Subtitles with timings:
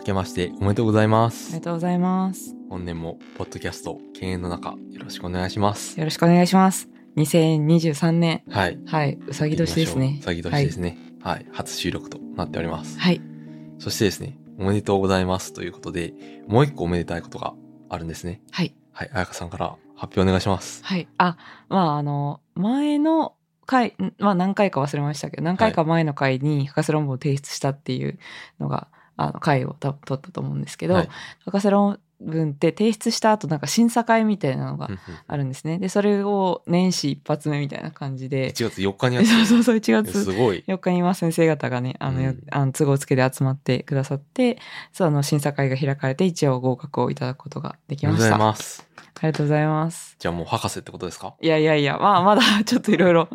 [0.00, 1.60] 明けましておめでとうございまありすが。
[1.60, 2.56] とうございます。
[2.70, 6.00] 本年もポッドキャスト経営の中よろしくお願いします。
[6.00, 6.88] よろしくお願いします。
[7.18, 8.42] 2023年。
[8.48, 8.78] はい。
[8.86, 9.18] はい。
[9.28, 10.16] うさぎ年ですね。
[10.20, 10.96] うさぎ年ですね。
[11.20, 11.46] はい、はい。
[11.52, 12.98] 初収録となっております。
[12.98, 13.20] はい。
[13.78, 16.14] そしてですね、おめでとうございますということで、
[16.48, 17.52] もう一個おめでたいことが
[17.90, 18.40] あるんですね。
[18.52, 18.74] はい。
[18.92, 20.82] はい、あやかさんから発表お願いします。
[20.82, 21.08] はい。
[21.18, 21.36] あ、
[21.68, 23.34] まあ、あの、前の
[23.66, 28.18] 回、んまあ何回か忘れましたけど、何回か前の回に博士論文を提出したっていう
[28.58, 28.88] のが、
[29.20, 31.08] あの、回を取ったと思うんですけど、はい。
[31.44, 34.88] 博士論文って提出した後、なんか審査会みたいなのが
[35.26, 35.78] あるんですね。
[35.78, 40.64] で、それを年始一発目みたいな感じで、1月4日にやってそう そうそう、1月すごい。
[40.66, 44.58] 4日には先生方がね、あの、ようんあの都合つけて集まってくださって、
[44.92, 48.44] その、審査会が開かれて一応合格をいただくことができおめでとうございました。
[48.44, 48.89] ます。
[49.22, 50.16] ありがとうございます。
[50.18, 51.34] じゃあもう博士ってことですか？
[51.40, 53.28] いやいやいや、まあ、まだ ちょっといろいろ、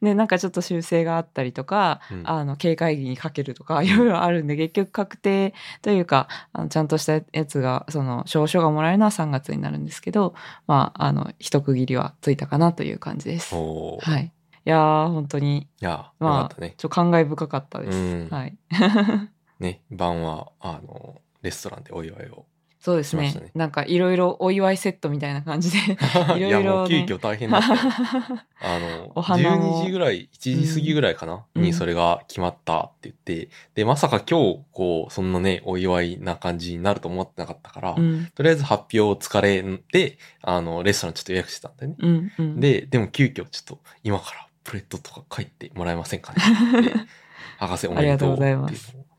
[0.00, 10.34] ね、なんかちょっと修正があったりとか、うんあの、経会議にかけるとか、 いろいろあるんで、結局確定というか、あのちゃんとしたやつが、その、証書がもらえるのは3月になるんですけど、
[10.66, 13.54] まあ、あの、一区切りはついたかなという感じです。
[13.54, 14.24] はいい。
[14.66, 16.74] いやー、本当に、いや、よまあね。
[16.76, 17.96] ちょっと感慨深かったです。
[17.96, 18.56] うんはい。
[19.60, 22.44] ね、晩は、あの、レストランでお祝いを。
[22.88, 23.34] そうですね。
[23.34, 25.76] ねなんかいろいろお祝いセットみたいな感じで。
[26.38, 27.80] いろいろねや、もう急遽大変だったよ。
[28.62, 38.30] あの、お花も12時ぐらい、1時過ぎぐらいかな、うんにそれが決まったって言って、で、まさか今日、こう、そんなね、お祝いな感じになると思ってなかったから、うん。
[38.34, 41.96] とりあえず発表を疲れで、あの、レストランちょっと予約してたんだよね。
[41.98, 42.32] うん。
[42.38, 46.40] うん、で、でも急遽ちょっと、今からプレートとか書いてもらえませんかね
[47.58, 48.68] 博士おめでとうっていうのを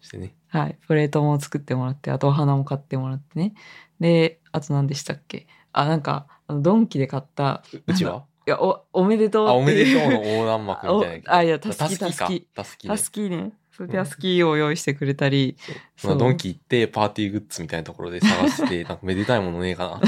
[0.09, 0.33] してね。
[0.47, 0.77] はい。
[0.87, 3.53] プレートも作ってもらって、あとお花も買ってもらってね。
[3.99, 5.47] で、あと何でしたっけ？
[5.71, 7.63] あ、なんか、あのドンキで買った。
[7.73, 8.23] ううちは？
[8.47, 12.27] いや、お、おめでとうあ、おめでとううの横断幕みたいな あいやたすきたすきか。
[12.55, 12.97] たたすきねタ。
[12.97, 13.51] スキーね。
[13.71, 15.55] それでタスキーを用意してくれたり。
[16.03, 20.01] まあ、ドンキ行ってパーティーグッズみたいなところで探して、なんかめでたいものねえか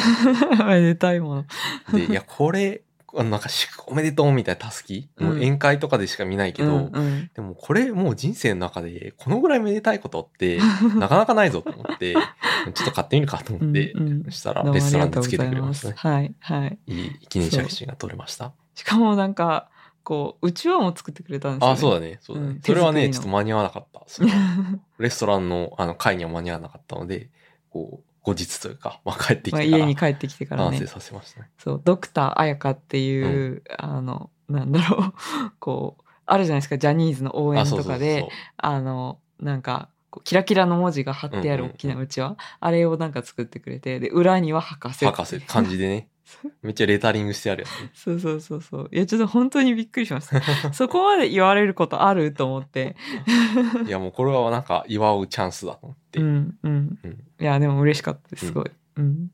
[0.60, 1.46] お めでたいもの。
[1.94, 1.98] な。
[2.00, 2.82] で、いや、これ、
[3.14, 10.60] なんか祝おめでとうみたいなたすき、もう宴会とかでしか見ないけど、うんうんでもこれもう人生の中で、このぐらいめでたいことって、
[10.98, 12.22] なかなかないぞと思って、ちょ
[12.70, 13.94] っと買ってみるかと思って、
[14.30, 15.96] したらレストランでつけてくれまましたね。
[15.98, 16.36] すはい。
[16.40, 16.80] はい。
[16.88, 18.54] いい記念写真が撮れました。
[18.76, 19.70] しかもなんか、
[20.04, 21.74] こう、うちわも作ってくれたんですよ、ね。
[21.74, 22.20] あ、そうだね。
[22.22, 22.48] そうだね。
[22.50, 24.02] うんそれはね、ちょっと間に合わなかった。
[25.00, 27.30] レストランのあの会には間に合わなかったので、
[27.70, 30.88] こう、後日というか、 まあ、帰ってきまあ、てから家に帰ってきてからね完成。
[30.88, 31.50] させましたね。
[31.58, 35.14] そう、ドクター彩香っていう、あの、なんだろう、
[35.60, 38.28] こう、あるじゃないですか、ジャニーズの応援とかで、
[38.58, 39.90] あの、なんか、
[40.24, 45.06] キラキラの文字が貼ってある大きなうちわ、あれをなんか作ってくれて、で、裏には博士。
[45.06, 46.10] 博士、漢字でね。
[46.62, 47.92] めっちゃレタリングしてあるやつね。
[47.94, 48.90] そうそうそうそう。
[48.92, 50.42] いや、ちょっと本当にびっくりしました。
[50.74, 52.96] そこまで言われることあると思って。
[53.88, 56.20] いや、もうこれはなんか祝うチャンスだと思って。
[56.20, 57.00] うん、うん。
[57.04, 58.72] うんいや、でも嬉しかったです、すごい。
[58.98, 59.32] うん。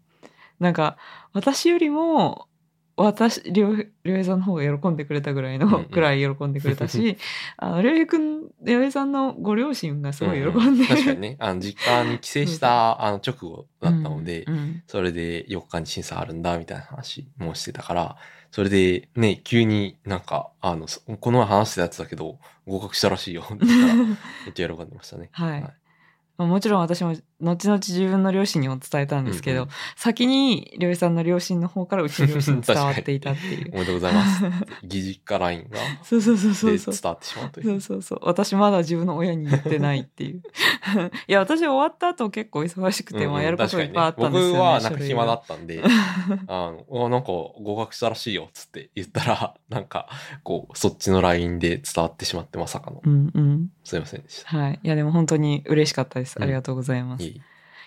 [0.60, 0.98] なんか、
[1.34, 2.48] 私よりも、
[2.98, 7.18] 私、りょう、りょうへいさんの方が喜んでくれたぐらいの、くらい喜んでくれたし、
[7.58, 14.84] あの、りょうへいくん、りょうへいさんのご両親がすごい喜んで、うう確かにね、あの、 実家に帰省したあの直後だったので、うんうん。
[14.88, 18.18] それで4日に審査あるんだ、みたいな話もしてたから、
[18.52, 23.94] それでね、急になんか、あの、そこの前話してたやつだけど、合格したらしいよ、って言ったら、
[24.46, 25.30] めっちゃ喜んでましたね。
[25.34, 25.52] はい。
[25.52, 25.62] はい。
[25.62, 25.74] まあ
[26.38, 33.72] もちろん私も後々自分の両親にも伝えたんですけど、うんうん先にりょうへいさんの両親の方からうちの両親に 伝わっていたっていう。
[33.74, 34.44] おめでとうございます。
[34.84, 37.12] 疑似家ラインが、そうそうそうそうでそう伝。
[37.12, 37.64] わってしまうとい。
[37.64, 38.20] そううそうそう。
[38.24, 40.42] 私まだ自分の親に言ってないっていう。
[41.28, 44.52] いや、私終わった後結構忙しくて、うんうんまあやることいっぱいあったんですよ、ね。
[44.54, 45.82] 僕はなんか暇だっったんで、
[46.48, 50.10] あの、あなんか合格したらしいよ、つって言ったら、なんか、
[50.44, 53.02] こう、そっちの LINE で伝わってしまってまさかの。
[53.04, 53.70] うんうん。
[53.84, 54.58] すいませんでした。
[54.58, 54.80] はい。
[54.84, 56.27] いや、でも本当に嬉しかったです。
[56.36, 57.24] うんありがとうございます。
[57.24, 57.42] いいい。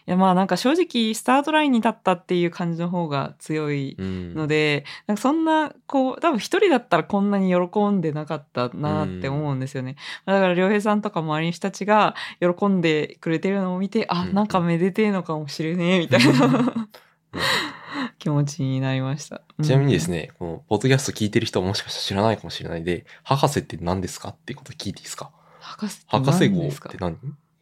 [0.06, 4.34] や、まあなんか正直、スタートラインに立ったっていう感じの方が強いうん。
[4.34, 9.97] ので、なんかそんな、こう、多分一人だったらこんなに喜んでなかったなって思うんですよね。
[10.25, 16.88] だから、良平さんとか周りの人たちが喜んでくれてるのを見て、あ、うんなんかめでてえのかもしれねえ、みたいな
[18.19, 19.43] 気持ちになりました。
[19.62, 25.31] ちなみにですね、ね、この、ポッドキャスト聞いてる人はもしかしたら知らないかもしれないで、博士って何ですかっていうこと聞いていいですか？
[25.61, 26.88] 博士って博士号っ何ですか？
[26.88, 27.19] て何？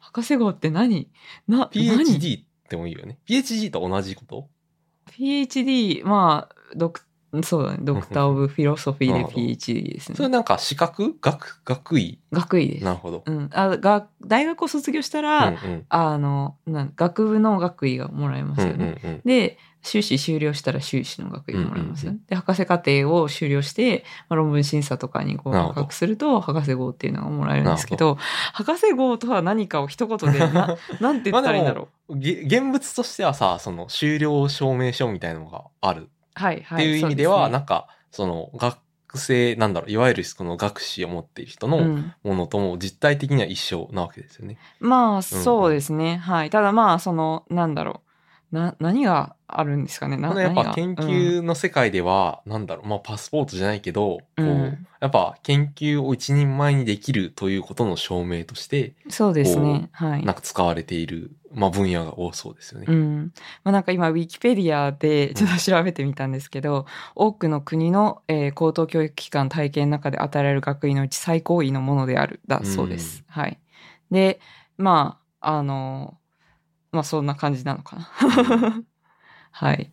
[0.09, 1.11] 博士号って何？
[1.47, 3.19] な、何 ?PhD ってもいいよね。
[3.29, 4.49] PhD と同じこと
[5.11, 7.03] ？PhD、まあ、ドク
[7.43, 7.79] そうだね。
[7.83, 10.17] ドクター・オブ・フィロソフィーで PhD ですね。
[10.17, 11.15] それなんか資格？
[11.21, 12.19] 学、学位？
[12.33, 12.85] 学位です。
[12.85, 13.23] なるほど。
[13.27, 13.51] うん。
[13.53, 19.01] あが大学を卒業したら、うんうんあの、なん学部の学位がもらえますうんよね。
[19.05, 22.19] うんうんで、修士修了したら修士の学位がもらえますよね。
[22.21, 28.17] うんで、博士課程を修了して、まあ、論文審査とかに合格すると、博士号っていうのがもらえるんですけど、
[28.55, 32.19] 博士号とは何かを一言でな、 なんて言ったらいいんだろう。
[32.19, 36.09] げ現物としてはさ、その修了証明書みたいなのがある
[36.39, 36.85] はいはい。
[36.85, 38.79] っていう意味では、そうなんか、その学
[39.19, 41.79] 生、なんだろう、いわゆるこの学士を持っている人の
[42.23, 44.59] ものとも実態的には一緒なわけですよね。
[44.81, 46.17] まあ、そうですね。
[46.17, 46.51] はい。
[46.51, 48.08] ただまあ、その、なんだろう。
[48.53, 50.17] な、何があるんですかね？
[50.17, 59.91] なやっぱ研究の世界では、なんだろう、まあパスポートじゃないけど、こう、うんやっぱ研究を一人前にできるということの証明として、うんそうですね。
[59.93, 60.35] はいなん。
[60.35, 62.87] か使われている、まあ分野が多そうですよね。
[62.89, 63.33] うん。
[63.63, 73.23] まあ、なんか今、ウィキペディアでちょっと調べてみたんですけど、多くの国の、えー高等教育機関体系の中で与えられる学位のうち最高位のものである、だそうです。
[73.29, 73.61] はい。
[74.11, 74.41] で、
[74.79, 76.18] まあ、あの、
[76.93, 78.83] まあそんな感じなのかな。
[79.51, 79.91] はい。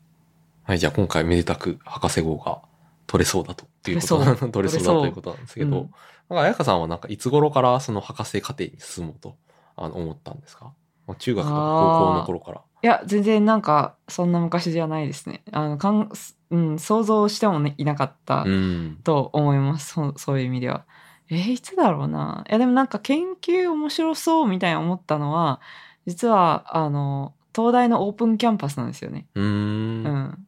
[0.63, 2.61] はい、じゃあ今回めでたく博士号が
[3.07, 5.91] 取れそうだということ取れそう取れそうだということなんですけど、うん
[6.27, 9.37] なんか彩香さんはなんかいつ頃からその博士課程に進もうと
[9.75, 10.73] あの思ったんですか？
[11.05, 12.61] まあ中学とか高校の頃から。
[12.83, 15.43] いや、全然なんか、そんな昔じゃないですね。
[15.51, 16.09] あの、かん、
[16.51, 18.99] うん、想像してもね、いなかったうん。
[19.03, 19.93] と思います。
[19.93, 20.85] そそういう意味では。
[21.31, 22.43] えーいつだろうな。
[22.47, 25.61] いや、でもなんか研究面白そうみたいな思ったのは、
[26.05, 29.27] 実は、あの、東大のオープンキャンパスなんですよね。
[29.35, 29.43] うー。
[29.43, 30.47] うんん。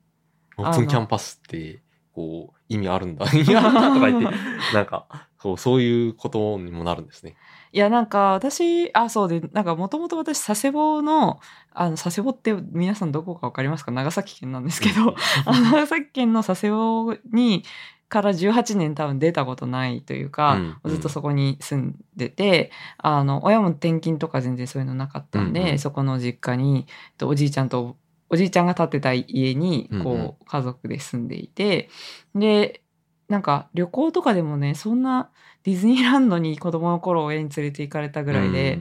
[0.57, 1.81] オープンキャンパスって、
[2.13, 3.25] こう、意味あるんだ。
[3.31, 4.37] 意味あるんだとか言って、
[4.73, 5.05] なんか、
[5.39, 7.35] そう、そういうことにもなるんですね。
[7.71, 11.39] いや、なんか私、あ、そうで、なんかもともと私、佐世保の、
[11.73, 13.91] あの、佐世保って皆さんどこかわかりますか？
[13.91, 15.15] 長崎県なんですけど、
[15.45, 17.63] 長崎県の佐世保に、
[18.09, 27.97] から18年多分出たことないというか、うんうんずっとそこに住んでて、あの、親も転勤とか全然そういうのなかったんで、うんうんそこの実家に、えっとおじいちゃんと、
[28.29, 31.89] おじいちゃんが建てた家に、こう、うんうん家族で住んでいて、
[32.33, 32.81] で、
[33.27, 35.29] なんか旅行とかでもね、そんな
[35.63, 38.79] ディズニーランドに子供の頃親に連れて行かれたぐらいで、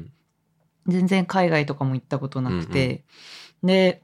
[0.86, 3.04] 全然海外とかも行ったことなくて、
[3.64, 4.02] で、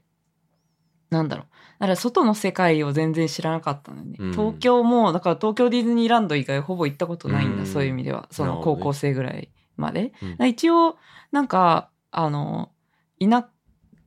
[1.09, 1.52] なんだろう。
[1.83, 4.15] だから外の世界を全然知らなかったのね。
[4.17, 8.29] うん東京も、だから東京ディズニーランド以外ほぼ行ったことないんだ、うんそういう意味では。
[8.31, 10.13] その高校生ぐらいまで。
[10.21, 10.95] うんだから一応、
[11.33, 12.71] なんか、あの、
[13.19, 13.49] 田、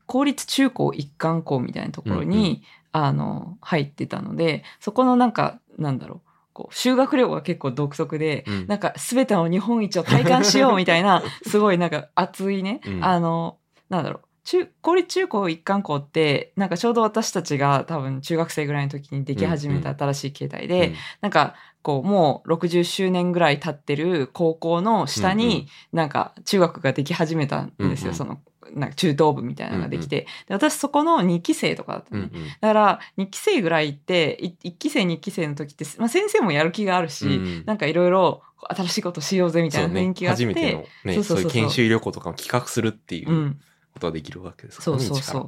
[0.06, 2.58] 公立中高一貫校みたいなところに、うんう
[2.92, 6.28] あの、入ってたので、そこのなんか、なんだろう。
[6.54, 13.58] こう修学旅行が結構独特で、うんなんか全ての日本一を体感しようみたいな、 すごいなんか熱いね、うんあの、
[13.90, 14.25] なんだろう。
[14.46, 25.38] 中公立中高一貫校ってなんかちょうど私たちが多分中学生ぐらいの時にでき始めた新しい形態で、なんかこうもう60周年ぐらい経ってる高校の下うんうん。
[25.38, 28.14] になんか中学ができ始めたんですよ、うんうん。
[28.14, 28.40] その
[28.72, 32.48] なんか中等部みたいなのができて、で私そこの2期生とかだったのね、うんうん。
[32.48, 37.64] だから2期生ぐらいって1期生2期生の時って、まあ、先生もやる気があるし、うん。
[37.66, 41.50] なんかいろいろ新しいことしようぜみたいな雰囲気があって、初めての、ね、そうそうそうそう。
[41.50, 43.60] そういう研修旅行とかを企画するっていううん
[43.96, 44.82] ことができるわけですか？
[44.84, 45.20] そうらね、そう。
[45.20, 45.38] そ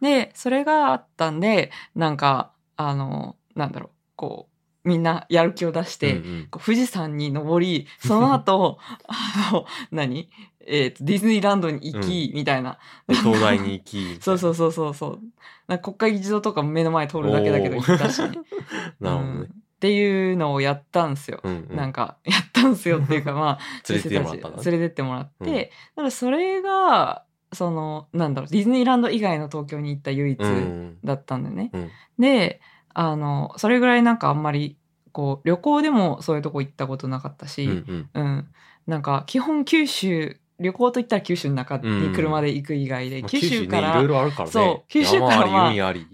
[0.00, 0.04] う。
[0.04, 4.48] で、それがあったんで、なんか、あの、なんだろう、こ
[4.84, 6.48] う、みんなやる気を出して、うんうん。
[6.50, 10.28] 富士山に登り、その後、 あの、何？
[10.66, 12.78] えっ、と、ディズニーランドに行き、みたいな。
[13.06, 15.18] で東大に行き、 そうそうそうそうそ
[15.68, 15.78] う。
[15.78, 18.28] 国会議事堂とかも目の前通るだけだけど行ったしね、
[19.00, 19.30] なるほどね。
[19.40, 19.42] うん。
[19.44, 19.48] っ
[19.82, 21.40] ていうのをやったんですよ。
[21.42, 21.76] うんうん。
[21.76, 25.54] なんか、やったんすよっていうか、まあ、連れてってもらったんだね先生たち連れてってもらって、うん。
[25.54, 25.62] だ
[25.96, 31.70] からそれが、その、なんだろう、ディズニーランド以外の東京に行った唯一うんだったんだよね。
[31.72, 32.60] うんで、
[32.94, 34.76] あの、それぐらいなんかあんまり、
[35.12, 38.48] こう、旅行でもそういうとこ行ったことなかったし、うんうんうん。
[38.86, 44.50] なんか、基本九州、旅行といったら九州の中に車で行く以外で、まあ九州かね、ら、いろいろあるからね。
[44.52, 46.06] そう九州からまあ海あり。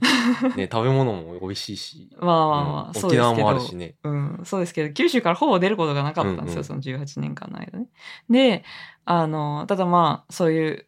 [0.57, 2.09] ね、 食べ物も美味しいし。
[2.19, 3.31] まあまあまあ、うんそうですけど。
[3.31, 3.95] 沖縄もあるしね。
[4.03, 7.89] うん、そうですけど、九州からほぼ出ることがなかったんですよ、うんうんその18年間の間ね。
[8.31, 8.65] で、
[9.05, 10.87] あの、ただまあ、そういう、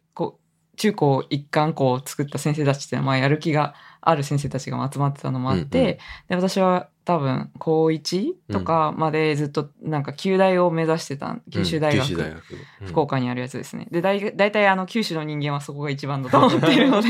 [0.81, 12.09] 中高一貫校を作った先生たちっていうのは、まあ、やる気がある先生たちが集まってたのもあって、うんうんで、私は多分、高1とかまでずっと、なんか、旧大を目指してた、九州大学。
[12.09, 12.53] うん大学。
[12.81, 13.87] うん福岡にあるやつですね。
[13.91, 17.09] で、だい大体あの、九州の人間はそこが一番だと思っているので。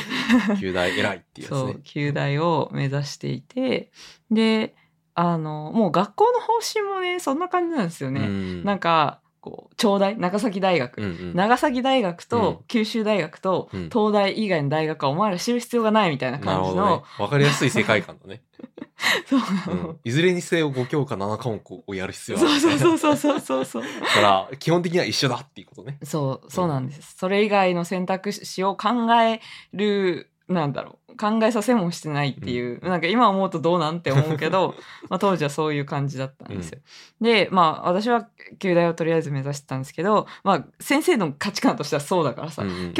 [0.58, 1.80] 九大偉いっていうやつねそう、。
[1.84, 3.90] 旧大を目指していて、
[4.30, 4.74] で、
[5.14, 8.20] あの、もう学校の方針もね、そんな感じなんですよね。
[8.20, 11.02] うんなんか、こう、長大、長崎大学。
[11.02, 11.34] うんうん。
[11.34, 17.02] 長崎大学と九州大学とうん東大以外の大学はお前ら知る必要がないみたいな感じのね。。
[17.18, 18.40] わかりやすい世界観だね。
[19.28, 20.00] そううん。
[20.02, 22.60] いずれにせよ5教科7科目をやる必要そうある。
[22.60, 23.82] そうそうそうそうそう。
[23.82, 25.98] だから、基本的には一緒だっていうことね。
[26.02, 27.16] そう、そうなんです。
[27.18, 29.42] それ以外の選択肢を考え
[29.74, 31.16] る、なんだろう。
[31.16, 34.74] 考えさせもしてないっていう、なんか今思うとどうなんて思うけど、
[35.08, 36.80] まあ当時はそういう感じだったんですよ。
[37.20, 42.92] で、まあ私は旧大をとりあえず目指してたんですけど、まあ先生の価値観としてはそうだからさ、うんうん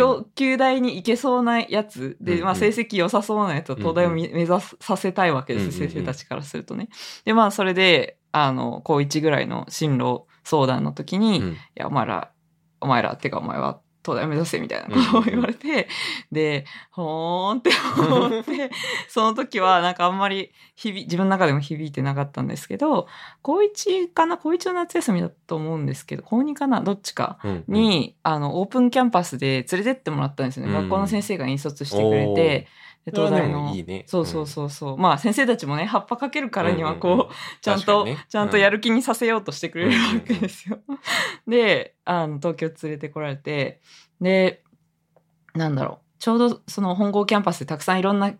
[0.56, 5.90] 大に行けそうなやつで、うんうんまあ成績良さそうなやつを東大をみ目指させたいわけです、うんうんうん。
[5.90, 6.88] 先生たちからするとね。
[7.24, 11.56] で、まあそれで、あの、高1ぐらいの進路相談の時に、いうん。
[11.74, 12.30] や、お前ら、
[12.80, 15.88] お前ら、ってかお前は東大を目指せみたいなことを言われて、
[16.30, 18.70] で、ほーんって思って、
[19.08, 23.06] その時はなんかあんまり響自分の中でも響いてなかったんですけど、
[23.42, 27.38] 高1かな高1の夏休みだと思うんですけど、高2かなどっちか。
[27.44, 30.72] うんうんに、あの、オープンキャンパスで連れてってもらったんですよね。
[30.72, 32.74] うん学校の先生が引率してくれて、でそ
[33.12, 33.60] 大の。
[33.60, 34.04] もいいね。
[34.06, 34.98] そうそうそうそう。
[34.98, 37.28] まあ先生たちもね、葉っぱかけるからにはこう、うんうんうん
[37.60, 40.78] ちゃんと、ねちゃんとやる気にさせようとしてくれるわけですよ。
[41.46, 43.80] で、あの、東京連れてこられて、
[44.20, 44.62] で、
[45.54, 48.34] なんだろう、ちょうどその本郷キャンパスでたくさんいろんな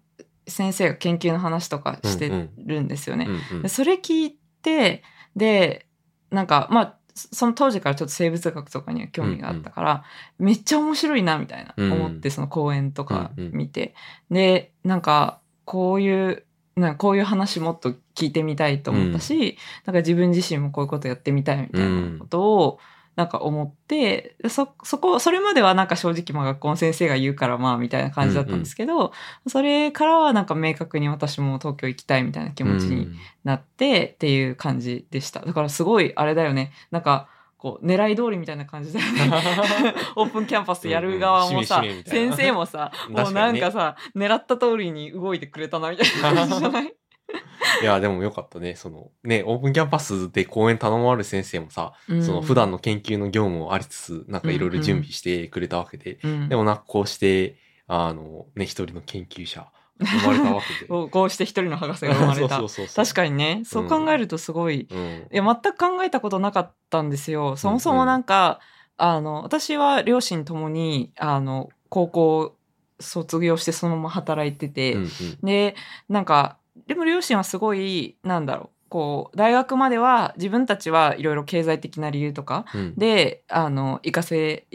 [0.47, 3.27] 先生が研究の話とかしてるんですよね。
[3.27, 5.03] うんうんでそれ聞いて、
[5.37, 5.87] で、
[6.31, 10.05] なんか、まあ、その当時からちょっと生物学とかには興味があったから、
[10.39, 11.93] めっちゃ面白いな、みたいな、うん。
[11.93, 13.53] 思って、その講演とかうんうん。
[13.53, 13.95] 見て。
[14.31, 16.45] で、なんか、こういう、
[16.77, 22.79] なんかこういう話もっと聞いてみたいと思ったし、なんか自分自身もこういうことやってみたいみたいなことを、
[23.17, 29.13] なんか思って、でそ、そこ、それまではなんか正直まあ学校の先生が言うからまあみたいな感じだったんですけど、
[29.47, 33.09] それからはなんか明確に私も東京行きたいみたいな気持ちに
[33.45, 35.41] なってっていう感じでした。
[35.41, 36.73] だからすごいあれだよね。
[36.91, 39.31] なんか、こう、狙い通りみたいな感じだよね。
[40.17, 46.95] オープンキャンパスやる側もさ、うんうん先生もさ、もうなんかさ、狙った通りに動いてくれたなみたいな感じじゃない？
[47.83, 48.77] いや、でもよかったね。
[48.77, 59.67] その、ね、オープンキャンパスで講演頼まれる先生もさ、うんその普段の研究の業務もありつつ、なんかいろいろ準備してくれたわけで、うんでもなんかこうして、あの、ね、一人の研究者、
[59.99, 60.89] 生まれたわけで。
[61.11, 62.61] こうして一人の博士が生まれた
[62.95, 64.89] 確かにね、そう考えるとすごい、に。
[64.91, 65.29] うん。
[65.33, 67.57] いや、全く考えたことなかったんですよ。
[67.57, 68.61] そもそもなんか、
[68.97, 72.57] あの、私は両親ともに、あの、高校
[73.01, 75.09] 卒業してそのまま働いてて、うんうん
[75.43, 75.77] で、
[76.09, 82.95] なんか、でも両親はすごい、なんだろう、こう、大学までは自分たちはいろいろ経済的な理由とかうん。
[82.97, 84.67] で、あの、行かせ、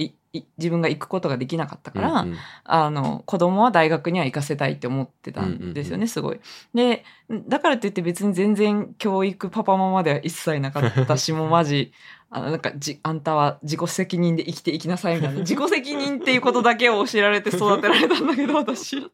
[0.57, 6.39] 自分が行くことができなかったから、うんうんあの、子供は大学には行かせたいって思ってたんですよね、うんうんすごい。
[6.73, 7.03] で、
[7.47, 11.93] だからといって別に全然教育パパママでは一切なかったし、もうマジ、
[12.29, 15.39] あの、なんかじ、あんたは自己責任で生きていきなさいみたいな。
[15.39, 19.11] 自己責任っていうことだけを教えられて育てられたんだけど、私。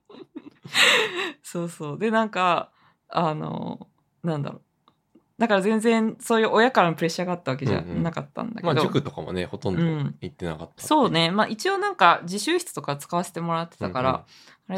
[1.43, 1.99] そうそう。
[1.99, 2.71] で、なんか、
[3.09, 3.87] あの、
[4.23, 4.61] なんだろう。
[5.37, 8.73] だから全然そういう親からのプレッシャーがあったわけじゃうんうんなかったんだけど。
[8.73, 10.87] まあ塾とかもね、ほとんどうん行ってなかった。
[10.87, 11.29] そうね。
[11.29, 14.23] まあ一応なんか自習室とか使わせてもらってたから、うんうん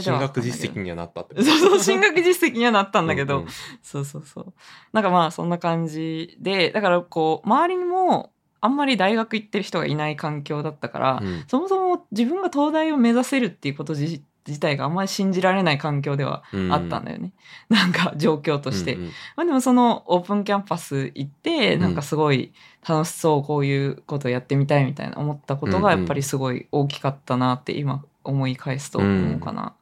[0.02, 3.50] 進学実績にはなったって そうそう、進学実績にはなったんだけど、うんうん
[3.82, 4.54] そうそうそう。
[4.92, 17.32] なんかまあそんな感じで、だからこう、周りにもあんまり大学行ってる人がいない環境だったから、うんそもそも自分が東大を目指せるっていうこと自自体があんまり信じられない環境ではうんあったんだよね。
[17.70, 18.96] なんか状況として。
[18.96, 22.54] うんうんまあでもそのオープンキャンパス行って、うんなんかすごい
[22.88, 29.74] 楽しそう、こういうことやってみたいみたいな思ったことがやっぱりすごい大きかったなって今思い返すと思うかな。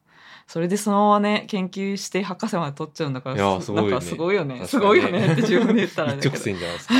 [0.48, 4.68] それでそのままね、研究して博士まで取っちゃうんだから、いやすごいねなんかすごいよね。
[4.68, 6.36] すごいよねって自分で言ったら一直。
[6.36, 6.94] 線じゃないですか。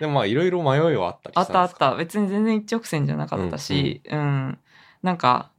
[0.00, 1.74] でもまあいろいろ迷いはあったりあったあった。
[1.74, 4.58] したんですか別に全然一直線じゃなかったし、うん、
[5.02, 5.50] なんか、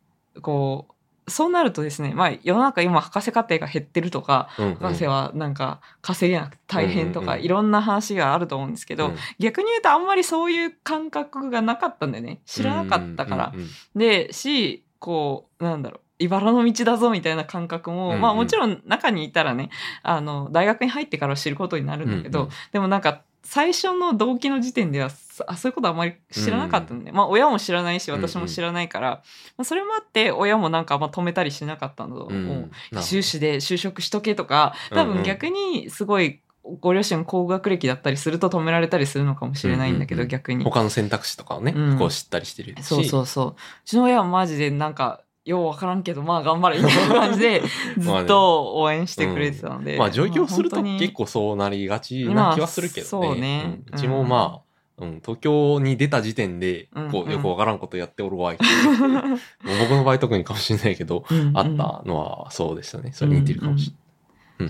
[0.41, 0.93] こう、
[1.29, 12.41] そうなるとですね、まあ世の中今博士課程が減ってるとか、うんうん博士はなんか稼げなくて大変とか、いろんな話があると思うんですけど、うん逆に言うとあんまりそういう感覚がなかったんだよね。
[12.45, 13.53] 知らなかったから。
[13.95, 15.99] で、し、こう、なんだろう。
[16.21, 19.69] 茨の道だぞみたいな感覚も、うんうんまあもちろん中にいたらね、
[20.03, 27.11] あの、大学に入ってから知ることになるんだけど、うんうんでもなんか、最初の動機の時点では、そあそういうことあんまり知らなかったのね。
[27.11, 29.23] まあ親も知らないし、私も知らないから、
[29.57, 32.35] まあ、それもあって、親もなんかあんま止めたりしなかったんだと思う。
[32.35, 36.41] うんなるほど修士で就職しとけとか、多分逆にすごい、
[36.81, 40.63] ご両親が高学歴だったりすると止められたりするのかもしれないんだけど、うんうんうん逆に。
[40.63, 42.83] 他の選択肢とかをね、うんこう知ったりしてるし。
[42.83, 43.47] そうそうそう。
[43.51, 43.55] う
[43.85, 47.61] ちの親はマジでなんか、ようわからんけど、まあ頑張れみたいな感じで、
[47.97, 49.97] ずっと応援してくれてたので。
[49.97, 53.27] まあ上京するとまあ本当に結構そうなりがちな気はするけどね。
[53.27, 54.61] まあそうねうんうちもま
[54.99, 58.99] あ、うん、東京に出た時点で、こう、うんうんよくわからんことやっておるわいっていう。
[59.09, 59.37] もう
[59.79, 63.11] 僕の場合特にかもしれないけど、うんうんあったのはそうでしたね。
[63.13, 63.99] それ似てるかもしれない。
[64.03, 64.08] うん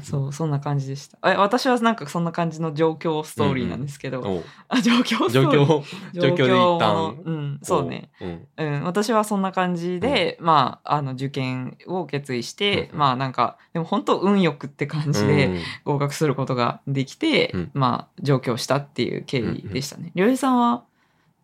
[0.04, 1.18] そう、そんな感じでした。
[1.32, 4.44] え、私はなんかそんな感じの状況ストーリーなんですけど、おう。
[4.68, 5.66] あ、状況スト状ーリー。
[5.66, 8.12] 況、状況で一旦、うん、そうね。
[8.20, 8.64] こう。
[8.64, 8.74] うん。
[8.74, 15.60] うん、私はそんな感じで、まあ、あの、受験を決意して、うんまあなんか、でも本当運よくって感じでうん。
[15.86, 17.72] 合格することができて、うん。
[17.74, 20.12] まあ上京したっていう経緯でしたね。
[20.14, 20.84] りょうえさんは、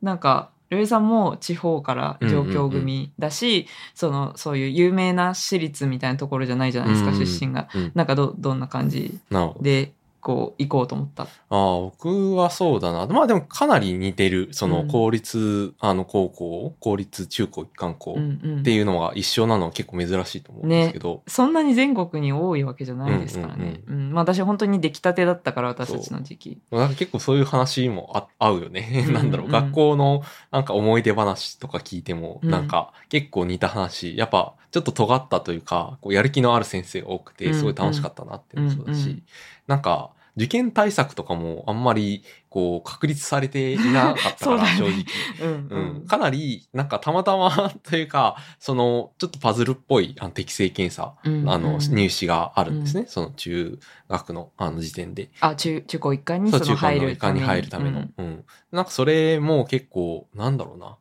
[0.01, 7.67] なんか、りょうえさんも地方から上京組だし、その、そういう有名な私立みたいなところじゃないじゃないですか、出身が。
[7.75, 9.19] うんなんかど、どんな感じ。
[9.61, 9.93] で、
[10.25, 11.23] こう、行こうと思った。
[11.23, 13.05] ああ、僕はそうだな。
[13.05, 14.87] まあでもかなり似てる、そのうん。
[14.87, 18.59] 公立、あの高校、公立中高一貫校うんうん。
[18.61, 23.81] っていうのが一緒なのは結構珍しいと思うんですけど、そんなに全国に多いわけじゃないですからね。
[23.87, 26.61] うんまあ私本当に出来たてだったから私たちの時期。
[26.71, 29.05] なんか結構そういう話もあ合うよね。
[29.07, 32.49] うん なんだろう、うん学校のなんか思い出話とか聞いても、うん。
[32.49, 37.53] なんか結構似た話、やっぱちょっと尖ったというか、こうやる気のある先生が多くて、うん。
[37.53, 39.23] すごい楽しかったなっていうのもそうだし、うんうん。
[39.67, 45.05] なんか受験対策とかもあんまりこう確立されていなかったから、 正直。
[45.41, 53.05] うんうん、かなり、なんかたまたま というか、その、ちょっとパズルっぽいあの適正検査、うんあの、うん入試があるんですね。
[53.07, 55.29] その中学のあの時点で。
[55.39, 57.99] あ、中、中高一貫にそ、そうの中間入るの一貫に入るための。
[57.99, 58.45] うんうん。
[58.71, 60.97] なんかそれも結構、なんだろうな。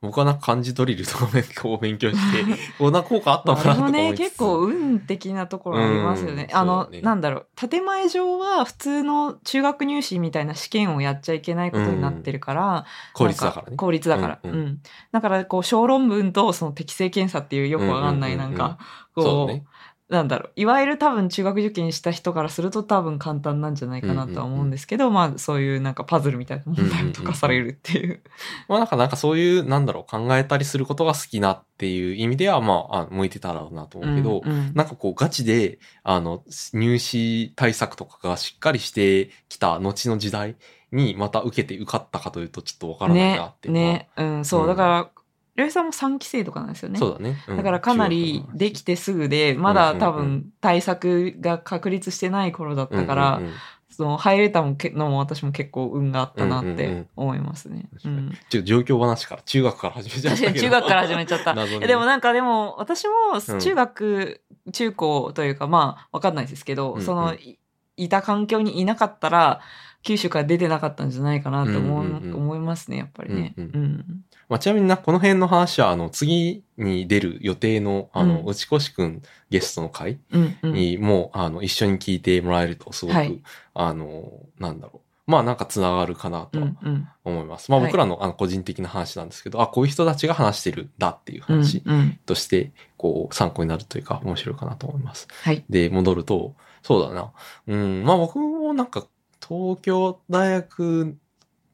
[0.00, 2.44] 僕はなんか漢字ドリルとか勉強勉強して、
[2.78, 6.46] こうなんか効果あったのかなとかあれもね、思いつつ結構運的なところありますよね。
[6.50, 13.76] うんあの、ねなんだろう、建前上は普通の中学入試みたいな試験をやっちゃいけないことになってるから、効率だからねなん。
[13.76, 14.38] 効率だから。
[14.44, 14.48] う。
[14.48, 14.78] うんんうん
[15.10, 18.78] だから、こう、小論文とその適正検査っていうよくわかんない、うんうんうんうんなんか、
[19.14, 19.64] こう、そうね。
[20.08, 28.22] なんだろう、いわゆる多分中学受験した人からすると多分簡単なんじゃないかなとは思うんですけど、まあそういうなんかパズルみたいな問題を解かされるっていう。
[28.68, 34.72] まあなんか、なんかそういう、なんだろう、考えたりすることが好きなっていう意味では、まあ、あ向いてたろうなと思うけど、うんうん。
[34.74, 40.56] なんかこうガチで、あの、入試対策とかがしっかりしてきた後の時代
[40.90, 43.86] にまた受けて受かったかというとちょっとわからないなっていうのは。
[43.86, 44.68] ね、うん、そう、うん。
[44.68, 45.10] だから、
[45.58, 47.00] りょうえさんも3期生とかなんですよね。
[47.00, 47.36] そうだね。
[47.48, 47.56] うん。
[47.56, 50.22] だからかなりできてすぐで、まだ多うんうん。
[50.22, 53.54] う分対策が確立してない頃だったから、うんうんうん。
[53.90, 54.76] その入れたの
[55.10, 57.08] も私も結構運があったなってうんうんうん。
[57.16, 57.88] 思いますね。
[57.94, 58.30] 確かに。
[58.48, 60.54] ちょっと状況話から中学から始めちゃったけど。
[60.62, 61.54] 中学から始めちゃった。
[61.58, 63.58] ねえでもなんかでも私もうん。
[63.58, 64.40] 中学、
[64.72, 67.04] 中高というかまあわかんないですけど、うんうん。
[67.04, 67.58] そのい
[67.96, 69.60] いた環境にいなかったら
[70.02, 73.54] 九州から出てなかったんじゃないかなと思う、うんうんうん思いますねやっぱりね。
[73.56, 73.68] ううん。
[73.68, 74.04] ん
[74.48, 83.42] まあ、ちなみにな、この辺の話は、あの、次に出る予定の、あの、うん内越くんゲストの回うんうんにも、あの、一緒に聞いてもらえると、すごく、はい
[83.74, 85.30] あの、なんだろう。
[85.30, 87.70] まあ、なんか繋がるかなうとはんうん思います。
[87.70, 95.28] まあ、はい僕らのあの個人的な話なんですけど、あ、こういう人たちが話してるんだっていううん話うんとして、こう、参考になるというか、面白いかなと思います。
[95.42, 95.62] はい。
[95.68, 97.32] で、戻ると、そうだな。
[97.66, 99.06] うん、まあ僕もなんか、
[99.46, 101.14] 東京大学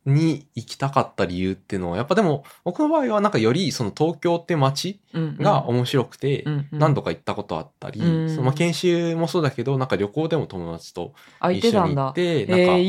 [0.06, 8.30] に行きたかった理由っていうのは、やっぱでも、僕の場合はなんかよりその東京って街うんが面白くて、何度か行ったことあったり、うん。
[8.30, 11.14] そのまあ研修もそうだけど、なんか旅行でも友達と
[11.52, 11.86] 一緒。
[11.86, 12.46] に行って、え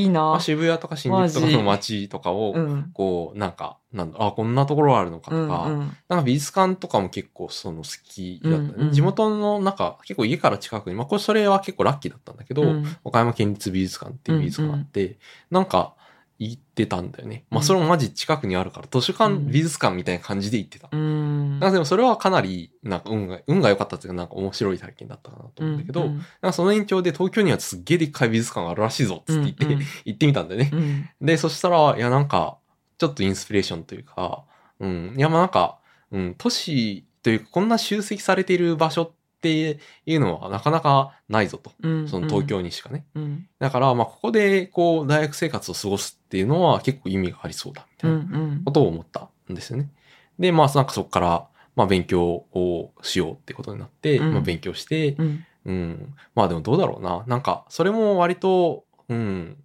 [0.08, 0.39] なんか。
[0.41, 2.91] 渋谷とか新宿とかの街とかを、うん。
[2.93, 8.91] こう、なんか、なんだ、あ、こんなところあるのかうんとか、うんなんか美術館とかも結構その好きだった。
[8.91, 12.97] 地元のなんか結構家から近くに、まあこれそれは結構ラッキーだったんだけど、うん。
[13.04, 15.17] 岡山県立美術館っていう美術館があって、
[15.49, 15.94] なんか
[16.38, 17.45] 行ってたんだよね。
[17.50, 20.89] まあそれもマジ近くにあるから、図書館、うん美術館みたいな感じで行ってた。
[20.91, 21.60] うん。
[21.60, 30.69] なんかでもそれはかなり、なんか運が、運が良かったっていうかなんか面白い体験だったかなと思うんだけど、うんなんかその延長で東京にはすっげえでっかい美術館があるらしいぞっつって言って、うんうん行ってみたんだよね。
[30.74, 32.58] うんで、そしたら、いや、なんか、
[32.98, 34.43] ちょっとインスピレーションというか、
[34.80, 35.80] うん、いや、まあなんか、
[36.12, 41.71] うん、都市というか、こんな集積されている場所っていうのはなかなかないぞと。
[41.82, 43.06] うんその東京にしかね。
[43.15, 49.89] うんだから、まあ、ここで、こう、大学生活を過ごすっていうのは結構意味がありそうだ、みたういなんうんことを思ったんですよね。
[50.38, 56.13] で、まあ、なんかそこから、まあ、勉強をしようってことになって、うんまあ、勉強して、うんうん。
[56.36, 57.24] まあでもどうだろうな。
[57.26, 59.58] なんか、それも割と、うん、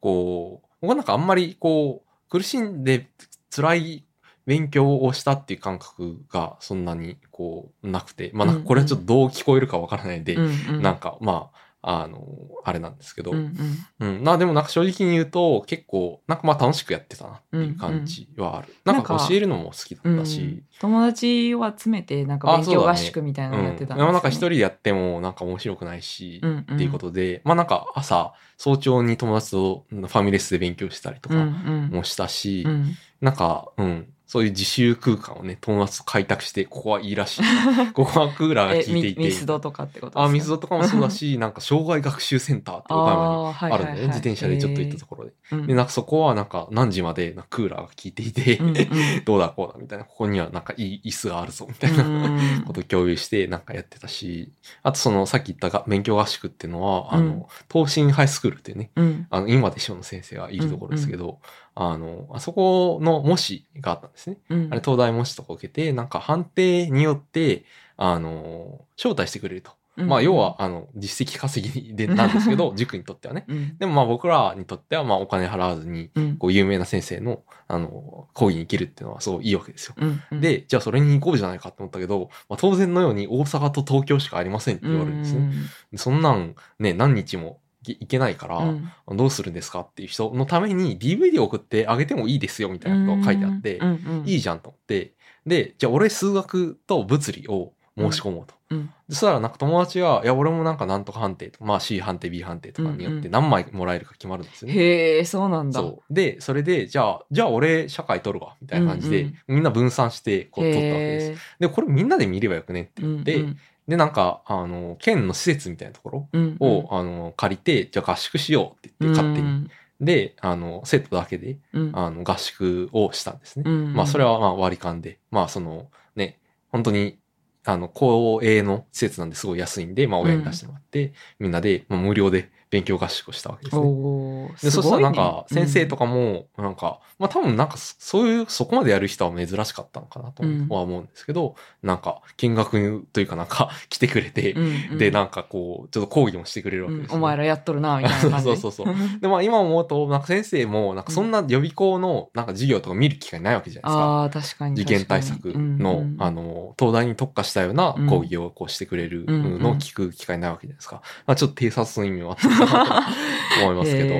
[0.00, 3.08] こう、僕はなんかあんまりこう、苦しんで
[3.54, 4.04] 辛い
[4.46, 12.20] 勉強をしたっていう感覚がそんなにこう、なくて、まあなんかこれはちょっとどう聞こえるかわからないんで、うんうんなんかまあ、あの、
[12.64, 14.18] あれなんですけど、ううん。
[14.20, 14.24] ん。
[14.24, 18.74] まあでもなんか正直に言うと、結構、なんかまあ楽しくやってたなっていう感じはある。
[18.84, 20.18] なんかなんか教えるのも好きだうん。
[20.18, 24.02] ったし、友達を集めて、なんか勉強合宿みたいなのやってたんうん。
[24.02, 26.74] でもなんか一人人でやってもなんか面白くないし、うんうん。
[26.74, 31.90] っていうことで、まあなんか朝、早朝に友達とファミレスで勉強したりとうんうかん。
[31.92, 32.94] もしたし、うん。
[33.20, 37.42] なんか、うん、そういう自習空間をね、友達と開拓して、ここはいいらしい。
[37.94, 39.20] ここはクーラーがえ効いていて。
[39.20, 40.24] ミミスドとかってことですか？
[40.24, 43.72] あ、水戸とかもそうだし、なんか障害学習センターって岡山にあーはいはいはい。
[43.72, 44.06] あるんだよね。
[44.08, 45.32] 自転車でちょっと行ったところで。
[45.52, 45.66] うん。
[45.68, 48.68] で、なんかそこはなんか何時までなんかクーラーが効いていて、うん。
[48.68, 48.70] う
[49.20, 52.04] んどうだこうだみたいな、ここにはなんかいい椅子があるぞみたいな。
[52.04, 52.64] うん。
[52.66, 54.50] ことを共有してなんかやってたし、
[54.82, 57.28] あとそのさっき言ったが勉強合宿っていうのは、あうん。
[57.28, 59.26] の、東進ハイスクールっていうね、うん。
[59.30, 61.38] あの、今で塩の先生がいるところですけど、
[61.78, 64.38] あの、あそこの模試があったんですね。
[64.48, 67.64] うんあれ、東大模試とか受けて、なんか判定によって、
[67.98, 69.72] あの、招待してくれると。
[69.98, 73.44] うんまあ、要は、あの、実績稼ぎでなんですけど、 塾にとってはね。
[73.48, 79.94] うんでもまあ僕らにとっては、まあお金払わずに、うんこう有名な先生の、あの、講義に行けるっていうのはすごいいいわけですよ。
[79.98, 85.52] うんうんで、じゃあそれに行こうじゃないかって思ったけど、まあ、当然のように大阪と東京しかありませんって言われるんですね。
[85.96, 89.16] そんなんね、何日もい行けないから、うん。
[89.16, 93.92] どうするんですかっていう人のために DVD を送ってあげてもいいですよみたいなことが書いてあって、うんう
[94.24, 94.28] ん。
[94.28, 95.14] いいじゃんと思って、
[95.46, 98.54] で、じゃあ俺数学と物理を申し込もうと。
[98.70, 98.90] うん。
[99.08, 104.74] そしたらなんか友達が、いや俺もなんかなんとか判定とか、まあ C 判定 B 判定とかによって何枚もらえるか決まるんですよね。
[104.74, 105.80] へえそうなんだ。
[105.80, 106.12] そう。
[106.12, 111.42] で、それで、じゃあ、じゃあ俺社会取るわ、みたいな感じで、うんみんな分散してこう取ったわけです。
[111.60, 119.70] で、これみんなで見ればよくねって言って、うんで、なんか、あの、県の施設みたいなところうんを、あの、借りて、じゃあ合宿しようって言って、勝手に。
[120.00, 121.90] で、あの、生徒だけで、うん。
[121.94, 123.62] あの、合宿をしたんですね。
[123.66, 126.38] うんまあ、それはまあ割り勘で、まあ、その、ね、
[126.70, 127.18] 本当に、
[127.64, 133.82] あの、公営の施設なんですごい安いんで、まあ、親に出してもらって、みんなで、まあ、無料で勉強合宿をしたわけですね。
[133.82, 140.68] おーで、そしたらなんか、先生とかも、なんか、まあ多分なんか、そういう、そこまでやる人は珍しかったのかなとうん。
[140.68, 144.98] は思うんですけど、なんか、見学というかなんか、 来てくれて、うんうん。
[144.98, 148.44] で、なんかこう、ちょっと講義もしてくれるわけです、うんお前らやっとるなみたいな感じ。
[148.44, 154.04] そうそうそうで、まあ今思うと、なんか先生も、なんかそんな予備校の、なんか授業とか見る機会ないわけじゃないですか。
[154.04, 156.16] ああ確かに受験対策の、うんうん。
[156.18, 161.02] あの、東大に特化したような講義をこうしてくれるのを聞く機会ないわけじゃないですか。
[161.26, 164.14] まあちょっと偵察の意味はなと思いますけど、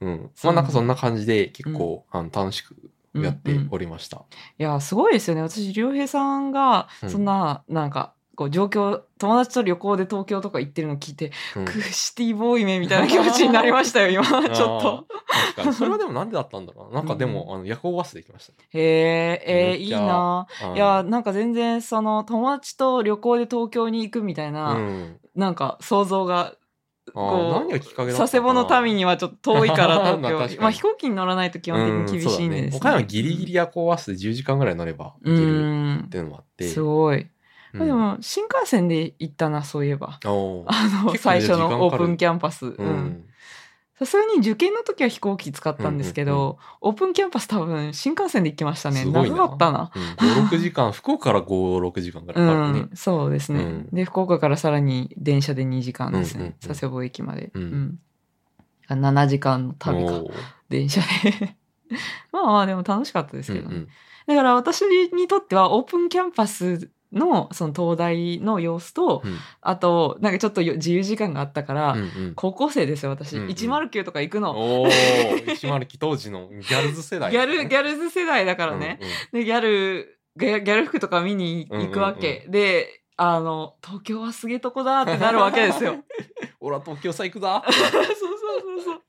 [0.00, 0.30] うん。
[0.44, 2.76] まあなんかそんな感じで結構、あの楽しく
[3.14, 4.22] やっておりました。
[4.58, 15.06] いやすごいですよね私良平さんがうんそんな、なんかこう状況友達と旅行で東京とか行ってるの聞いて、うんクシティボーイめみたいな気持ちになりましたよ今 ちょっと。
[15.28, 15.72] 確かに。
[15.72, 17.00] それはでもなんでだったんだろうな。
[17.02, 18.52] なんかでも、あの、夜行バスで行きました。
[18.52, 25.16] へええーいいないやなんか全然その友達と旅行で東京に行くみたいな、うん。
[25.34, 26.54] なんか想像が
[27.18, 28.18] こう何がきっかけだったのかな。
[28.18, 30.56] 佐世保の民にはちょっと遠いから東京。
[30.62, 32.96] まあ飛行機に乗らないと基本的に厳しいんでうんすそうだね。
[32.96, 36.68] 岡山ギリギリ夜行バスで10時間ぐらい乗れば行うけるんっていうのもあって。
[36.68, 37.26] すごい、
[37.74, 37.76] う。
[37.76, 37.78] ん。
[37.78, 40.18] まあでも新幹線で行ったなそういえば。
[40.22, 42.66] あの最初のオープンキャンパス。
[42.66, 43.24] ううんん
[43.98, 49.00] さすがに受験の時は飛行機使ったんですけど、うんうんオープンキャンパス多分新幹線で行きましたね。
[49.00, 49.36] すごいな。
[49.36, 49.90] 長かったな。
[49.94, 50.02] うん、
[50.44, 52.80] 5、6時間、福岡から5、6時間ぐらいかかるね。
[52.80, 53.88] うん、そうですね、うん。
[53.92, 56.68] で福岡からさらに電車で2時間ですね、うんうんうん。
[56.68, 57.98] 佐世保駅まで、うん。
[58.88, 60.22] 7時間の旅か。
[60.68, 61.56] 電車で。
[62.32, 63.88] まあまあでも楽しかったですけどね、うんうん。
[64.28, 69.36] だから私にとってはオープンキャンパスのその東大の様子と、うん。
[69.60, 72.32] あとなんかちょっとよ自由時間があったから、うんうん。
[72.34, 73.48] 高校生ですよ私、うんうん。
[73.50, 74.50] 109とか行くの。
[74.82, 79.00] おー、109当時のギャルズ世代、ギャルギャルズ世代だからね、
[79.32, 85.96] でギャルギャギャル服とか見に行くわけ、であの東京はすげえとこだってなるわけですよ。
[86.60, 89.02] 俺は東京さ行くだ そうそうそうそう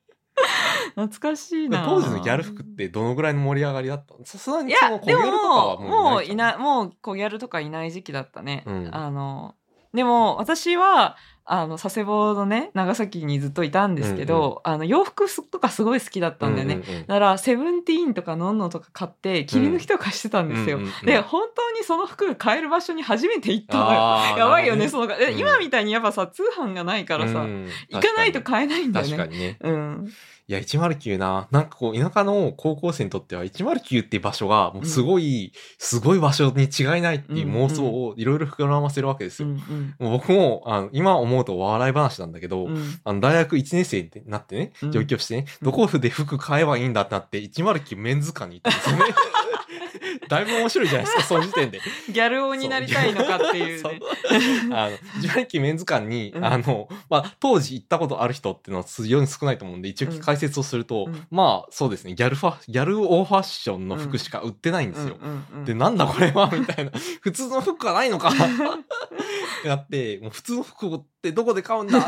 [0.96, 1.86] 懐かしいな。
[1.86, 4.26] 当時のギャル服ってどのぐらいの盛り上がりだったの？
[4.26, 8.90] さすがいにその小ギャルとかはももういいないもう小ギャルとかいない時期だったね、うん。
[8.92, 9.56] あの
[9.94, 11.18] でも私は
[11.52, 17.02] あの佐世保のね長崎にずっといたんですけど、あの洋服とかすごい好きだったんだよね、うんうんうん。
[17.08, 21.06] だからセブンティーンとかノンノとか買って切り抜きとかしてたんですよ、うんうんうん。
[21.08, 24.90] で本当にその服が買える場所に初めて行ったのよやばいよね。
[24.90, 27.68] その今みたいにやっぱさ通販がないからさ、うん。
[27.90, 29.28] 行かないと買えないんだよね。
[29.28, 29.58] ね。
[29.62, 30.12] うん
[30.50, 31.48] いや、109な。
[31.52, 39.54] なんかこう、田舎の高校生にとっては、109っていう場所が、もうすごい、すごい場所に違いないっていう妄想をいろいろ膨らませるわけですうよ。
[39.54, 49.14] んうんもう僕も、あの、今思うと笑い話なんだけど、うんあの、大学1年生になってねう、ん上京してね、うんどこで服買えばいいんだってなって、109メンズ館に行ったんですよね。
[50.28, 51.80] だいぶ面白いじゃないですか、 その時点で。
[52.10, 54.00] ギャル王になりたいのかっていうね。
[54.72, 65.18] あの、自販機メンズ館に、うんあの、まあ、当時行ったことある人っていうのは非常に少ないと思うんで、一応解説をすると、うんまあ、そうですね、ギャルファ、ギャルオーファッションの服しか売ってないんですよ。
[65.66, 66.92] で、なんだこれはみたいな。
[67.22, 68.32] 普通の服がないのかっ
[69.62, 72.02] てなって、もう普通の服ってどこで買うんだっ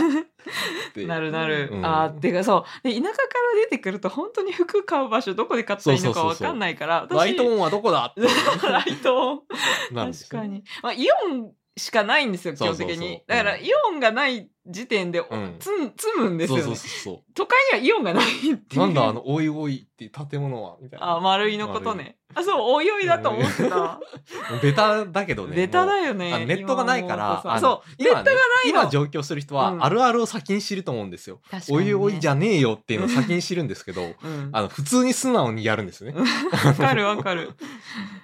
[0.94, 1.70] て なるなる。
[1.72, 2.88] うんああ、てかそう。
[2.88, 8.14] で、田舎から出てくると本当に服買う場所どこで買ったらいいのかわかんないから、ライトオンはどこだ
[8.64, 9.42] ライトオン。
[9.94, 10.64] 確かに。
[10.82, 13.22] まあ、イオンしかないんですよ、基本的に。
[13.28, 15.24] だから、うんイオンがない時点で、ん
[15.60, 16.64] つん、積むんですよね。
[16.64, 18.80] そうそうそう都会にはイオンがないっていう。
[18.80, 21.14] なんだあの、おいおいっていう建物はみたいな。
[21.14, 22.18] あ、丸いのことね。
[22.36, 24.00] あ、そう、おいおいだと思ってた。
[24.62, 25.56] ベタだけどね。
[25.56, 26.12] ベタだよ。
[26.12, 26.46] よね。
[26.46, 28.36] ネットがないから、そう、ネットがない
[28.74, 31.40] の今上京する人は、うんあるあるを先に知ると思うんですよ。
[31.50, 34.50] 確かにねおいおいじゃねえよっていうのを先に知るんですけど、 うん。
[34.52, 36.20] あの、普通に素直にやるんですよね。
[36.64, 37.52] わかるわかる。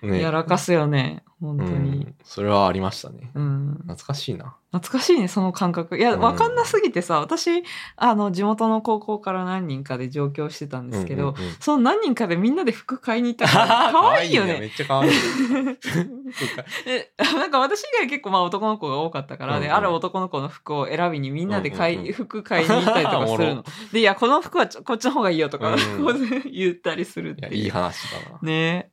[0.03, 1.23] ねやらかすよね。
[1.41, 2.15] 本当うにん。
[2.23, 3.31] それはありましたね。
[3.33, 3.73] うん。
[3.87, 4.55] 懐かしいな。
[4.71, 5.97] 懐かしいね、その感覚。
[5.97, 7.63] いや、うんわかんなすぎてさ、私、
[7.95, 14.59] あの、地元の高校から何人かで上京してたんですけど、うんうんうんその何人かでみんなで服買いに行ったから、 可愛いよね。
[14.59, 15.11] めっちゃ可愛い。
[16.85, 23.63] えなんか私以外結構まあ男の子が多かったから、で、うんうんある男の子の服を選びにみんなで買い、うんうんうん服買いに行ったりとかするの。
[23.93, 27.65] で、いや、この服はちょこっちの方がいいよとか、うん言ったりするっていや。
[27.65, 28.39] いい話だな。
[28.41, 28.91] ね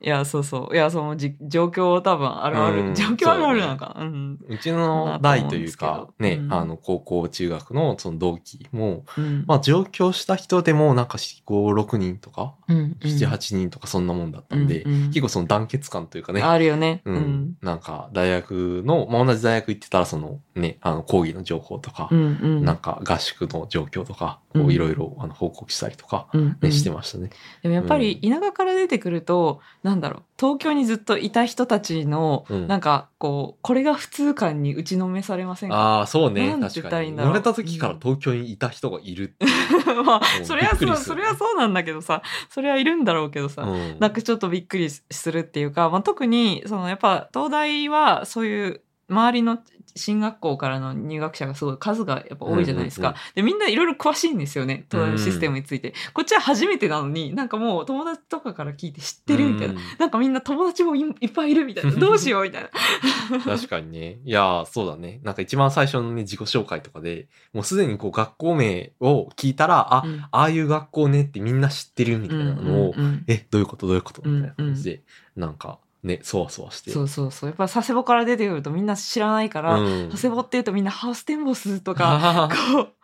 [0.00, 0.74] いや、そうそう。
[0.74, 2.88] いや、そのじ状況多分あるある。
[2.88, 3.96] うん状況あるあるなんか。
[3.98, 4.38] うん。
[4.48, 9.44] うちの代というか、ね、うんあの、高校、中学のその同期も、うん。
[9.46, 17.00] まあ上京した人でもなんか5、6人とか、うん、7、8人とかそんなもんだったんで、うんうん結構その団結感というかね、あるよね。
[17.04, 17.56] ううんん。
[17.62, 22.18] なんか大学の、まあ同じ大学行ってたらそのね、あの講義の情報とかう、ん。
[22.18, 22.64] うん。
[22.64, 26.28] なんか合宿の状況とか、こううんいろいろあの報告したりとか、
[26.62, 27.30] ね、してましたね。
[27.62, 35.76] でもやっぱり田舎から出てくると、なんだろう、東京にずっといた人たちの、うんなんか、こう、これが普通感に打ちのめされませんか？
[35.76, 36.56] ああ、そうね。
[36.60, 37.10] 確かに。
[37.12, 39.34] 生まれた時から東京にいた人がいる。
[40.06, 49.58] まあ、うんそれはそう、それはそうなんだけどさ、それはいるんだろうけどさ、うんなんかちょっとびっくりするっていうか、まあ、特に、そのやっぱ東大はそういう周りの
[49.96, 53.08] 進学校からの入学者がすごい数がやっぱ多いじゃないですか。
[53.08, 54.86] うんうんで、みんないろいろ詳しいんですよね。
[54.90, 55.94] 東大のシステムについて。
[56.12, 59.74] こっちは初めてなのに、なんかもう友達とかから聞いて知ってるみたいな。
[59.74, 61.92] うんなんかみんな友達もいいっぱいいるみたいな。
[61.98, 62.70] どうしようみたいな。
[63.44, 64.18] 確かにね。
[64.24, 65.20] いやー、そうだね。
[65.22, 73.86] なんか一番最初のね、自己紹介とかで、もうすでにこう学校名を聞いたら、あ、うんああいう学校ねってみんな知ってるみたいなのを、うんうんうんえ、どういうこと？
[73.86, 74.22] どういうこと？
[74.28, 75.02] みたいな感じで、
[75.36, 76.90] なんかね、そわそわして。
[76.90, 77.48] そうそうそう。
[77.48, 82.50] やっぱ佐世保から出てくるとみんな知らないから、うん佐世保っていうとみんなハウステンボスとか、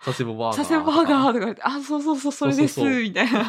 [0.05, 0.57] 佐世保バーガー。
[0.57, 3.45] 佐世保バーガーとか言って、あ、そうそうそう、それです、みたいな。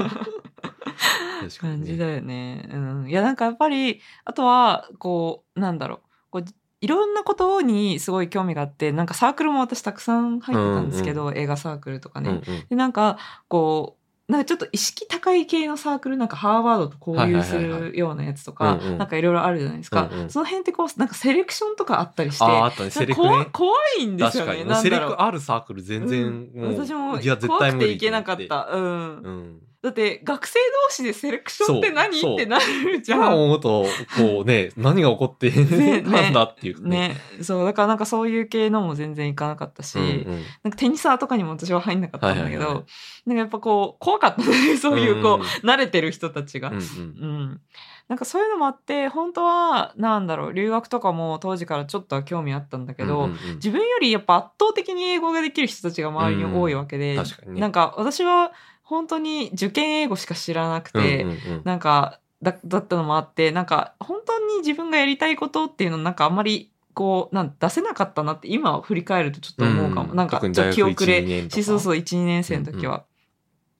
[1.59, 2.69] 感じだよね。
[2.71, 3.09] うん。
[3.09, 5.99] いや、なんかやっぱり、あとは、こう、なんだろう。
[6.29, 6.45] こう
[6.79, 12.29] いろんなことにすごい興味があって、なんかサークルも私たくさん入ってたんですけど、映画サークルとかね。
[12.29, 14.00] うんうんで、なんか、こう、
[14.31, 20.09] なんかちょっと意識高い系のサークル、なんかハーバードと交流するようなやつとかうんうん、なんかいろいろあるじゃないですか。
[20.11, 23.27] うんうんその辺ってこう、なんかセレクションとかあったりして、ね、セレクね。
[23.27, 24.75] 怖怖いんですよね。
[24.75, 28.69] セレクあるサークル全然、うんもう、私もいや、絶怖くていけなかっとた。
[28.71, 28.83] うん。
[28.83, 29.61] うん。
[29.81, 32.19] だって学生同士でセレクションって何？
[32.19, 32.33] そう。
[32.35, 33.43] ってなるじゃ今ん。
[33.43, 37.17] 思うと、こうね、 何が起こってねなんだっていうね。
[37.41, 40.43] そう、だからなんかそういう系のも全然いかなかったし、うんうん。
[40.63, 42.85] なんかテニサーとかにも私は入んなかったんだけど、はいはいはい。
[43.25, 44.77] なんかやっぱこう、怖かったね。
[44.77, 45.69] そういうこう、うん。
[45.69, 46.69] 慣れてる人たちが。
[46.69, 46.83] うんうん。
[46.83, 47.61] うん。
[48.07, 53.55] なんかそういうのもあって、本当は、なんだろう、留学とかも当時からちょっとは興味あったんだけど、うんうんうん。
[53.55, 57.23] 自分よりやっぱ圧倒的に英語ができる人たちが周りに多いわけで、うん。
[57.23, 57.61] 確かにね。
[57.61, 58.51] なんか私は
[58.91, 61.61] 本当に受験英語しか知らなくて、うんうんうん。
[61.63, 73.05] なんかだだったのもあってなんか本当に自分がやりたいことっていうのなんかあんまりこうなん出せなかったなって今振り返るとちょっと思うかも、うんなんかちょっと記憶大学1 2年れしそうそう12年生の時は、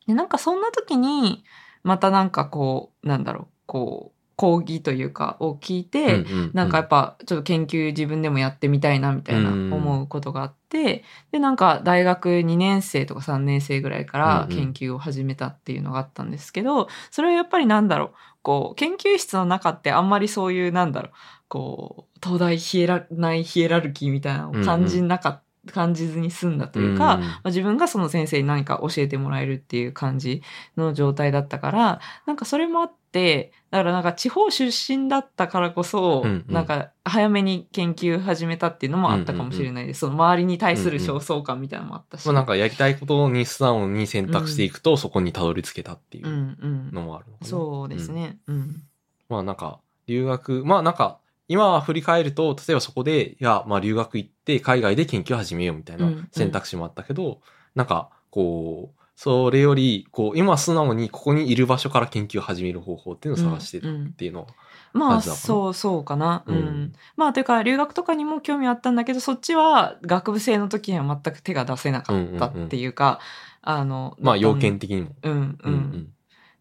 [0.08, 1.44] でなんかそんな時に
[1.84, 6.52] またなんかこうなんだろうこう講義というかを聞いて、うんうんうん。
[6.54, 14.74] なんかやっぱちょっと研究自分でもやってみたいなみたいなうん思うことがあって、でなんか大学2年生とか3年生ぐらいからうんうん。
[14.74, 18.10] 研究を始めたっていうのがあったんですけど、それはやっぱりなんだろう。
[18.44, 21.12] こう研究室の中ってあんまりそういうなんだろう。
[21.48, 25.51] こう東大ヒエラないヒエラルキーみたいなのを感じなかった。
[25.72, 27.22] 感じずに済んだというか、うん。
[27.22, 30.42] まあ、自分がその先生に何か教えてもらえるっていう感じ
[30.76, 36.54] の状態だったからなんかそれもあってだからなんか地方出身だったからこそ、うんうん。
[36.54, 46.92] なんか早めに研究始めたっていうのもあったかもしれないです、その周りに対する焦燥感みたいなのもあったし、まあなんかやりたいことに素直に選択していくと、そこにたどり着けたっていううんうん。
[46.92, 47.48] のもあるのかな。
[47.48, 48.38] そうですね。
[48.48, 48.84] うん。
[49.30, 51.20] まあなんか、留学、まあなんか、
[51.52, 57.42] 今振り返ると、例えばそこで、いや、まあ留学行って海外で研究始めようみたいなうんうん選択肢もあったけど、
[57.76, 64.48] なんか、こう、それより、こう、今素直にここにいる場所から研究を始める方法っていうのを探してるっていうのは、
[64.94, 66.44] まあ感じだかなそうそうかな。
[66.48, 66.56] うん。
[66.56, 73.20] うんまあというか留学とかにも興味あったんだけどそっちは学部生の時には全く手が出せなかったっていうか、
[73.62, 75.10] あのまあ要件的にも。
[75.24, 76.08] うんうん、うん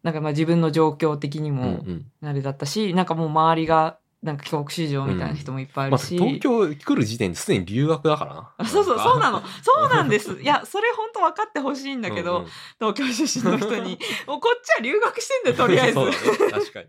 [0.03, 1.57] なんかまあ自分の状況的にうん。
[1.57, 2.05] うんうもん。
[2.29, 8.35] あれだったし、なんかもう周りがなんか帰国子女みたいな人もいっぱいいまあるし、東京来る時点ですでに留学だから。
[8.35, 8.53] な。
[8.57, 9.41] あそうそうそうなの。
[9.63, 10.33] そうなんです。
[10.41, 12.93] いやそれ本当分かってほしいんだけど、うんうん。
[12.93, 15.99] 東京出身の人に もうこっちは留学してんだよとりあえず。
[16.51, 16.85] 確かに。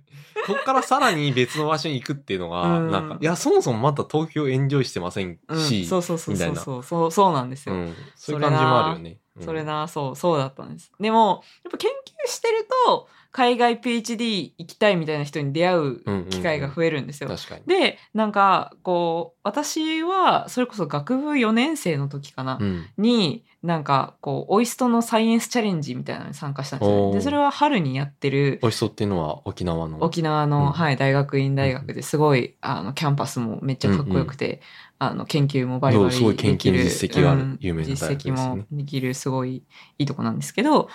[0.47, 2.91] こっからさらに別の場所に行くっていうのが、うん。
[2.91, 6.35] なんか、いや、そもそもまだ東京エンジョイしてませんうん、し、そうそうそう。
[6.35, 6.61] みたいうな。
[6.61, 7.97] そそうそうそうなんですよ、うん。
[8.15, 9.11] そういう感じもあるよね。
[9.11, 9.65] うんそれ。
[9.65, 10.93] なそうそうだったんです。
[11.01, 17.63] でもやっぱ研究してると海外 PhD 行きたいみたいな人に出会う機会が増えるんですよ、確かに。
[17.67, 22.87] でなんかこう私はそれこそ学部4年生の時かな、うん。
[22.99, 30.03] になんかこうオイストのサイエンスチャレンジみたいなのに参加したんですよでそれは春にやってるおいしそうっていうのは沖縄の。
[30.03, 30.73] 沖縄の、うん。
[30.73, 34.61] はい、大学院大学ですごいあのキャンパスもめっちゃかっこよくて、
[34.99, 37.89] あの研究もバリバリできる実績があるうん有名ね。
[37.89, 39.65] 実績もできるすごい
[39.99, 40.89] いいとこなんですけど、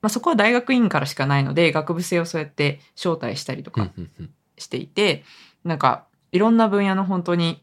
[0.00, 3.90] まあ、そこは大学院からしかないので学部生をそうやって招待したりとか
[4.56, 5.24] していて、
[5.64, 7.62] なんかいろんな分野の本当に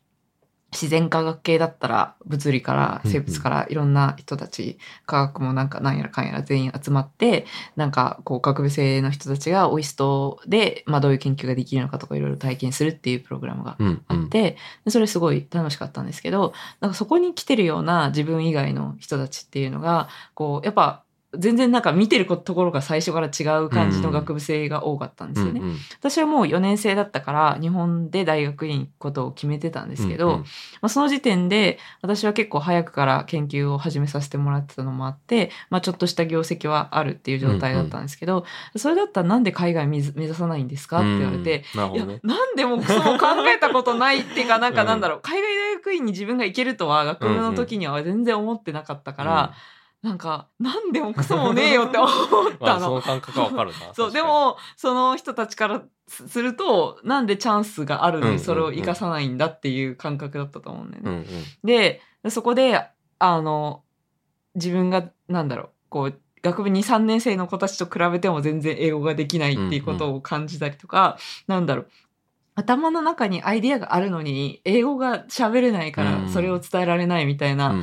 [0.76, 7.46] 自然科学系だったら物理から生物からいろんな人たち、科学もなんかなんやらかんやら全員集まって
[7.78, 13.78] なんかこう学部生の人たちがオイストで、まあ、どういう研究ができるのかとかいろいろ体験するっていうプログラムが。
[14.08, 25.60] あって、でそれすごい楽しかったんですけどなんかそこに来てるような自分以外の人たちっていうのがこうやっぱ全然なんか見てるところが最初から違う感じの学部生が多かったんですよね。
[25.60, 25.78] うんうん。
[26.00, 30.40] 私はもう4年生だったから日本で大学院行くことを決めてたんですけど、うんうん。
[30.42, 30.46] ま
[30.84, 38.46] あ、その時点で私は結構早くから研究を始めさせてもらってたのもあって、まあ、ちょっとした業績はあるっていう状態だったんですけど、
[38.78, 41.00] それだったらなんで海外目指さないんですか？
[41.00, 42.20] って言われて、うんなね。
[42.24, 49.48] なんでもクソも考えたことないっていうかなんかなんだろう、海外大学院に自分が行けるとは学部の時には全然思ってなかったから、なん。
[49.48, 49.56] か
[50.60, 52.12] なんでもクソもねえよって思っ
[52.60, 52.96] たあ、その。
[52.96, 53.94] の感覚はわかるな。
[53.94, 61.10] そう、で、も、その人たちからすすると、なんでチャンスがあるのうんうんうんにそれを生かさないんだっていう感覚だったと思うんだよね。
[61.10, 61.26] うんうん。
[61.64, 62.88] で、そこで、
[63.20, 63.84] あの、
[64.56, 71.88] 自分が、なんだろう、こう、学部2、3年生の子たちと比べても全然英語ができないっていうことを感じたりとか、なんだろう、
[72.56, 77.76] 頭の中にアイディアがあるのに、英語が喋れないかうらんそれを伝えられないみたいな、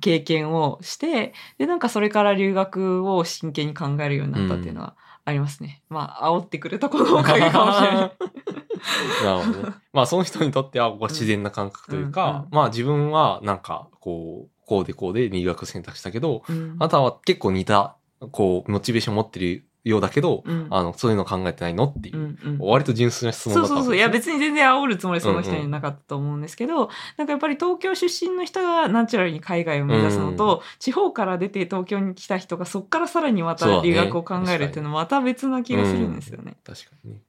[0.00, 5.82] 経験をして、で、なんかそれから留学を真剣に考えるようになったっていうのはありますね。
[5.88, 8.12] まあ、煽ってくれたこのおかげかもしれない。
[9.24, 9.74] なるほどね。
[9.92, 17.96] まあその人にとってはこう自然な感覚というか、まあ自分はなんかこう、こうでこうで入学選択したけど、うんあなたは結構似た、
[18.32, 20.66] こう、モチベーション持ってるようだけど、うん。
[20.70, 22.58] あの、そういうの考えてないのっていうう、んうん。
[22.58, 23.96] 割と純粋な質問だったそうそうそう。
[23.96, 33.88] いや別に全然煽るつもりその人になかったと思うんですけど、なんかやっぱり東京出身の人がナチュラルに海外を目指すのと、地方から出て東京に来た人がそこからさらにまたそうだね。
[33.88, 36.56] 留学を考えるっていうのはまた別な気がするんですよね。
[36.64, 37.20] 確かにね。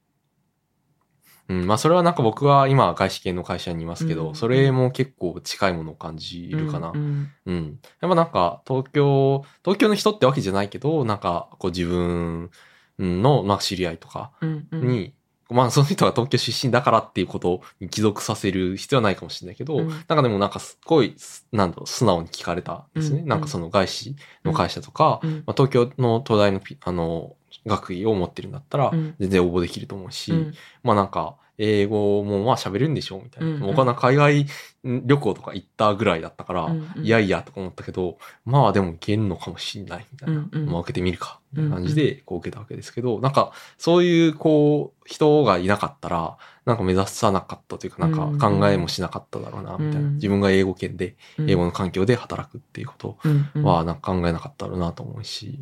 [1.50, 4.36] うん、まあそれはなんか僕は今外資系の会社にいますけど、うん。
[4.36, 6.92] それも結構近いものを感じるかな。
[6.94, 7.32] うん。
[7.48, 7.80] うん。
[8.02, 12.52] やっぱなんか、東京、東京の人ってわけじゃないけど、なんか、こう自分
[13.00, 14.68] の、まあ知り合いとかうん。
[14.72, 14.88] うん。
[14.88, 15.16] に、
[15.50, 19.88] まあその人が東京出身だからっていうことに帰属させる必要はないかもしれないけど、うん。
[19.90, 21.16] なんかでもなんかすごい、
[21.52, 23.22] なんだろう、素直に聞かれたんですね。
[23.22, 23.28] うん。
[23.28, 25.44] なんかその外資の会社とか、うん。
[25.46, 27.36] まあ、東京の東大のピあの、
[27.66, 30.54] 学位を持ってるんだったらうん、全然応募できると思うし、うん。
[30.84, 33.50] まあなんか、英語もまあ喋れるんでしょみたいな。
[33.50, 33.62] うんうん。
[33.68, 34.46] 僕はなんか海外
[34.84, 37.06] 旅行とか行ったぐらいだったから、うんうん。
[37.06, 40.36] いやいやとか思ったけど、まあでもいけんのかもしんないみたいな。
[40.36, 40.66] うんうん。
[40.68, 50.08] まあ受けてみるか、みたいな感じでこう受けたわけですけど、なんかそういうこう人がいなかったら、なんか目指さなかったというか、なんか考えもしなかっただろうな、みたいな。
[50.08, 50.14] うん。
[50.16, 51.50] 自分が英語圏で、うん。
[51.50, 53.64] 英語の環境で働くっていうことうんうん。
[53.64, 55.60] はなんか考えなかったろうなと思うし、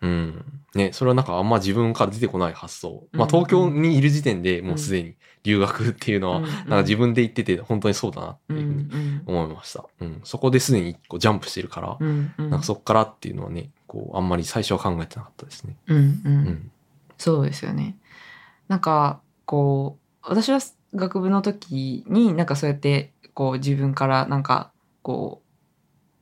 [0.00, 0.44] うん。
[0.74, 3.06] ね、それはなんかあんま自分から出てこない発想。
[3.12, 9.84] まあうん東京にいる時点でもうすでに留学っていうのは、うんなんか自分で言ってて本当にそうだなってうんいうふうにうん思いました。
[10.00, 10.20] うん。
[10.24, 11.96] そこですでに一個ジャンプしてるから、
[12.38, 15.76] なんかそっからっていうのはね、こう、あんまり最初は考えてなかったですね。
[15.86, 16.70] うんううんん。
[17.16, 17.96] そうですよね。
[18.68, 20.60] なんかこう私は
[20.94, 24.70] 学部の時になんかそうやってこう自分からなんか
[25.02, 25.47] こう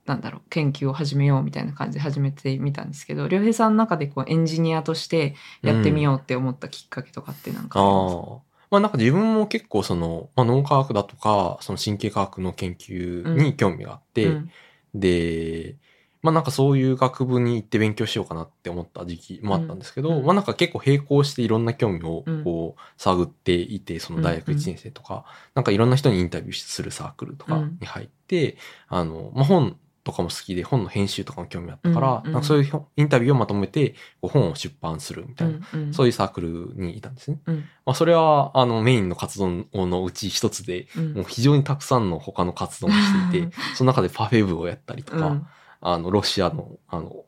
[0.07, 8.19] なんだろう研究を始めようみたいな感じで始めてみたんですけど良平さんの中でこうエンジニアとしてやってみようって思ったきっかけとかってなんかああります？
[8.43, 8.43] あ。
[8.71, 14.51] ままあなんか自分も結構その、まあ脳科学だとか、その神経科学の研究に興味があって、うん。
[14.95, 15.79] で、
[16.23, 20.19] まあなんかそういう学部に行って勉強しようかなって思った時期もあったんですけど、うん。
[20.19, 20.27] うん。
[20.27, 22.45] まあなんか結構並行していろんな興味をうん。
[22.45, 24.55] こう探っていて、その大学うん。
[24.55, 28.57] うん1年生とか、なんかいろんな人にインタビューするサークルとかに入って、
[28.89, 35.93] あの、まあ本とかも好きで本の編集とかも興味あったから、うんうんなんかそういうインタビューをまとめて本を出版するみたいな、うん。
[35.93, 37.41] そういうサークルにいたんですね。
[37.47, 37.57] うん。
[37.85, 41.15] まあそれはあのメインの活動のうち一つで、うん。
[41.15, 45.47] もう非常にたくさんの他の活動もしていて、 その中でパフェ部をやったりとか、うん。
[45.81, 47.26] あの、ロシアの、あの、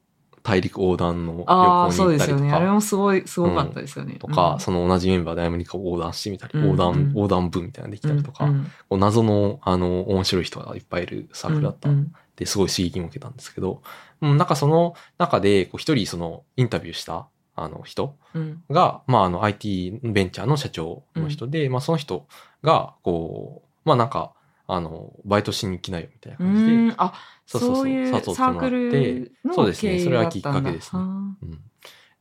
[0.48, 2.52] 大陸横断の旅行そうに行ったりとですよね。
[2.52, 4.14] あれか、もすごい、すごかったですよね。
[4.14, 4.60] とか、うん。
[4.60, 6.64] その同じメンバーでアメリカを横断してみたり、うん。
[6.64, 8.64] 横断、うん横断部みたいなのできたりとか、うん。
[8.88, 11.90] こう謎の、あの、面白い人がいっぱいいるサークルだった。
[11.90, 12.12] うん。
[12.36, 13.82] で、すごい刺激も受けたんですけど、
[14.22, 18.62] うん、なんかその中で、こう一人そのインタビューした、あの人うん。
[18.70, 22.26] が、まああの IT ベンチャーの社長の人で、まあその人
[22.62, 24.32] が、こう、まあなんか、
[24.70, 26.94] あの、バイトしに来ないよみたいなう感じで、ん。
[26.98, 27.14] あ、
[27.52, 28.74] そうそうサークルの
[29.50, 29.98] そうですね。
[29.98, 31.02] それはきっかけですね。
[31.02, 31.08] は
[31.42, 31.60] うん。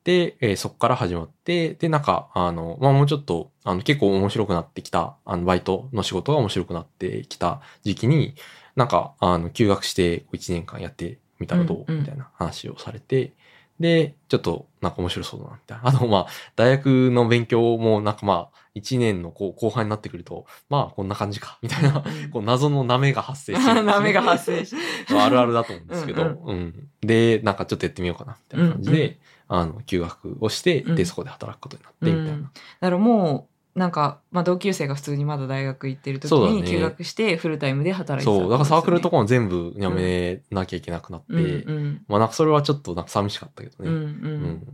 [0.04, 8.36] で、えーそこから始まって、で、なんか、あの、まあ、もうちょっと、あの、結構面白くなってきた、あの、バイトの仕事が面白くなってきた時期に、
[8.76, 13.34] なんか、あの、休学して、1年間やってみたらどう、みたいな話をされて、
[13.80, 15.88] で、ちょっと、なんか面白そうだな、みたいな。
[15.90, 22.30] あと、まあ、大学の勉強も、なんかまあ、1年のこう後半になってくると、まあ、こんな感じか、みたいな、うん。
[22.32, 23.92] こう、謎の舐めが発生してるんですね。
[23.94, 24.76] ダメが発生し
[25.10, 26.58] まああるあるだと思うんですけど、ううん。
[26.60, 26.90] ん。
[27.02, 29.18] で、なんかちょっとやってみようかな、みたいな感じで、うん
[29.50, 30.96] あの、休学をして、うん。
[30.96, 32.32] で、そこで働くことになって、みたいな。
[32.32, 32.44] うん。
[32.44, 32.50] だ
[32.82, 43.90] からもう、なんか、まあ、同級生が普通にまだ大学行ってる時に休学してフルタイムで働いてたそう、だからサークルとこかも全部やめなきゃいけなくなって、うんうんまあなんかそれはちょっとなんか寂しかったけどね。
[43.90, 44.08] うんううん。
[44.46, 44.68] ん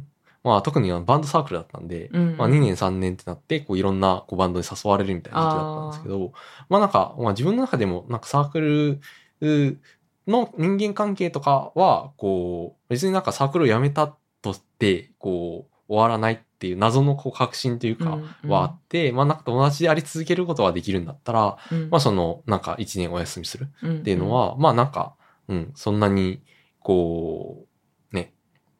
[0.43, 6.33] まあ特にあのバンドサークルだったんで、うんまあ2年3年ってなって、こういろんなこうバンドに誘われるみたいな時期だったんですけど、
[6.69, 8.99] まあなんか、まあ自分の中でもなんかサークル
[9.41, 9.77] う
[10.27, 18.49] の人間関係とかは、こう、別になんかサークルを辞めたとして、こう、終わらないっていう謎のこう確信というかうんうん。
[18.49, 21.89] はあって、まあなんか友達であり続けることができるんだったら、うん。
[21.89, 25.15] まあそのなんか1年お休みするうんっていうのは、まあなんか、
[25.47, 26.41] うん、そんなに、
[26.79, 27.67] こう、ね、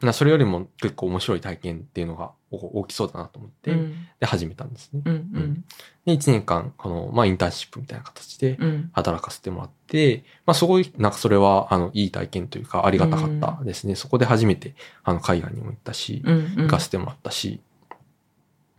[0.05, 4.07] なそれよりも結構面白い体験っていうのがお大きそうだなと思って、うん。
[4.19, 5.01] で、始めたんですね。
[5.05, 5.65] うんうん。
[6.05, 8.89] で、1年間、この、まあインターンシップみたいな形でうん。
[8.93, 13.95] 働かせてもらって、まあすごい、なんかそれは、あの、いい体験というか、ありがたかったですね。
[13.95, 17.61] そこで初めて、あの、海外にも行ったし、うん行かせてもらったし、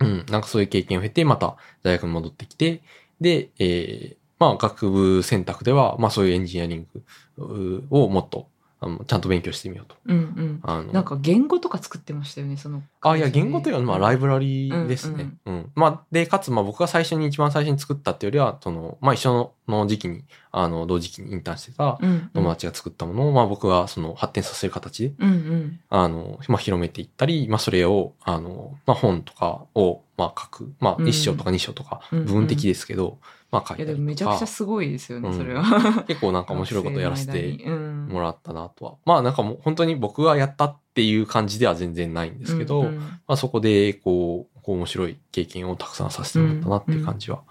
[0.00, 2.82] うん、なんかそういう経験を経て、また大学に戻ってきて、
[3.20, 7.02] で、えーまあ学部選択では、まあそういうエンジニアリング
[7.38, 8.48] うをもっと、
[8.84, 9.96] あのちゃんと勉強してみようと。
[10.06, 10.60] うんうん。
[10.62, 10.92] あの。
[10.92, 12.82] なんか言語とか作ってましたよねその。
[13.00, 15.34] あ、いや、言語というのは、まあ、ライブブラリーですね。
[15.46, 21.98] うん、まあ、で、かつ、まあ、僕が最初に、一番最初に作ったっていうよりは、その、まあ、一緒の時期に、あの、同時期にインターンしてた
[22.34, 25.80] 友達が作ったものを、まあ、僕が、その、発展させる形で、うんうん。
[25.88, 30.72] あの、まあ、広めていったり、まあ、それを、あの、まあ、本とかを、まあ、書く。
[30.80, 31.08] まあ、うん。
[31.08, 32.24] 一章とか二章とか、うん。
[32.24, 33.18] 部分的ですけど、
[33.54, 33.86] まあ、書いたりとか。
[33.86, 35.64] いやでもめちゃくちゃすごいですよねうんそれは
[36.08, 38.94] 結構なんか面白いことやらせてももらったなとは。
[39.04, 42.90] まあ、なんかもう、本当に僕がやったっていう感じでは全然ないんですけど、ま
[43.28, 47.42] あ、そこで、こう、こう面白い経験をたくさんさせてもらったなっていう感じは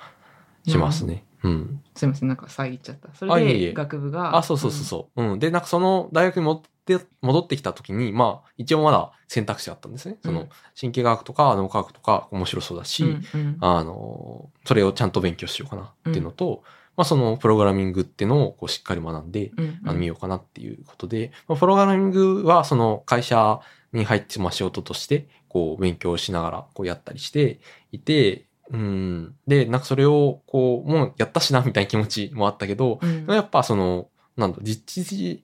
[0.67, 1.25] しますね。
[1.43, 1.81] うん。
[1.95, 5.23] すみませんなんか遮っちゃったそれであいえいえ学部があ、そうそうそうそう。
[5.23, 5.39] うん。
[5.39, 10.17] で、なんかその大学に戻って、戻ってきた時に、まあ、一応まだ選択肢があったんですね。
[10.23, 10.35] そうん。
[10.35, 10.47] の、
[10.79, 13.57] 神経学とか脳科学とか面白そうだし、うんうん。
[13.61, 16.63] あの、それをちゃんと勉強しようかなっていうのと、
[16.95, 23.59] まあそのプログラミングっていうのをこうしっかり学んで、うんあの見ようかなっていうことで、まあ、プログラミングはその会社
[23.93, 27.59] に入って、まあ、仕事として、こう勉強しながらこうやったりして
[27.91, 29.35] いて、うん。
[29.47, 33.25] で、なんかそれをこう、もうやったしなみたいな気持ちもあったけど、うん。
[33.27, 34.07] やっぱその、
[34.37, 35.43] なんだ、実地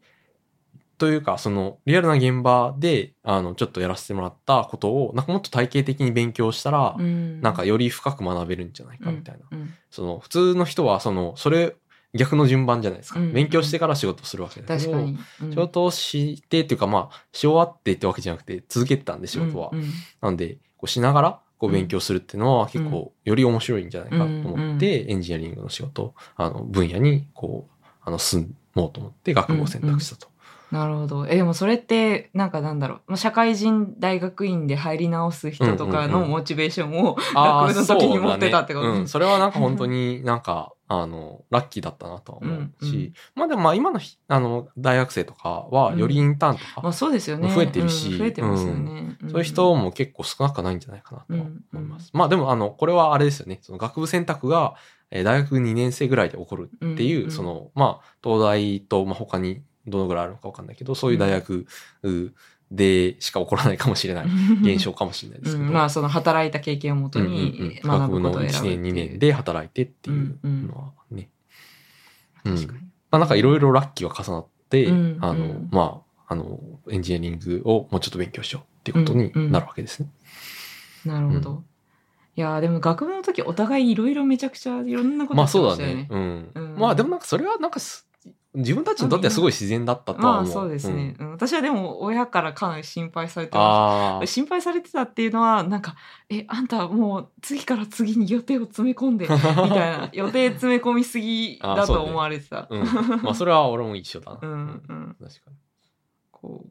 [0.99, 9.45] というか、そのリアルな現場で、あの、ちょっとやらせてもらったことを、なんかもっと体系的に勉強したら、うんなんかより深く学べるんじゃないかみたいな。
[9.51, 11.75] うんその、普通の人は、その、それ、
[12.13, 13.19] 逆の順番じゃないですか。
[13.19, 15.17] うん勉強してから仕事するわけだけど、うん
[15.49, 19.69] 仕事をしてっていうか、まあ、し終わってってわけじゃなくて、続けてたんで、仕事は。
[19.71, 19.85] うんうん
[20.21, 30.29] なんで、こうしながら、こう勉強するっていうのは結構、より面白いんじゃないかと思って、エンジニアリングの仕事、あの、分野に、こう、あの、進もうと思って学部を選択したと。
[30.71, 31.27] なるほど。
[31.27, 33.01] え、でもそれって、なんかなんだろう。
[33.07, 39.07] まあ社会人大学院で入り直す人とかのモチベーションを、学部の時に持ってたってことねうん。
[39.07, 47.53] それはなんか本当になんか、あの、ラッキーだったなとは思うし、うんうんまあでもまあ今のひ、あの、大学生とかは、よりインターンとか、まあそうですよね。
[47.53, 49.01] 増えてるしうん増えてますよね。
[49.01, 52.09] んそういう人も結構少なくないんじゃないかなとは思います。
[52.13, 53.59] まあでも、あの、これはあれですよね。
[53.61, 54.75] その学部選択が、
[55.11, 61.65] えー大学2年生ぐらいで起こるっていう、うんうんその、まあ、東大と、まあ他にどのぐらいあるのかわかんないけど、そういう大学
[62.03, 62.33] う
[62.71, 64.27] でしか起こらないかもしれない
[64.61, 65.67] 現象かもしれないですけど。
[65.67, 71.29] うんまあその働いた経験をもとうんうんうんに学学部のぶことを選ぶ1年、2年で働いてっていうのはね。
[72.45, 72.55] うん。
[73.11, 76.59] まあなんかいろいろラッキーが重なって、うんあの、うんまあ、あの、
[76.89, 80.09] エンジニアリングをもうちょっと勉強しようっていうことになるわけですね。
[81.05, 81.53] なるほど。
[81.53, 81.63] う
[82.35, 86.07] いやーでも学部の時お互いいろいろめちゃくちゃいろんなことまあやってましたよそうだね。
[86.09, 86.51] うん。
[86.53, 88.07] うんまあでもなんかそれはなんかす
[88.55, 90.43] 自分たちにとってはすごい自然だったとは思う。
[90.43, 91.27] まあそうですね、うん。
[91.27, 94.21] うん私はでも親からかなり心配されてま。
[94.25, 95.95] 心配されてたっていうのはなんか
[96.29, 102.67] 「えあんたもう次から次に予定を詰め込んで」 みたいな予定詰め込みすぎだと思われてた。
[102.69, 102.83] うん。
[103.21, 104.39] まあそれは俺も一緒だな。
[104.41, 105.51] うんうん確か
[106.31, 106.65] こ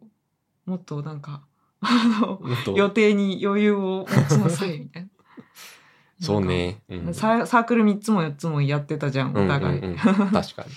[0.66, 1.43] うもっとなんか
[1.81, 1.89] あ
[2.20, 2.41] の
[2.74, 5.09] 予定に余裕を持ちなさいみたいな。
[6.20, 6.83] そうね。
[6.89, 7.14] うん。
[7.14, 9.97] ササークル3つも4つもやってたじゃんお互い、うんうんうん
[10.33, 10.70] 確かに。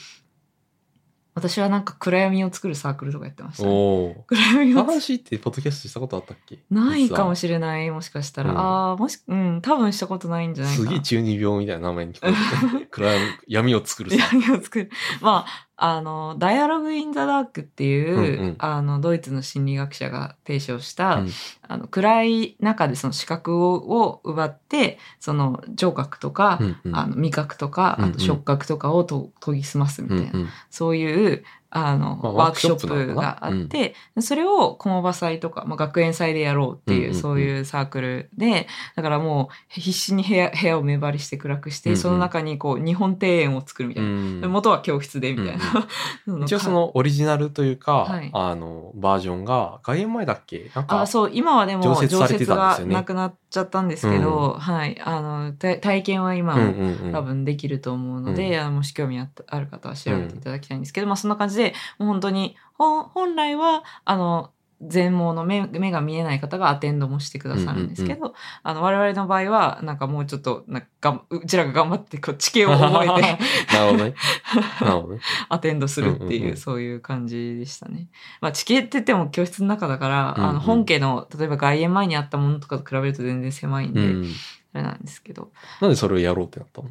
[1.33, 4.25] 私はなんか暗闇を作るサークルとかやってました、ね、おお。
[4.27, 6.59] 暗闇を作話ってポッドキャストしたことあったっけ？
[6.69, 7.89] ないかもししれない。
[7.89, 8.57] もしかしたら、うん。
[8.57, 9.61] ああもしうん。
[9.61, 10.81] 多分したことないんじゃないか。
[10.83, 14.29] なすげえ中二病みたいな名前に聞こえて暗闇闇を作るさ。
[14.33, 18.55] 闇を作るまああの「ダイアログ・イン・ザ・ダーク」っていう、うんうん。
[18.59, 21.29] あのドイツの心理学者が提唱した、うん。
[21.67, 26.95] あの暗い中でその視覚をを奪ってその聴覚とか、うんうん。
[26.95, 30.49] あの味覚とか、あと触覚とかをと研ぎ澄ますみたいな、うんうん。
[30.69, 31.43] そういう
[31.73, 37.21] あの、まあワークショップがあって、それを駒場祭とか、まあ、学園祭でやろうっていう、うんうんうん。
[37.21, 42.01] そういうサークルでだからもう必死に部屋部屋を目張りして暗くして、うんうん。
[42.01, 44.09] その中にこう日本庭園を作るみたいな。
[44.09, 44.41] うん。
[44.41, 45.63] で元は教室でみたいな。
[46.43, 48.29] 一応そのオリジナルというか、はい。
[48.33, 50.69] あの、バージョンが外苑前だっけ？
[50.75, 52.93] なんか、あそう今はでも常常設設されてたんがですよね。
[52.95, 54.99] なくなっちゃったんですけど、はい。
[55.03, 57.11] あの体体験は今うんもうんうん。
[57.11, 58.61] 多分できると思うので、うん。
[58.61, 64.51] あのもし興味あったある方は調べていただきたいんですけど、まあそんな感じでもう本当に本本来はあの
[64.81, 73.37] 全盲の目目が見えない方がアテンドもしてくださるんですけど、あの我々の場合はなんかもうちょっとなんかうちらが頑張ってこう地形を覚えて
[73.75, 74.15] なるほどね。
[74.81, 75.21] なるほどね。
[75.49, 78.07] アテンドするっていう,、そういう感じでしたね。
[78.41, 84.31] まあ地形って言っても教室の中だから、うんうんあの本家の例えば外苑前にあったものとかと比べると全然狭いんで、うん。
[84.73, 85.51] あれなんですけど。
[85.81, 86.89] なんでそれをやろうってなったの？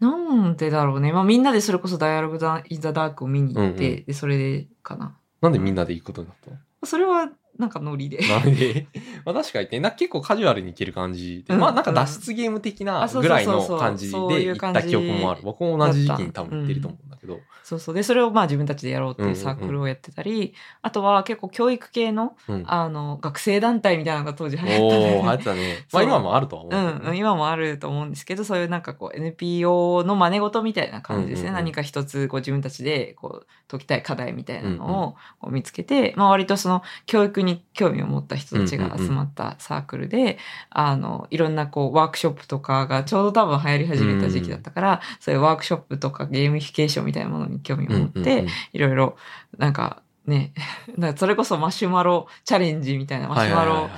[0.00, 0.16] な
[0.48, 1.12] んでだろうね。
[1.12, 5.16] まあみんなでそれこそダイアログ・イン・ザ・ダークを見に行って、うんうんで、それでかな。
[5.40, 6.56] なんでみんなで行くことになったの？
[6.84, 8.18] それはなんかノリで。
[8.26, 8.86] なんで、
[9.24, 15.42] まあ確かにね、な結構カジュアルに行ける感じで、うんまあなんか脱出ゲーム的なあそうぐらいの感じで行った記憶もある。
[15.44, 17.40] 僕も同じ時期に多分行ってると思うんだけど。
[17.62, 17.94] そうそう。
[17.94, 22.64] で、それをまあ自分たちでやろうっていうサークルをやってたり、あとは結構教育系の、うん。
[22.66, 25.86] あの、学生団体みたいなのが当時流行ったんお流行ってたね。
[25.92, 27.12] まあ今もあるとは思うけう。
[27.12, 31.48] ん、今もあると思うんですけど、そういうなんかこう NPO の真似事みたいな感じですね。
[31.48, 40.38] うんうんうん何か一つこう自分たちでこう解きたい課題みたいなのをこう見つけて、まあ割とその教育に興味を持った人たちが集まったサークルで、
[40.70, 49.16] あの、いろんなこうワークショップとかがちょうど多分流行り始めた時期だったから、そういうワークショップとかゲーミフィケーションみたいなものに興味を持って、いろいろ
[49.58, 50.52] なんかね、
[50.96, 53.90] なんかそれこそマシュマロチャレンジみたいなマシュマロ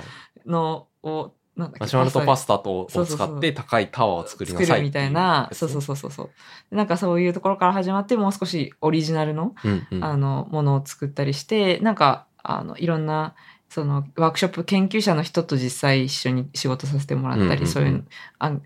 [0.45, 3.27] のを、なんだっけマシュマロとパスタとをそうそうそう。
[3.27, 6.23] 使って高いタワーを作りなさい作るみたいな、そうそううそうそうそ
[6.71, 6.75] う。
[6.75, 9.53] なんかそういうところから始まって、もう少しオリジナルの。
[9.63, 10.03] うんうん。
[10.03, 13.35] あの、ものを作ったりして、なんか、あの、いろんな、
[13.69, 18.05] その、ワークショップ研究者の人と実際一緒に仕事させてもらったり、そういう、
[18.39, 18.61] あん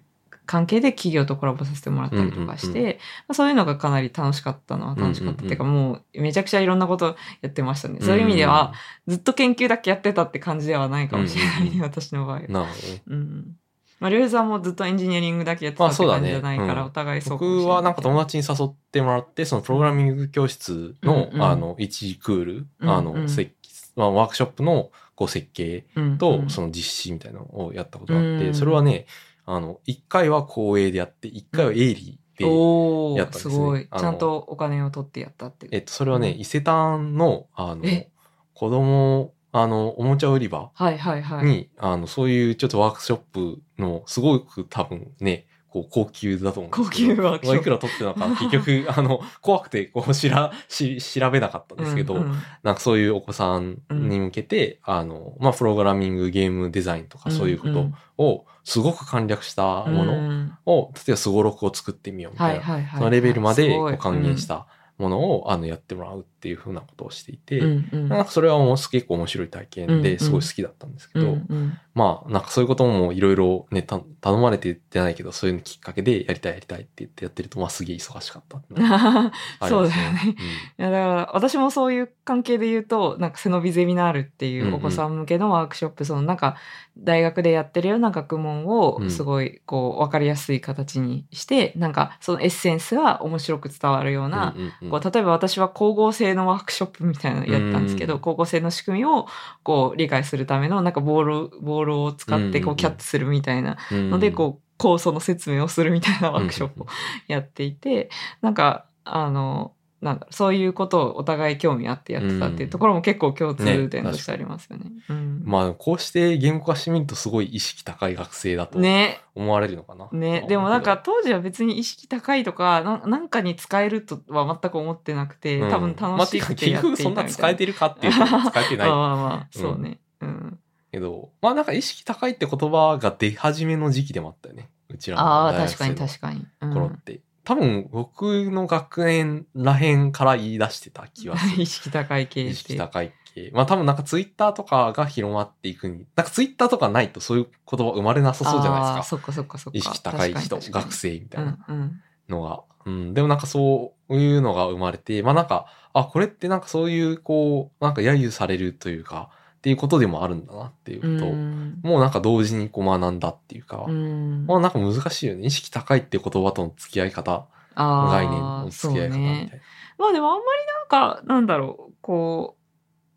[0.48, 3.00] 関係で企業とコラボさせてもらったりとかして、
[3.34, 8.00] そういうのがかなり楽しかったのは楽しかったっていうか、もうめちゃくちゃいろんなことやってましたね。
[8.02, 8.74] そういう意味では、
[9.08, 12.42] ずっと研究だけやってたって感じではないかもしれないね、私の場合は。
[12.48, 12.54] うん。
[12.54, 12.88] なるほど。
[12.88, 13.02] ね。
[13.08, 13.56] うん。
[14.00, 16.88] まあ、りょうさんもずっとエンジニアリングだけやってたって感じじゃないから、うん。
[16.88, 23.18] お互いそうかもしれ僕はなんか友達に誘ってもらって、そのプログラミング教室の、うんうんあの、1クール、あの、うん。
[23.22, 23.52] うん設
[23.98, 29.08] まあ、ワークショップのこう設計うんと、うんその実施みたいなのをやったことがあって、うんそれはね、
[29.46, 33.88] あの、1回は公営でやって、1回は営利で、やったんですねすごい。
[33.88, 35.76] ちゃんとお金を取ってやったっていう。
[35.76, 38.12] えっと、それはね、うん伊勢丹の、あのえ、
[38.54, 41.46] 子供、あの、おもちゃ売り場はいはいはい。
[41.46, 45.47] に、あの、そういうちょっとワークショップの、すごく多分ね、
[45.84, 47.56] こう高級だと思うんです高けど。
[47.56, 52.36] いくら取ってたのか、結局、 あの、怖くて、こう、しら、し、調べなかったんですけど、うんうん。
[52.64, 60.54] なんかそういうお子さんに向けて、あの、まあ、プログラミング、ゲームデザインとかそういうことを、すごく簡略したものうん。
[60.66, 63.00] を、例えばスゴロクを作ってみようみたいな、はいはいはい。
[63.00, 64.68] そのレベルまで還元した
[64.98, 68.10] ものを、あの、やってもらうっていうふうなことをしていて、うんうん。
[68.10, 70.02] なんかそれはもう結構面白い体験うんうん。
[70.02, 71.78] ですごい好きだったんですけど、うんうん。
[71.94, 80.36] まあ、なんかそういうこともいろいろね、た頼まれてじゃないけど、そういうのきっかけでやりたいやりたいって言ってやってると、まあすげえ忙しかったっていうのが ありそうだよね。
[80.80, 86.56] いやだから私もそういう関係で言うとなんか背伸びゼミナールっていうお子さん向けのワークショップ、そのなんか
[86.98, 98.20] 大学でやってるような学問をうんすごいこう分かりやすい形にして、なんかそのエッセンスが面白く伝わるような、うんうんうんこう例えば私は光合成のワークショップみたいなのやったんですけど、うん。
[98.20, 99.28] 光合成の仕組みを
[99.64, 104.10] こう理解するためのなんかボールボールを使ってこうキャッチするみたいなうん。
[104.10, 106.88] のでこう酵素の説明をするみたいなワークショップを
[107.28, 108.10] やっていて、
[108.42, 114.92] なんかあのなんだそういうことをお互い興味あってやってたっていうところも結構共通点としてありますよね。
[115.10, 120.08] うんまあ、こうして言語化してみるとすごい意識高い学生だとね思われるのかな。
[120.12, 127.10] ねでもなんか、当時は別に意識高いとかななんかに使えるとは全く思ってなくて、うん多分楽しくてやっていたみたいな。
[127.10, 130.00] まそんな使えてるかっていうと使えてないまあまあまあそうね。
[130.22, 130.60] うん
[130.92, 134.70] けど、まあなんか意識高いって言葉が出始めの時期でもあったよね。
[134.90, 136.46] うちらの大学生のに確かに。
[136.62, 137.22] うん頃って。
[137.48, 141.66] 多分僕の学年らへんから言い出してた気はする 意。
[141.66, 142.48] 識高い系。
[142.48, 143.52] 意識高い系。
[143.54, 149.04] まあ多分なんかツイッターとかが広まっていくに、なんかツイッターとかないとそういう言葉生まれなさそうじゃないですか。
[149.04, 149.78] そっかそっかそっか。
[149.78, 152.64] 意識高い人、学生みたういなんうんのが。
[152.86, 153.14] うん。
[153.14, 161.30] でもなんかそういうのが生まれて、まあなんか、あ、これってなんかそういうこう、なんか揶揄されるというか、っていうことでもあるんだなっていうこと。
[161.30, 161.80] を、うん。
[161.82, 164.46] もうなんか同時にこう学んだっていうか、うん。
[164.46, 165.46] まあなんか難しいよね。
[165.46, 169.28] 意識高いっていう言葉との付き合い方、概念の付き合い方みたいな。
[169.28, 169.62] ね。
[169.98, 170.46] まあでもあんまり
[170.90, 172.57] なんか、なんだろう、こう、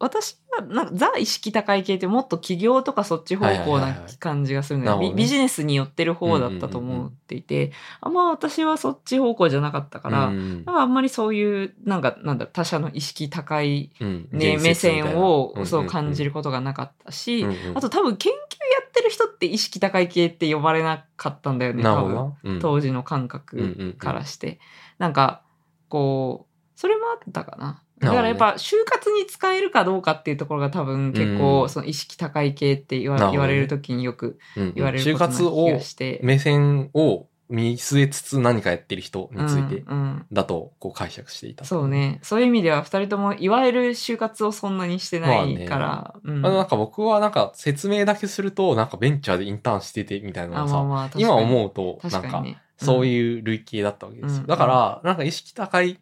[0.01, 5.17] 私はなんかザ意識高い系ってもっと起業とかそっち方向はいはいはいはない感じがするのよ、なるほどね。
[5.17, 16.31] ビビジネスに寄ってる方だったと思っていて、あんま私はそっち方向じゃなかったから、うんなんかあんまりそういう、なんか、なんだ他者の意識高い、うんね、目線をそう感じる。
[16.31, 22.35] ることがなかったし、うんうんあと多分研究やってる人って意識高い系って呼ばれなかったんだよね、多分。
[22.43, 22.61] うん。
[22.61, 24.59] 当時の感覚からして。
[24.99, 25.43] なんか、
[25.89, 27.83] こう、それもあったかな。
[28.01, 36.19] だからやっぱ就活に使えるかどうかっていうところが多分結構うんその意識高い系って言わ,、言われる時によくうんうん言われる就ことな気活をがして。
[36.23, 41.65] 目線を見据えつつ何かやってる人についてうんうんだとこう解釈していた。
[41.65, 41.89] そう。
[41.89, 42.21] ね。
[42.23, 46.15] そういう意味では二人ともいわゆる就活をそんなにしてないから。
[46.23, 52.45] うんあのなんか僕はなんか説明だけするとなんかベンチャーでインターンしててみたいなのがさ、あまあ今思うとなんか。
[52.83, 54.41] そうういう類型だったわけですよ。
[54.43, 55.99] うんだからなんか意識高い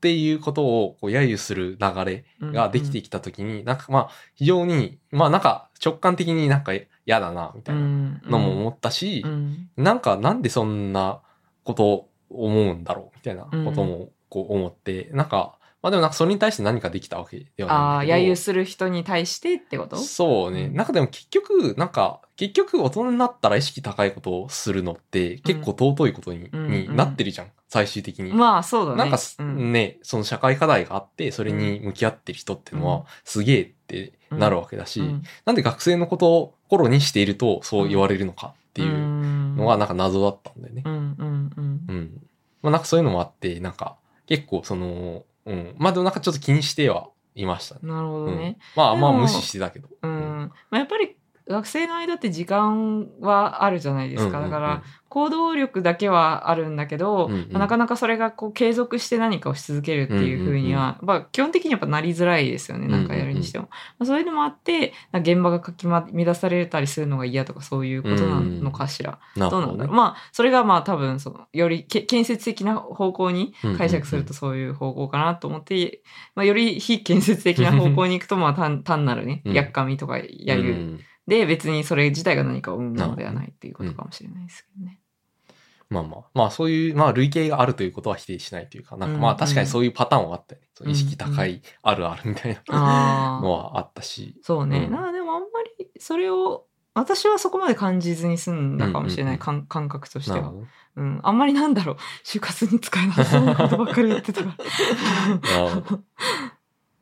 [0.00, 2.52] っていうことをこう揶揄する流れん。
[2.52, 6.72] ができてきたときに、なんかまあ非常にまあなんか直感的になんか
[7.04, 9.68] 嫌だなみたいなのも思ったし、うん。
[9.76, 11.20] なんかなんでそんな
[11.64, 18.28] ことを思うんだろうみたいなこともこう思って、なんか、まあでもなんかそれに対して何かできたわけではああ、ないんだけど。
[18.28, 19.96] 揶揄する人に対してってこと？
[19.96, 20.64] そうね。
[20.64, 20.74] うん。
[20.74, 26.70] なんかでも結局、なんか、結局大人になったら意識高いことをするのって結構尊いことに,、うん。
[26.70, 27.50] になってるじゃん。
[27.70, 28.32] 最終的に。
[28.32, 28.98] まあそうだね。
[28.98, 40.82] なんかうんね、その社会課題があって、それに向き合ってる人っていうのうんはすげえってなるわけだし、うんなんで学生のことを頃にしているとそう言われるのかっていうのがなんか謎だったんだよね。
[40.84, 42.22] うんうんうんうん。
[42.62, 43.96] まあなんかそういうのもあって、なんか
[44.26, 45.74] 結構その、うん。
[45.78, 47.80] まあでもなんかちょっと気にしてはいましたね。
[47.84, 49.88] なるほどうんね。、まあまあ無視してたけど。
[50.02, 50.52] うん。
[50.70, 51.16] まあ、やっぱり
[51.48, 54.40] 学生の間って時間はあるじゃないですか。
[54.40, 62.86] だから、行動力だけはあるんだけど、うんうんまあなかなかそれがこう継続して何かをし続けるっていうふうには、まあ基本的にやっぱなりづらいですよね。
[62.86, 63.68] なんかやるにしても。
[63.98, 69.18] まあ、それでもあって、現場がかきま乱されたりするのが嫌とかそういうことなのかしら。
[69.36, 69.96] なるほどねどうなんだろう。。
[69.96, 76.02] まあ、それがまあ多分、その、よりけ建設的な方向にうんうんうん解釈するとそういう方向かなと思って、
[76.34, 80.24] まあ、より非建設的な方向に行くと、まあ単単なるね、うんやっかみとかや
[80.54, 81.00] ゆうん
[81.30, 84.98] で、別にそれ自体が何かを生むものではないっていうことかもしれないですけどね。
[85.88, 90.66] まあまあ、まあそういう、まあ類型があるということは否定しないというか、なんかまうんあ確かにそういうパターンはあったよね。
[90.74, 93.40] その意識高ういあるあるみたいな。
[93.40, 94.36] のはあったし。
[94.42, 94.86] そうね。
[94.86, 95.46] うんなあでもあんま
[95.78, 100.52] りそれを、私はそこまで感じずに済んだかもしれない、うんうん感感覚としては。
[100.96, 101.20] うん。
[101.22, 106.00] あんまりなんだろう、就活に使えなそうなことばっかり言ってたから。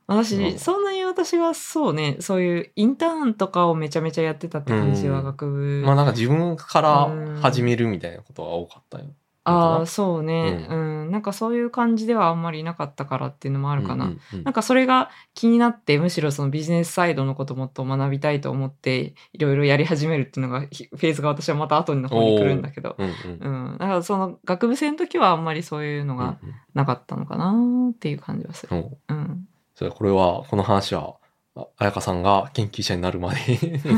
[0.08, 5.82] 私、うんそんなに私はそうね、そういうインターンとかをめちゃめちゃやってたって感じはうん学部。
[5.84, 7.10] まあなんか自分から
[7.42, 9.04] 始めるみたいなことが多かったよ。
[9.44, 11.10] ああ、そうね、ううん。
[11.10, 14.06] なんかそういう感じではあんまりなかったからっていうのもあるかな。
[14.06, 22.96] うんうんうんなんかそれが気になって、むしろそのビジネスサイドのこともっと学びたいと思って、いろいろやり始めるっていうのが、ひフェーズが私はまた後の方に来るんだけど。
[22.98, 23.78] うんうんうん。
[23.78, 27.54] だからその学部生の時はあんまりそういうのがうんなかったのかな
[27.92, 28.76] っていう感じはする。
[28.76, 29.48] うんうんうん。
[29.78, 31.14] それこれは、この話は、
[31.54, 33.38] あ彩香さんが研究者になるまで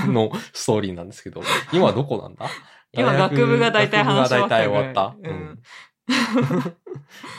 [0.09, 1.41] の ストーリーなんですけど、
[1.73, 2.45] 今はどこなんだ？
[2.93, 5.31] 今学部が大体話し終わった学部が大体終わった。
[5.31, 5.63] うん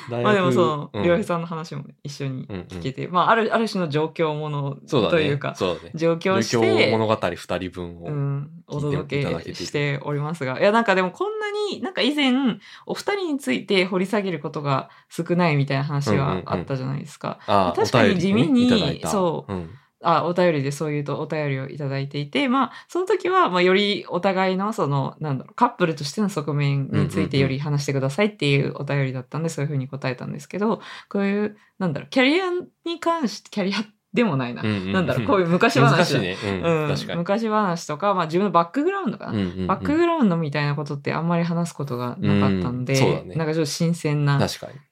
[0.09, 4.77] まあでもその、うんりょうへいさんの話も一緒に聞けて、まあある、ある種の状況もの。
[4.89, 5.55] というか。
[5.95, 8.07] 状況して、物語二人分を。
[8.07, 10.59] うん、お届けしておりますが。
[10.59, 12.33] いや、なんかでもこんなに、なんか以前、
[12.85, 17.39] お二人について掘り下げることが少ないみたいな話はあったじゃないですか。
[17.47, 19.69] あ確かに地味にそううん。
[20.03, 32.49] あ、お便りでそういうとお便りをいただいていて、まあ、その時は、まあ、よりお互いの、その、なんだろう、カップルとしての側面についてより話してくださいっていうお便りだったんで、そういうふうに答えたんですけど、こういう、なんだろう、キャリア
[32.85, 34.61] に関して、キャリアでもないな。
[34.63, 35.97] なんだろう、こういう昔話だ。
[35.97, 36.37] 難しいね。
[36.43, 36.81] うん。
[36.83, 37.17] うん、確かに。
[37.19, 39.33] 昔話とか、まあ自分のバックグラウンドかな。
[39.67, 44.39] バックグラウンドみたいなことってあんまり話すことがなかったんで、うんそうだねなんかちょっと新鮮な。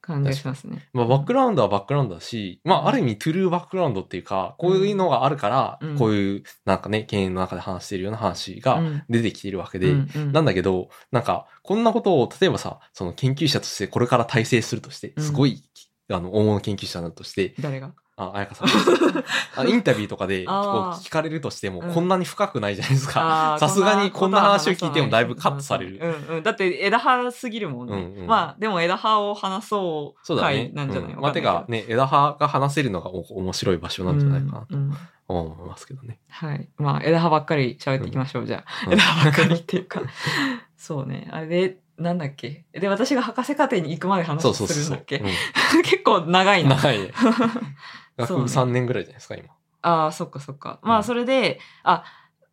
[0.09, 0.89] 感じがしますね。
[0.93, 9.93] まあ、バックグラウンドはバックグラウンドだし、まあ、ある意味、トゥルーバックグラウンドっていうか、こういうのがあるから、うんこういう、なんかね、経営の中で話しているような話がうん出てきているわけで、
[10.31, 15.63] なんだけど、なんか、こんなことを、例えばさ、その研究者としてこれから体制するとして、うんすごい、
[16.09, 17.93] あの、大物研究者だとして、誰が？
[18.19, 18.67] あ、彩香さん
[19.55, 23.57] あインタビューとかで聞かれるとしても、うんこんなに深くないじゃないですか。
[23.61, 25.99] さすがにこんな話を聞いてもだいぶカットされる。
[26.29, 26.43] うんうん。
[26.43, 27.95] だって枝葉すぎるもんね。
[27.95, 30.73] うんうんまあ、でも枝葉を話そうそうだね回。
[30.73, 34.97] なんじゃない、うんまあ、てかね、枝葉が話せるのがお面白い場所なんじゃないかなとうんうん
[35.27, 36.19] 思いますけどね。
[36.29, 36.67] はい。
[36.77, 38.87] まあ、枝葉ばっかり喋っていきましょう、じゃあ。
[38.87, 40.01] うん枝葉ばっかりっていうか。
[40.75, 41.27] そうね。
[41.31, 42.65] あれで、なんだっけ？
[42.73, 45.05] で、私が博士課程に行くまで話するんだっ。
[45.05, 45.17] け？
[45.19, 45.27] うん
[45.83, 46.75] 結構長いな。
[46.77, 47.11] 長いね。
[48.19, 49.49] 学部そうね3年ぐらいじゃないですか、今。
[49.81, 50.79] ああ、そっかそっか。
[50.81, 52.03] まあ、うんそれで、あ、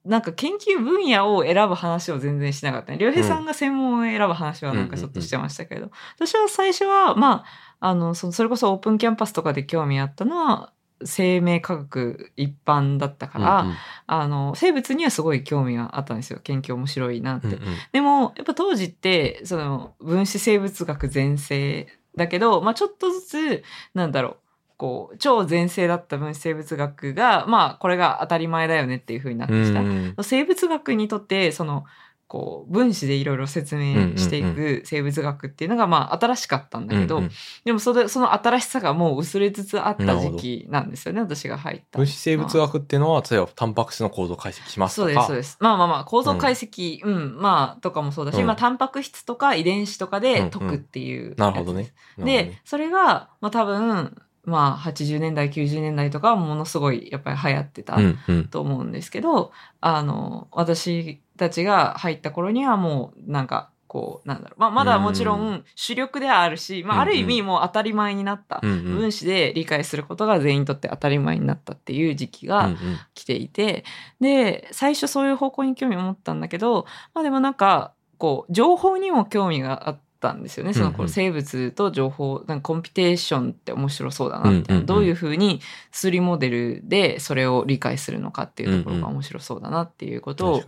[0.05, 2.99] なんか研究分野を選ぶ話を全然しなかったね。
[3.01, 7.45] 良平さんが専門を選ぶ話はなんかちょっとしてましたけど、私は最初は、ま
[7.81, 10.73] あ、あの、そそれこそオープンキャンパスとかで興味あったのは、
[11.05, 13.75] 生命科学一般だったから、うんうん
[14.07, 16.39] あの、生物にはすごい興味があったんですよ。
[16.43, 17.49] 研究面白いなって。
[17.49, 17.61] うんうん
[17.93, 24.37] でも、やっぱ当時って、その、分子生物学全盛だけど、まあちょっとずつ、なんだろう、
[24.77, 29.81] こう、超全盛だった分子生物学が、まあこれが当たり前だよねっていう風になってきた。
[29.81, 31.85] うん生物学にとって、その、
[32.29, 37.31] こう、分子でいろいろ説明していく生物学っていうのが、まあ新しかったんだけど、うんうん
[37.65, 41.99] でもそれ、その新しさがもう薄れつつあった時期なんですよね、私が入った。
[41.99, 45.09] 分子生物学っていうのは、例えばタンパク質の構造を解析しますとか。
[45.09, 45.57] そうです、そうです。
[45.61, 51.93] まあまあまあ、構造解析、うん、まあ、とかもそうだし、うんまあ、タンパク質とか遺伝子とかで解くっていう、なるほどね。。
[52.19, 54.17] で、それが、まあ多分、
[54.47, 58.45] まあ、80年代、90年代とかはものすごい、やっぱり流行ってたうんうん。
[58.49, 64.61] と思うんですけど、あの、私たちが入った頃にはもう、なんか、こう、なんだろう。
[64.61, 68.61] まあ、まだもちろん主力ではあるし、まあ、ある意味もう当たり前になった。
[68.63, 72.77] うんうん分子で理解することが全員にとって当たり前になったっていう時期がうんうん
[73.15, 73.85] 来ていて、
[74.21, 80.73] で、最初そういう方向に興味を持ったんだけど、まあでもなんか、こう、情報にも興味があったんですよね。
[80.73, 81.09] そのこうんううん。
[81.09, 84.83] 生物と情報、なんかコンピテーションって面白そうだなみたいな。
[84.85, 85.61] どういうふうに
[85.91, 90.63] 数理モデルでそれを理解するのかっていうところが面白そうだなっていうことを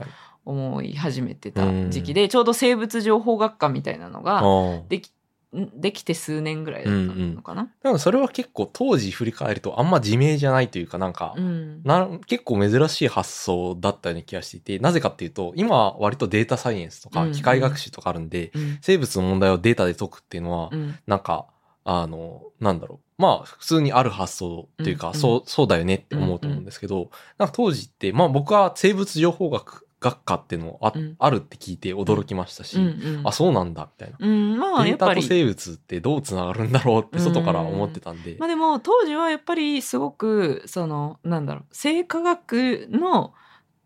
[0.44, 4.42] 思い始めてた時期で、ちょうど生物情報学科みたいなのが
[4.88, 5.10] でき、ん
[5.52, 7.70] できて数年ぐらいだったのかな？
[7.82, 11.82] でもそれは結構当時振り返るとあんま自明じゃないというかなんか、うん。
[11.84, 21.46] な結構珍しい発想だったような気がしていて、なぜかっていうと、今は割とデータサイエンスとうんうんか機械学習とかあるんで、うん生物の問題をデータで解くっていうのは、うんなんか、
[21.84, 23.22] あの、なんだろう。
[23.22, 34.16] まあ、普通にある発想というか、うんうんそう、そうだよねって思うと思うんですけど、なんか当時って、まあ僕は生物情報学学科っていうのあ,、うんあるって聞いて驚きましたし、うんうんあ、そうなんだ、みたいな。
[34.20, 35.20] うん、まあデータと。
[35.20, 38.36] 生物ってどうつながるんだろうって外から思ってたんで。
[38.38, 43.34] まあでも当時はやっぱりすごくそのなんだろう生化学の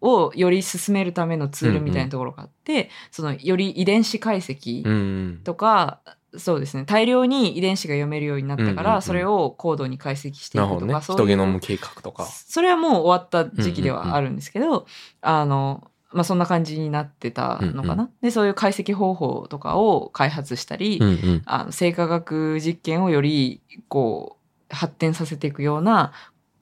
[0.02, 5.40] をより進めるためのツールみたいなところがあって、そのより遺伝子解析うんうん。
[5.44, 6.00] とか、
[6.36, 11.00] そうですね大量に遺伝子が読めるようになったから、うんうんうんそれを高度に解析していくとか、ね。
[11.02, 12.26] そういう人ゲノム計画とか。
[12.26, 14.86] それはもう終わった時期ではあるんですけど、
[15.20, 18.04] あの、まあ、そんな感じになってたのかな。
[18.04, 21.42] うんで、そういう解析方法とかを開発したり、うんうん。
[21.46, 24.36] あの、生化学実験をより、こ
[24.70, 26.12] う、発展させていくような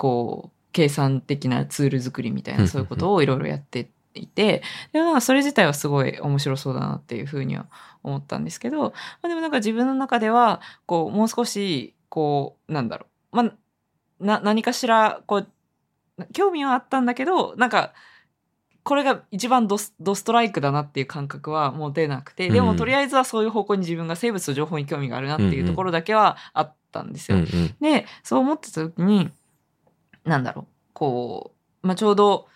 [0.01, 7.66] こう、計算的なツール作りみたいうんうんうなんそういうことをいろいろやっていて、でそれ自体はすごい面白そうだなっていうふうには
[8.03, 8.92] 思ったんですけど、ま
[9.24, 13.36] あ、でもなんか自分の中では、こう、もう少し、こう、なんだろう。
[13.36, 13.53] まあ、
[14.20, 15.48] な、何かしら、こう、
[16.32, 17.92] 興味はあったんだけど、なんか、
[18.83, 27.39] これが一番ドスドストライクだなっていう感覚は持てなくて、でうんもとりあえずはそういう方向に自分が生物と情報に興味があるなっていうところだけはあったんですよ。
[27.39, 27.74] うんうん。
[27.81, 29.31] で、そう思ってた時に、
[30.24, 31.53] なんだろう、こ
[31.83, 32.47] う、まあ、ちょうど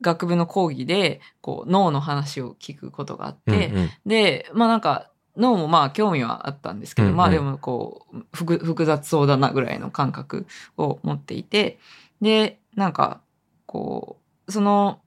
[0.00, 10.46] 学部の講義で、こう、脳の話を聞くことがあって、うんうんで、まあなんか、脳もまあ興味はあったんですけど、うんうんまあでもこう、複複雑そうだなぐらいの感覚
[10.76, 11.78] を持っていて、
[12.20, 13.20] で、なんか、
[13.66, 15.00] こう、その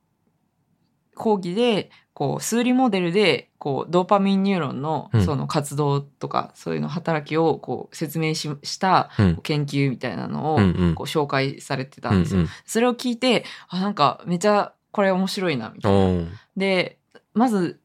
[1.19, 5.25] 講義で、こう、数理モデルで、こう、ドーパミンニューロンのうん。
[5.25, 9.35] その活動とか、そういうの働きをこう説明ししたうん。
[9.43, 10.95] 研究みたいなのをうんうん。
[10.95, 12.45] こう紹介されてたうんんですよ。
[12.65, 16.05] それを聞いて、あ、なんかめちゃこれ面白いな、みたいな。
[16.05, 16.11] う。
[16.13, 16.29] ん。
[16.57, 16.99] で、
[17.33, 17.79] まず、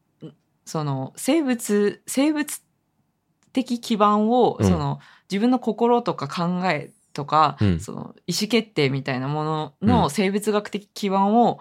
[0.65, 2.63] その生物、生物
[3.53, 4.67] 的基盤を、うん。
[4.67, 7.81] その自分の心とか考えとか、うん。
[7.81, 9.89] その意思決定みたいなものうん。
[9.89, 11.59] の生物学的基盤を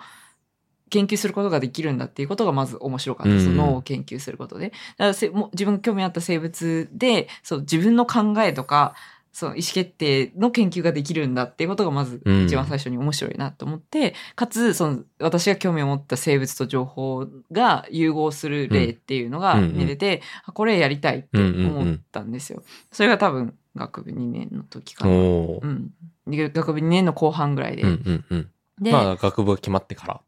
[0.93, 3.49] 研究することができるんだっていうことがまず面白かったです。
[3.49, 4.69] うん脳を研究することで。
[4.69, 8.93] だからせも自分が興味あった生物で、そう自分の考えとか、
[9.31, 22.61] その意思決定の研究ができるんだっていうことがまずうん一番最初に面白いなと思って、かつ、その私が興味を持った生物と情報が融合する例っていうのがうんうんうん見れて、あこれやりたいって思ったんですよ。
[22.91, 25.11] それが多分学部2年の時かな。
[25.11, 25.91] うん。
[26.27, 27.81] で学部2年の後半ぐらいで。
[27.81, 28.49] うんうんうん。
[28.79, 30.21] で、まあ、学部が決まってから。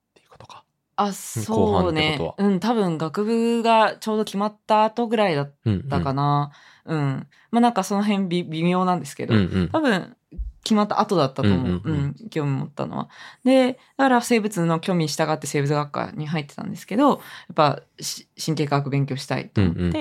[0.96, 5.90] あ、後そうねうん、多分学部がちょうど決まった後ぐらいだっうんうん。
[5.90, 6.52] たかな。
[6.86, 7.28] うん。
[7.52, 9.70] まあなんかその辺微微妙なんですけど、うんうん。
[9.70, 10.16] 多分
[10.66, 11.58] 決まった後だったと思う。
[11.58, 13.10] うんんううんうん興味持ったのは。
[13.46, 17.20] で、だから生物の興味に従って生物学科に入ってたんですけど、やっ
[17.54, 19.92] ぱし神経科学勉強したいと思って、うんうん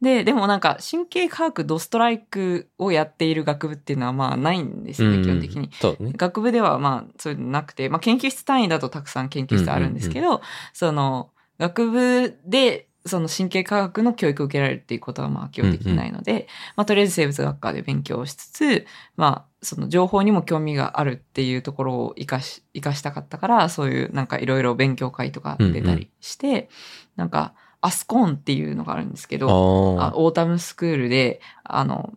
[0.00, 5.70] で、でもなんか神経科学ドストライクをやっている学部っていうのはまあないんですよね、うん基本的に。
[5.80, 6.12] そうね。
[6.16, 10.40] 学部ではまあそういうのなくて、まあ研究室単位だとたくさん研究室あるんですけど、
[10.72, 18.86] その学部でその神経科学の教育を受けられるっていうことはまあ基本的にないので、まあとりあえず生物学科で勉強しつつ、
[19.16, 26.68] まあその情報にも興味があるっていうところを活かし、活かしたかったから、そういうなんかいろいろ勉強会とか出たりして、
[27.16, 30.12] なんか ASCONE っていうのがあるんですけど、あああ。
[30.16, 32.14] autumn school で、あの、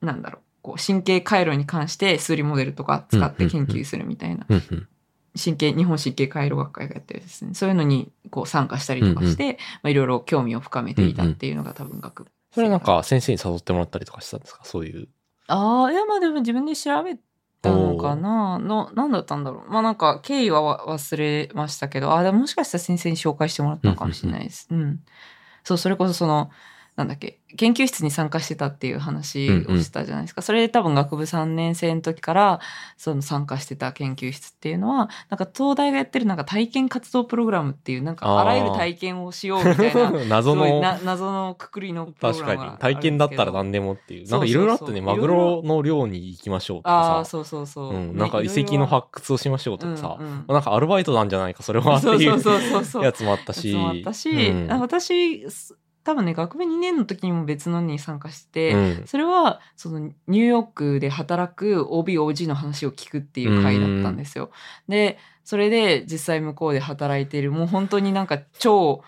[0.00, 4.88] なんだろう、こう神経回路に関して数理モデルとか使って研究するみたいな、うんうん。
[5.36, 7.54] 神経、日本神経回路学会がやってるですね。
[7.54, 12.30] そういうのにこう参加したりとかして、まあいろいろ興味を深めていたっていうのが多分学部。
[12.54, 14.64] それなんか先生に誘ってもらったりとかしたんですか？
[14.64, 15.08] そういう。
[15.48, 17.16] ああ、いやまあでも自分で調べ
[17.62, 19.70] たのかなの、なんだったんだろう。
[19.70, 24.68] まあなんか経緯はわ忘れましたけど、ああ、でももしかしたら先生に紹介してもらったのかもしれないです。
[24.70, 25.00] うん。
[25.64, 26.50] そう、それこそその、
[26.94, 30.42] なんだっけ、研究室に参加してたっていう話をしたじゃないですか。
[30.42, 32.60] それで多分学部3年生の時から、
[32.98, 42.78] その参加してた研究室っていうのは、なんか東大がやってるなんか体験活動プログラムっていう、なんかあらゆる体験をしようみたいな、 謎の謎のくくりのプログ確ラムがかに。
[42.78, 44.28] 体験だったら何でもっていう。
[44.28, 45.00] なんかいろいろあったね。
[45.00, 47.30] マグロの漁に行きましょうとああ、かさ。
[47.30, 47.94] そうそうそう。
[47.94, 48.12] うん。
[48.12, 50.16] ねなんか遺跡の発掘をしましょうとかさ。
[50.20, 53.04] うんうんなんかアルバイトなんじゃないか、それはっていそううそうそうそう。
[53.04, 53.72] やつもあったし。
[53.72, 59.06] やつもあったし、うん私、す多分ね、学部2年の時にも別のに参加して、うん。
[59.06, 64.50] それは、その、ニューヨークで働く OB、OG の話を聞くっていう会だったんですよ。
[64.88, 69.02] で、それで実際向こうで働いている、もう本当になんか超、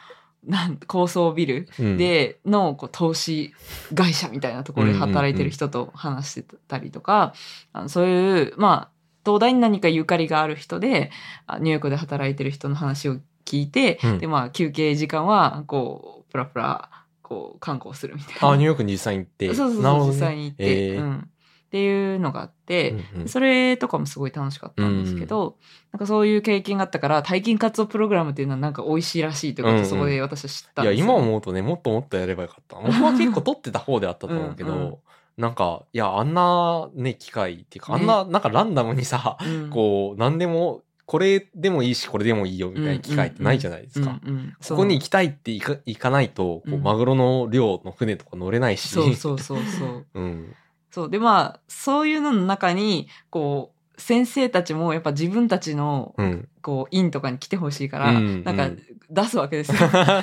[0.46, 3.54] なん高層ビルうん、でのこう投資
[3.94, 7.32] 会社みたいなところで働いてる人と話してたりとか、
[7.72, 11.10] あのそういう、まあ、東大に何かゆかりがある人で、
[11.46, 14.18] あニューヨークで働いてる人の話を聞いて、うん。
[14.18, 16.90] で、まあ、休憩時間は、こう、プラプラ、
[17.22, 18.50] こう、観光するみたいな。
[18.50, 19.54] あ、ニューヨークに実際に行って。
[19.54, 20.06] そうそうそう、ね。
[20.08, 20.98] 実際に行って、え。
[20.98, 21.18] ーうん。
[21.18, 23.28] っていうのがあって、うんうん。
[23.28, 25.58] それとかもすごい楽しかったんですけど、
[25.92, 31.06] なんかそういう経験があったから、体験活動プログラムっていうのはなんか美味しいらしいということそこで私は知ったんいや、ですよ。
[31.06, 32.76] 今思うとね、もっともっとやればよかった。
[32.82, 34.96] 僕は結構取ってた方であったと思うけど、うんうん。
[35.36, 39.70] なんか、いや、あんなね、機会っていうか、あねんな、なんかランダムにさ、うん。
[39.70, 44.20] こう、なんでも、これでもいいし、これでもいいよみたいな機会ってないじゃないですか。
[44.24, 48.88] うんうんうんここに行きたいって行か行かないと、こう、うんマグロの漁の船とか乗れないし。
[48.88, 50.06] そうそうそうそう。
[50.14, 50.54] うん。
[50.90, 51.10] そう。
[51.10, 56.48] で、まあ、そういうのの中に、こう、先生たちもやっぱ自分たちのうん。
[56.64, 59.76] こう院とかに来てほしいから、うんなんかうん出すわけですよ。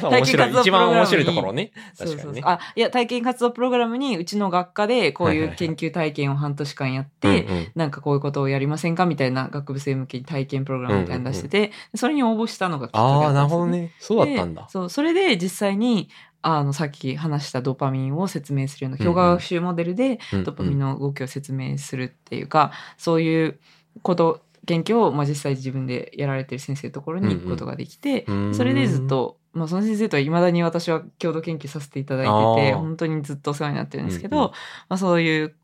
[0.09, 0.51] 面白い。
[0.59, 1.71] 一番面白いところにね。
[1.93, 2.41] そう確かにね。
[2.41, 13.93] そうそうあいや体験活動プログラムにうちの学科でこういう研究体験を半年間やって、なんかこういうことをやりませんかみたいな学部生向けに体験プログラムみたいなの出してて、それに応募したのがきっかけだああ、なるほどね。
[13.99, 14.67] そうだったんだで。
[14.69, 16.09] そう、それで実際に、
[16.41, 23.59] あの、さっき話したドーパミンを説明するような、評価学習モデルでうんドーパミンの動きを説明するっていうか、そういう
[24.01, 28.55] こと、研究を、まあ、実際自分でやられてる先生のところに行くことができて、うん。
[28.55, 34.49] それでずっと、まあ、その先生とは未だに私は共同研究させていただいてて、本当にずっとお世話になってるんですけど、うんうん。
[34.49, 34.55] ま
[34.89, 35.55] あ、そういう、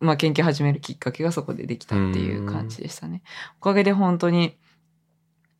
[0.00, 3.22] まあ、研究始めるきっかけがそこでできたっていう感じでしたね。
[3.60, 4.56] おかげで本当に、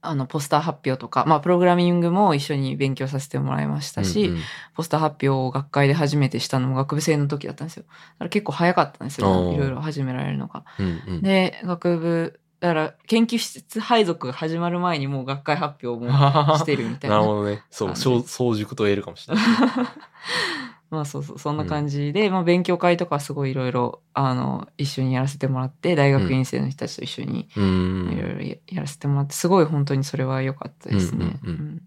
[0.01, 4.41] あの、ポスター発表とか、まあ、プログラミングも一緒に勉強させてもらいましたし、うんうん
[4.75, 7.83] ポスター発表を学会で初めてしたのも学部生の時だったんですよ。
[7.83, 9.53] だから結構早かったんですよ。
[9.53, 10.65] いろいろ始められるのが。
[10.79, 16.13] うんうんで、学部、だから研究室配属が始まる前にもう学会発表も
[16.59, 17.17] してるみたいな。
[17.17, 17.65] なるほどね。
[17.71, 19.45] そう、早熟と言えるかもしれない。
[20.91, 28.13] まあそうそう、そんな感じで、まあ勉強会とかすごいいろいろ、あの、一緒にやらせてもらって、大学院生の人たちと一緒にういろん。
[28.13, 31.39] いろややらせてもらって、すごい本当にそれは良かったですね。
[31.43, 31.83] うんうんうん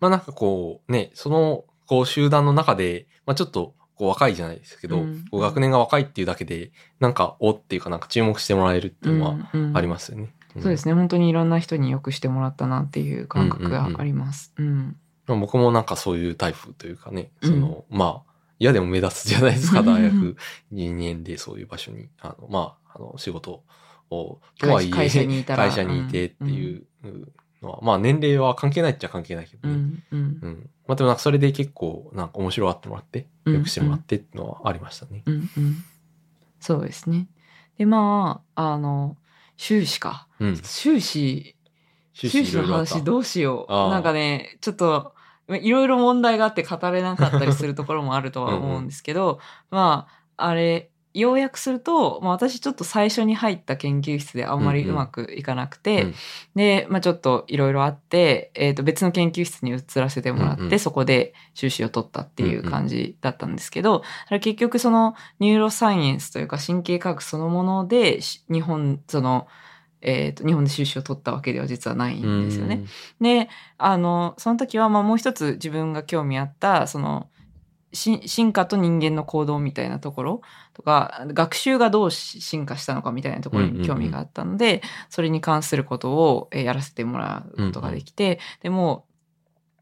[0.00, 9.36] まあなんかこう、ね、その、こう集団の中で、まあちょっと、こう若いじゃないですけど、うんこう学年が若いっていうだけで、なんか、おっていうかなんか注目してもらえるっていうのは
[9.74, 10.34] ありますよね。
[10.54, 10.94] そうですね。
[10.94, 14.52] 本当にいろんな人によくしてもらったなっていう感覚があります。
[14.58, 14.96] うん。
[15.26, 18.31] まあ僕もなんかそういうタイプというかね、うんその、まあ、
[18.62, 20.36] 嫌でも目立つじゃないですか、うん大学
[20.70, 23.64] 2年でそういう場所に、あの、まあ、あの、仕事
[24.08, 26.86] を、とはいえ、会社にいてっていう
[27.60, 29.74] のは、まあ年齢は関係ないっちゃ関係ないけどね。
[29.74, 30.02] うん。
[30.12, 30.48] うんう。
[30.48, 30.70] ん。
[30.86, 35.24] まあでもなんかそれで結構なんか面白がってもらって、うんよくしてもらってっていうのはありましたね。
[35.26, 35.34] うん。
[35.56, 35.84] うん。
[36.60, 37.26] そうですね。
[37.78, 39.16] で、まあ、あの、
[39.56, 40.28] 修士か。
[40.38, 40.56] うん。
[40.56, 41.56] 修士、
[42.14, 43.72] 終修士の話どうしよう。
[43.72, 45.14] なんかね、ちょっと、
[45.58, 49.40] いろいろ問題があって語れなかったりするところもあるとは思うんですけど、
[49.70, 56.14] まあ、あれ、要約すると、まあ、私ちょっと最初に入った研究室であんまりうまくいかなくて、うん。
[56.54, 60.78] で、まあ、ちょっといろいろあって、えっ、と、別の研究室に移らせてもらって、うんうん。
[60.78, 69.46] そこで修士を取ったっていう感じだったんですけど、結局そのニューロサイエンスというか神経科学そのもので、し日本、その、
[70.02, 72.84] えっ、と、日本で修士を取ったわけでは実はないんですよね。。
[73.20, 73.48] で、
[73.78, 77.28] あの、その時は、まあもう一つ自分が興味あった、その、
[77.92, 80.40] し進化と人間の行動みたいなところ
[80.74, 89.06] とか、学習がどうし進化したのかみたいなところに興味があったので、それに関することをえーやらせてもらうことができて、でも、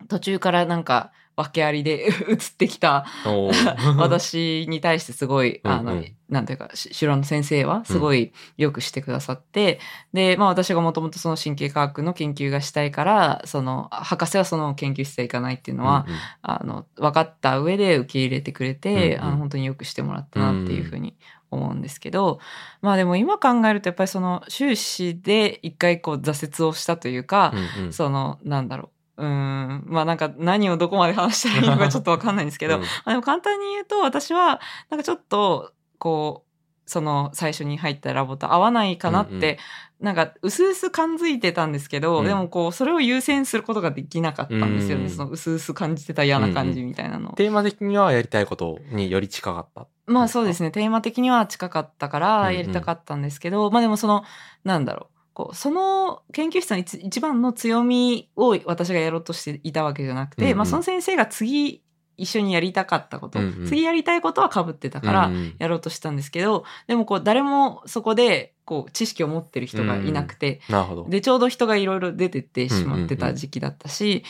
[0.08, 3.06] 途中からなんか、訳ありで 移ってきた
[3.98, 5.98] 私に対してすごい、あの、うん。
[5.98, 9.80] うんなんていうか、し城の先生はすごいよくしてくださって、
[10.12, 16.20] で、まあ私がもともとその神経科学の研究がしたいから、その、博士はその研究室へ行かないっていうのは、うんうん。
[16.42, 19.28] あの、分かった上で受け入れてくれて、うんうん。
[19.28, 21.16] あの、本当によくしてもらったなっていうふうに
[21.50, 22.38] 思うんですけど、
[22.80, 27.92] まあでも今考えるとやっぱりその修士で一回こう挫折をしたというか、うんうん。
[27.92, 28.99] その、なんだろう。
[29.20, 32.82] うーん、まあなんか何をどこまで話したらいいのかちょっとわかんないんですけど、うん。
[32.82, 39.56] まあでも簡単に言うと私はなんかちょっとこうその最初に入ったラボと合わないかなって、うんうん。
[40.00, 42.26] なんか薄々感づいてたんですけど、うん。
[42.26, 47.32] でもこうそれを優先することができなかったんですよね、うんその薄々感じてた嫌な感じみたいなの。
[47.32, 47.34] を。
[47.34, 49.86] テーマ的にはやりたいことにより近かった。
[50.06, 50.70] まあそうですね。
[50.70, 54.24] テーマ的には近かったからやりたかったんですけど、まあでもその
[54.64, 60.56] なんだろうこうその研究室の一一番の強みを私がやろうとしていたわけじゃなくて、うんうん。
[60.58, 61.82] まあその先生が次
[62.18, 63.66] 一緒にやりたかったこと、うんうん。
[63.66, 65.54] 次やりたいことは被ってたからうんうん。
[65.58, 71.06] やろうとしたんですけど、でもこう誰もそこでこう知識を持ってる人がいなくて、なるほど。
[71.08, 74.24] でちょうど人がいろいろ出てってしまってた時期だったし、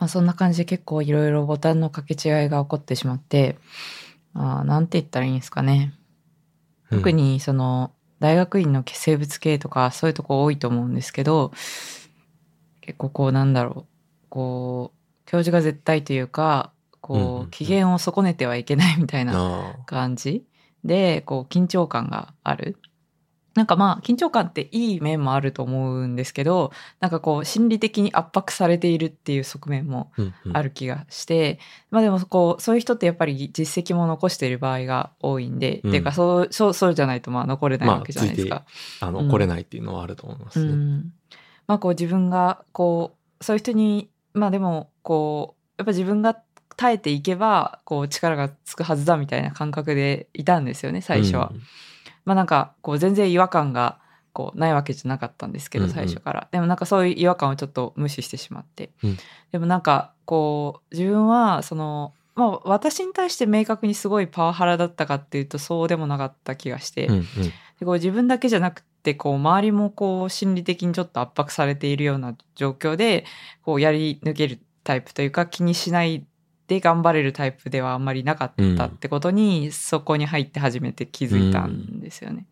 [0.00, 3.56] まあ、そんな感じで結構いろいろボタンの掛け違いが起こってしまって
[4.34, 5.94] あーなんて言ったらいいんですかね。
[6.90, 6.98] うん。
[6.98, 11.52] 特にその大学院の生物系とかそういうとこ多いと思うんですけど
[12.80, 13.86] 結構こうなんだろう。
[14.28, 14.96] こう
[15.26, 20.44] 教授が絶対というかこう機嫌を損ねてはいけないみたいなあ感じ
[20.84, 22.76] でこう緊張感がある。
[23.56, 30.12] なんかまあ緊張感っていい面もあると思うんですけどなんかこう心理的に圧迫されているっていう側面も
[30.52, 31.58] ある気がして、
[31.90, 38.64] まあでもこうそういう人ってやっぱり実績も残している場合が多いんで、うんっていうかそうそうそうじゃないとまあ残れないまあわけじゃないですか。
[39.00, 40.70] あの、うん来れないっていうのはあると思いますね。
[40.70, 41.12] うん、
[41.66, 46.36] まあこう自分がこうそういう人にまあでもこうやっぱ自分が
[46.76, 51.52] 耐えていけばこう力がつくはずだみたいな感覚でいたんですよね最初は。
[52.26, 53.98] まあなんかこう全然違和感が
[54.34, 55.94] こうないわけじゃなかったんですけどうんうん。
[55.94, 59.16] 最初から、でもなんかそういう違和感をちょっと無視してしまって、うん。
[59.50, 67.22] でもなんかこう自分はそのまあ私に対して明確にすごいパワハラだったかっていうとそうでもなかった気がして、うんうん。
[67.22, 73.24] でこう自分だけじゃなくてこう周りもこう心理的にちょっと圧迫されているような状況で
[73.62, 76.26] こうやり抜けるタイプというか気にしない
[76.66, 82.46] で頑張れるタイプではあんまりなかったってことに、そこに入って初めて気づいたんですよね。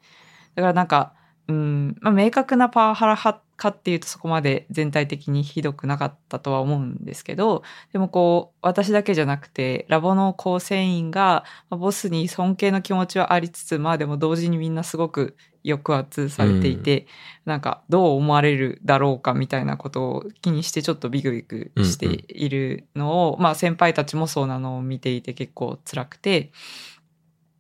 [0.55, 1.15] だからなんか、
[1.49, 15.37] うんまあ、明確なパワハラ派かっていうとそこまで全体的にひどくなかったとは思うんですけどでもこう私だけじゃなくてラボの構成員が、まあボスに尊敬の気持ちはありつつまあでも同時にみんなすごく
[15.67, 17.07] 抑圧されていて、
[17.47, 26.53] なんかどう思われるだろうかみたいなことを気にしてちょっとビクビクしているのを、まあ先輩たちもそうなのを見ていて結構辛くて、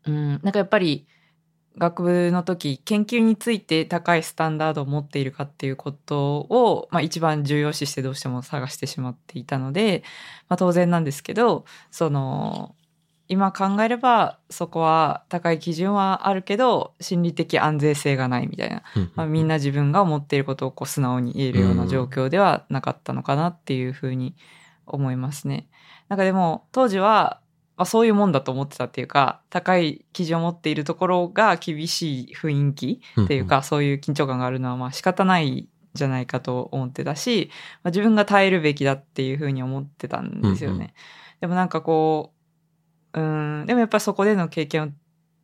[0.07, 1.07] うん、なんかやっぱり
[1.77, 10.05] 学部の時研究について高いスタンダードを持っているかっていうことを、まあ、一番重要視してどうしても探してしまっていたので、
[10.49, 12.75] まあ、当然なんですけどその
[13.27, 24.37] 今考えればそこは高い基準はあるけど心理的安全性がないみたいな、うんまあ、みんな自分が思っていることをこう素直に言えるような状況ではなかったのかなっていうふうに
[24.87, 25.68] 思いますね。
[26.09, 27.43] なんかでも当時はま
[27.83, 37.51] あ、そういうもんだと思ってたっていうか高い基準を持っているところが厳しい雰囲気っていうか、そういう緊張感があるのはまあ仕方ないんじゃないかと思ってたし、
[37.83, 40.77] まあ、自分が耐えるべきだっていうふうに思ってたんですよね。
[40.77, 40.91] うんうん
[41.41, 42.33] でもなんかこ
[43.12, 44.89] ううんでもやっぱりそこでの経験を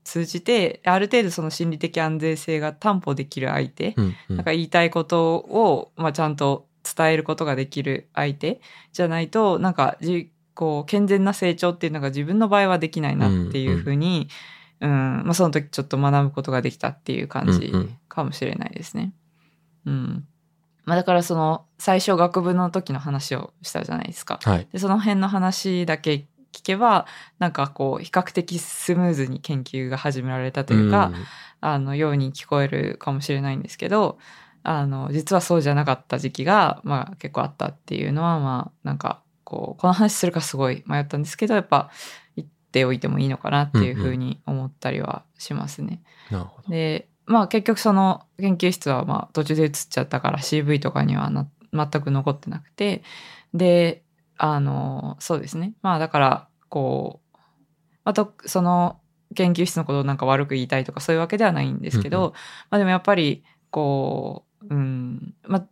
[0.03, 4.37] 通じてある程度その心理的安全性が担保できる相手、うんうん。
[4.37, 8.61] なんか言いたいことを、まあ、ちゃんと伝えることができる相手
[8.93, 14.29] じゃないとなんかじこう健全な成長っていうのが自分の場合はできないなっていうふうに、
[14.81, 19.15] うんまあ、その時ちょっと学ぶことができたっていう感じうんうんかもしれないですね。
[19.87, 20.27] うん
[20.85, 24.39] まあ、だからその最初学部の時の話をしたじゃないですか。
[24.43, 24.69] はい。
[24.71, 27.07] でその辺の話だけ聞けば
[27.39, 31.15] なんかこう比較的スムーズに研究が始められたというか、ん
[31.63, 34.19] あのように聞こえるかもしれないんですけど
[34.63, 41.91] あの実はそうじゃなかった時期が、まあ、結構あったっていうのはまあなんかこうこの話するかすごい迷ったんですけどやっぱ
[42.37, 46.03] 言っておいてもいいのかなっていうふうに思ったりはしますね。
[46.69, 53.03] でまあ結局その研究室はまあ途中で移っちゃったから CV とかにはな全く残ってなくて
[53.53, 54.05] で
[54.39, 55.73] あのそうですね。
[55.83, 57.37] まあだからこう
[58.05, 59.01] あとその
[59.35, 62.31] 研究室のことをなんか悪く言いたいとかそういうわけではないんですけど、うんう
[62.71, 65.67] まあでもやっぱりこううんまあ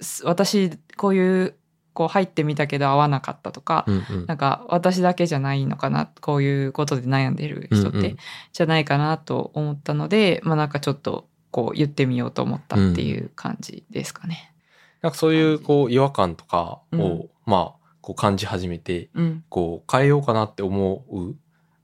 [0.00, 1.54] す私こういう
[1.94, 8.16] こう入ってみたけど合わなかったとか、うんうんなんか私だけじゃないのかなこういうことで悩んでる人って、うんうん
[8.52, 14.52] じゃないかなと思ったのでまあなんかちょっとこう言ってみようと思ったっていう感じですかね。
[15.00, 21.34] なんかそういうこう違和感とかを、うんまあこう感じ始めてうん、こう変えようかなって思う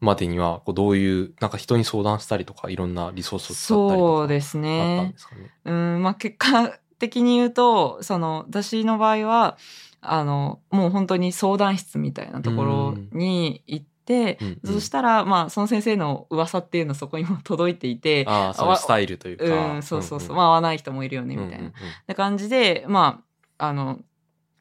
[0.01, 5.13] までにはこうどういうなんか人に相談したりとかいろんなリソースを使ったりとかそうですあで。
[5.17, 5.51] すかね？
[5.65, 9.57] うんまあ結果的に言うとその私の場合は
[10.01, 14.75] あのもう本当に相談室みたいなところに行って、うんうん。
[14.75, 19.75] そしたらまあその先生の噂っていうのそこにも届いていて、ああ、そういうスタイルというか。
[19.75, 20.37] うん、そうそうそう、んん。
[20.37, 21.59] まあ合わない人もいるよねみたいな。
[21.59, 21.73] うんうん
[22.07, 23.23] な感じでま
[23.59, 24.01] ああの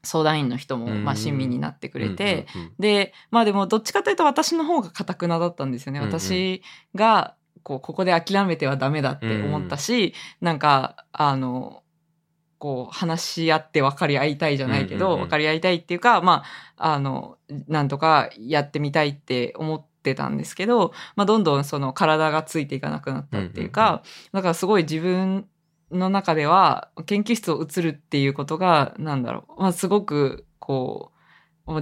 [0.02, 6.00] 相談員の人も、うんまあ、親身になってくれて、うんうんうんでまあでもどっちかというと私の方がかたくなだったんですよね。
[6.00, 6.62] うんうん私
[6.94, 11.79] がこうここで諦めてはダメだって思ったし、なんかあの
[12.60, 16.44] こう話し合って分かり合いたいじゃないけど、分かり合いたいっていうかま
[16.76, 24.02] ああのなんとかやってみたいって思ってたんですけど、まあ、どんどんその体がついていかなくなったっていうか、
[24.32, 25.48] だからすごい自分
[25.90, 31.19] の中では研究室を移るっていうことがなんだろう、まあ、すごくこうまあ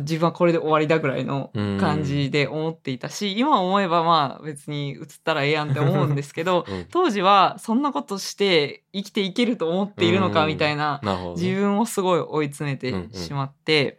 [0.00, 6.86] 自分はこれで終わりだぐらいの感じで思っていたし、今思えばまあ別に移ったらええやんって思うんですけど うん。
[6.90, 11.00] 当時はそんなことして生きていけると思っているのかみたいな
[11.36, 13.98] 自分をすごい追い詰めてしまって、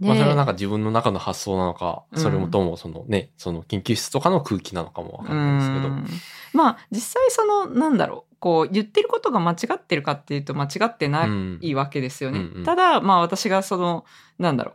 [0.00, 2.22] でまあ、それはなんか自分の中の発想なのか、うん。
[2.22, 5.88] それもともそのね、その研究室とかの空気なのかもわかんないですけど。
[5.88, 6.06] うん。
[6.52, 11.26] まあ実際そのなんだろうこう言ってることが間違ってるかっていうと間違ってな
[11.60, 12.40] いわけですよね。
[12.40, 12.64] うんうん。
[12.64, 14.04] ただまあ私がその
[14.38, 14.74] なんだろう。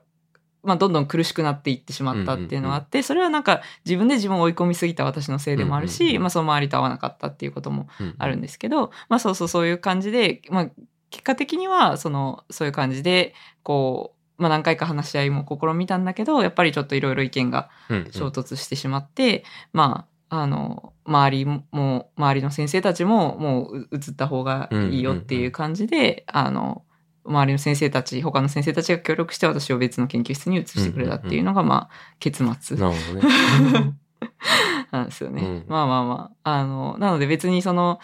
[0.63, 6.21] まあどんどん苦しくなっていってしまったっていうのがあって、それはなんか自分で自分を追い込みすぎた私のせいでもあるし、うんうんうん。
[6.23, 10.69] まあその周りと合わなかったっていうこともうんあるんですけど、まあそうそうそういう感じで、まあ
[11.09, 13.33] 結果的にはそのそういう感じで
[13.63, 18.11] こう、まあ何回か話し合いも試みたんだけど、やっぱりちょっといろいろ意見がうんうん。
[18.11, 19.43] 衝突してしまって、
[19.73, 26.85] まああの、周りも、周りの先生たちも、もう移った方がいいよっていう感じで、あの、
[27.25, 32.77] 周りの先生たち、他の先生たちが協力して私を別の研究室に移してくれたっていうのが、まあ、結末。
[32.77, 33.93] なるほどね。
[34.91, 35.41] なんですよね。
[35.41, 36.49] うんまあまあまあ。
[36.49, 37.99] あの、なので別にその、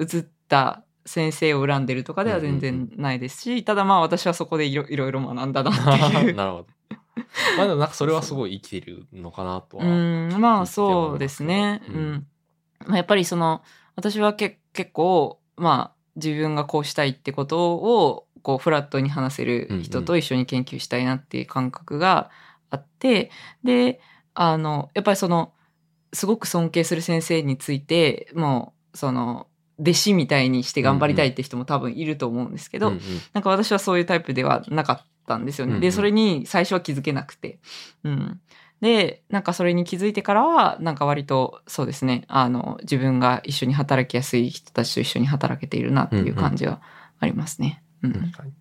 [0.00, 6.34] 移った先生を恨んでるとかでは全然ないですし、ただまあ私はそこでいろいろいろ学んだなっていう。
[6.36, 6.66] なるほど。
[7.56, 9.84] まあでもなんかそれはすごい生きてるのかなとは。
[9.84, 11.82] うん、まあそうですね。
[11.88, 12.26] ううんん。
[12.86, 13.62] まあ、やっぱりその、
[13.96, 22.30] 私はけ結構、まあ自分がこうしたいってことを、こうフラットに話せる人と一緒に研究したいなっていう感覚が
[22.70, 23.30] あって、
[23.64, 24.00] で、
[24.34, 25.52] あの、やっぱりその、
[26.12, 29.48] すごく尊敬する先生について、もう、その、
[29.80, 33.00] 弟子みたいにして頑張りたいって人も多分いると思うんですけど、うんうん
[33.32, 35.74] なんか私はそういうタイプではなかったんですよね。
[35.74, 37.60] で、うんうんそれに最初は気づけなくて。
[38.02, 38.40] うん。
[38.80, 46.80] で、なんかそれに気づいてからは、なんか割とそうですね、あの、自分が一緒に働きやすい人たちと一緒に働けているなっていう感じは
[47.20, 47.82] ありますね。
[48.02, 48.12] うん。
[48.12, 48.52] 確かに。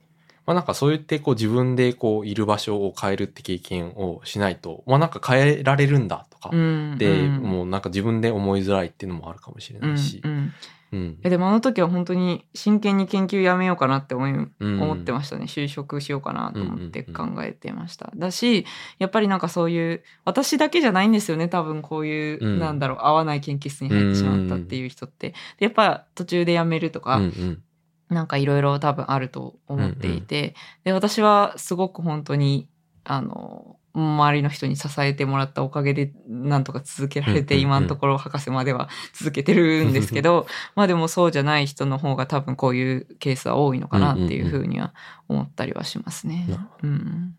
[0.48, 6.96] まあなんかそう言ってこう自分でこういる場所を変えるって経験をしないと、まあなんか変えられるんだとか、うん。
[6.98, 10.28] で、うんもうなんか自分で思いづらいっていうのもあるかもしれないしう。
[10.28, 10.32] ん。
[10.32, 10.54] うん。
[10.92, 15.46] えでもあの時は本当に真剣に研究やめようかなって思い、うん思ってましたね。
[15.46, 18.12] 就職しようかなと思ってうん考えてました。
[18.16, 18.66] だし、
[19.00, 21.50] やっぱりなんかそういう、私だけじゃないんですよね。
[21.50, 25.32] 多分こういう、うんなんだろう、合わない研究室に入ってしまったっていう人って。
[25.58, 27.64] でやっぱ途中で辞めるとか、うんうん。
[28.10, 32.70] なんかいろいろ多分あると思っていて、で、私はすごく本当に、
[33.04, 44.94] あの、周りの人に支えてもらったおかげで、なんとか続けられて、今のところ博士までは 続けてるんですけど、 まあでもそうじゃない人の方が多分こういうケースは多いのかなっていうふうには
[45.28, 46.48] 思ったりはしますね。
[46.84, 47.36] うん。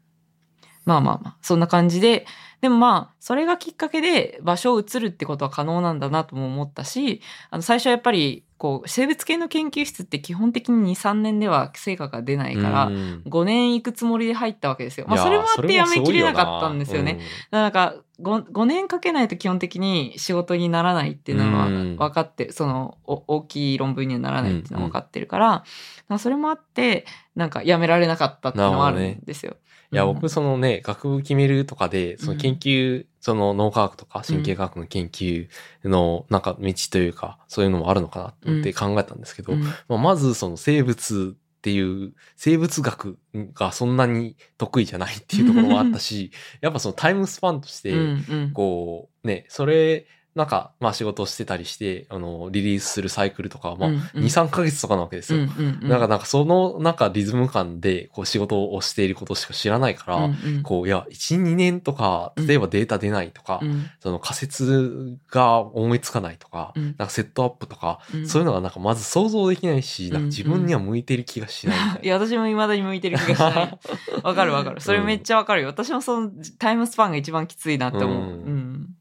[0.84, 2.26] まあまあまあ、そんな感じで、
[2.60, 7.20] でもまあ、それがきっかけで場所を移るってことは可能なんだなとも思ったし、
[7.50, 15.06] あの、最初はやっぱり、こう、生物系の研究室って基本的に2、3年では成果が出ないから、うん5年行くつもりで入ったわけですよ。
[15.08, 17.14] まあ、それもあってやめきれなかったんですよね。。
[17.14, 25.62] だからなんか5、5年かけないと基本的に仕事にならないっていうのはうん分かって、そのお大きい論文にはならないっていうのは分かってるから、なん
[26.08, 27.06] かそれもあって、
[27.36, 29.56] なんかやめられなかったっていうのはあるんですよ。
[29.90, 30.14] いや、うん。
[30.14, 35.48] 僕、そのね、学部決めるとかで、その研究、その脳科学とか神経科学の研究
[35.84, 39.62] の、なんか道というか、そういうのもあるのかなって考えたんですけど、うん。
[39.62, 43.18] まあ、まずその生物っていう、生物学
[43.54, 47.94] がそんなに得意じゃないっていうところもあったし、 やっぱそのタイムスパンとして、
[48.52, 50.06] こう、ね、それ、
[50.38, 55.40] なんか、まあ仕事をしてたりして、あの、リリースするサイクルとかは、まあ、うんうん2、3ヶ月とかなわけですよ。
[55.40, 73.78] うんうんうんだからなんかその、なんかリズム感で、こう仕事をしていることしか知らないから、うんうんこう、いや、1、2年とか、例えばデータ出ないとか、うんその仮説が思いつかないとか、うんなんかセットアップとか、うんそういうのがなんかまず想像できないし、なんか自分には向いてる気がしない いや、私も未だに向いてる気がしない。
[74.22, 74.80] わかるわかる。
[74.80, 75.68] それめっちゃわかるよ。
[75.68, 78.16] 私もそのタイムスパンが一番きついなって思う。
[78.16, 78.97] うんうん。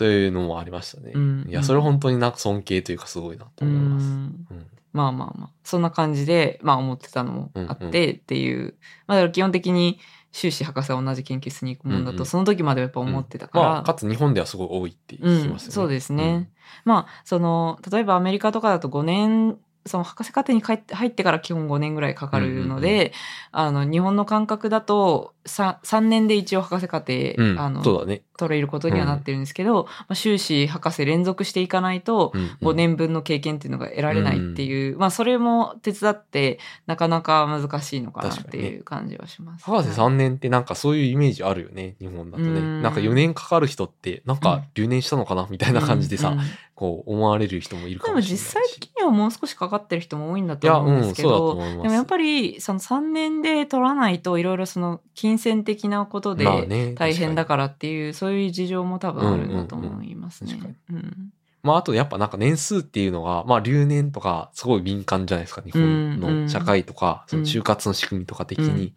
[0.00, 1.12] というのもありましたね。
[1.14, 4.06] うんいや、それ本当になんか尊敬というかすごいなと思います。
[4.06, 8.76] うんうんまあまあまあ、そんな感じで、まあ思ってたのもあってっていう。
[9.06, 10.00] まあだから基本的に
[10.32, 13.66] 修士博士は同じ研究室に行くもんだと、うんうんその時まではやっぱ思ってたから。
[13.66, 15.74] まあ、かつ日本ではすごい多いってうん聞きますよね。
[15.74, 16.50] そうですね。
[16.86, 23.10] まあ、その、例えばアメリカとかだと5年、その博士課程に帰って入ってから基本5年ぐらいかかるので、うんうん
[23.52, 27.58] あの、日本の感覚だと 3, 3年で一応博士課程、うん。
[27.58, 28.22] あの、そうだね。
[28.40, 39.64] 取れることにはなってるんですけど、まあ、修士博士連続していかないと、うんうん5年分の経験っていうのが得られないっていう、まあそれも手伝ってなかなか難しいのかなっていう感じはします。
[39.64, 42.60] 博士3年ってなんかそういうイメージあるよね、日本だとね。
[42.60, 46.44] うんなんか4年かかる人って、なんか留年したのかなみたいな感じでさ、うんうん
[46.80, 48.42] こう思われる人もいるかでももしれないし。
[48.42, 51.56] 実際的にはもう少しかかってる人も多いんだと思うんうん、ですけど。
[51.56, 60.76] でもやっぱりその3年で取らないといろいろその金銭的なことでまあね大変だ確かからっていう、そういう事情も多分あるんだと思いますね。
[60.90, 61.32] うんうん
[61.62, 68.92] まああとやっぱなんか年数っていうのが、まあ留年とかすごい敏感じゃないですか、日本の社会とか、その就活の仕組みとか的に、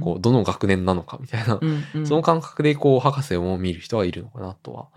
[0.00, 1.60] こう、どの学年なのかみたいな、
[2.04, 4.88] その感覚でこう、博士を見る人はいるのかなとは、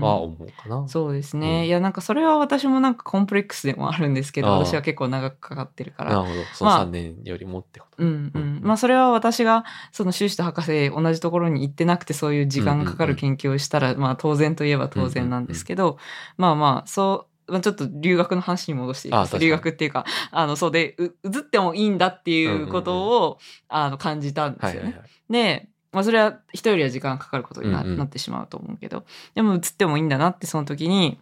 [0.00, 0.86] は思うかな。
[0.86, 1.62] そうですね。
[1.62, 1.66] うん。
[1.66, 6.22] いや、なんかそれは私もなんかコンプレックスでもあるんですけど、私は結構長くかかってるから。
[6.22, 6.42] なるほど。
[6.52, 7.93] そのまあ3年よりもってこと。
[7.98, 8.60] うんうん。
[8.62, 15.98] まあそれは私がその修士と博士同じところに行ってなくてそういう時間がかかる研究をしたら、まあ当然といえば当然なんですけど、
[16.36, 23.38] まあまあそう、まあ、ちょっと留学の話に戻してい留学っていうか、あの、そうで、う移ってもいいんだっていうことを、
[23.68, 24.78] あの、感じたんですよね。
[24.80, 25.32] はいはいはい。
[25.32, 27.98] で、まあそれは人よりは時間かかることにな,、うんうん。
[27.98, 29.04] なってしまうと思うけど、
[29.34, 31.18] でも移ってもいいんだなってその時に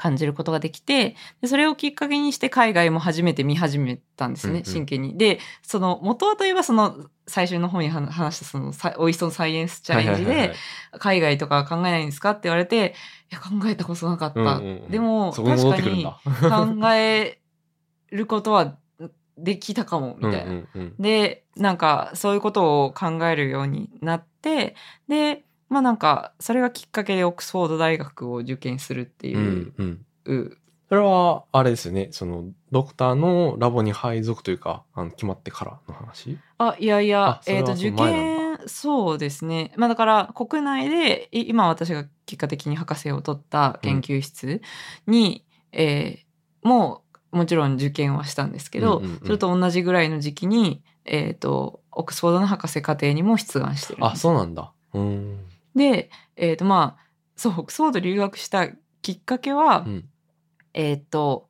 [0.00, 5.18] 感じることができて、でそれをきっかけにして海外も初めて見始めたんですね、うんうん真剣に。
[5.18, 10.54] で、その元はといえばその最初の方に話話したそのさおいしそうサイエンスチャレンジで
[10.98, 12.94] 海外とかは考えないんですかって言われて、
[13.30, 14.40] いや考えたことなかった。
[14.40, 14.52] うんうん
[14.84, 16.06] うんでもそこに。
[16.06, 17.38] 考え
[18.10, 18.78] ることは
[19.36, 20.50] できたかも、みたいな。
[20.50, 24.76] うんうんうんで、なんかそういうことを考えるようになって、
[25.08, 30.56] で、まあなんかそれがきっかけでオックスフォード大学を受験するっていうう、んうんう
[30.90, 32.08] それは、あれですよね。
[32.10, 36.36] その、ドクターのラボに配属というか、あの決まってからの話？
[36.58, 39.72] あ、いやいやえっ、と、受験、そうですね。
[39.76, 44.62] まあだから国内で、い今私が結果的に博士を取った研究室
[45.06, 46.30] に、えー
[46.62, 47.02] も
[47.32, 54.72] うもちろん受験はしたんですけど、うんうんうんそれと同じぐらいの時期に、えっ、と、オックスフォードの博士課程にも出願してるあ、そうなんだ。
[54.92, 55.38] うん。
[55.74, 57.04] で、えっ、とまあ、
[57.36, 58.68] そう、オックスフォード留学した
[59.02, 60.04] きっかけは、うん。
[60.74, 61.48] えっ、と、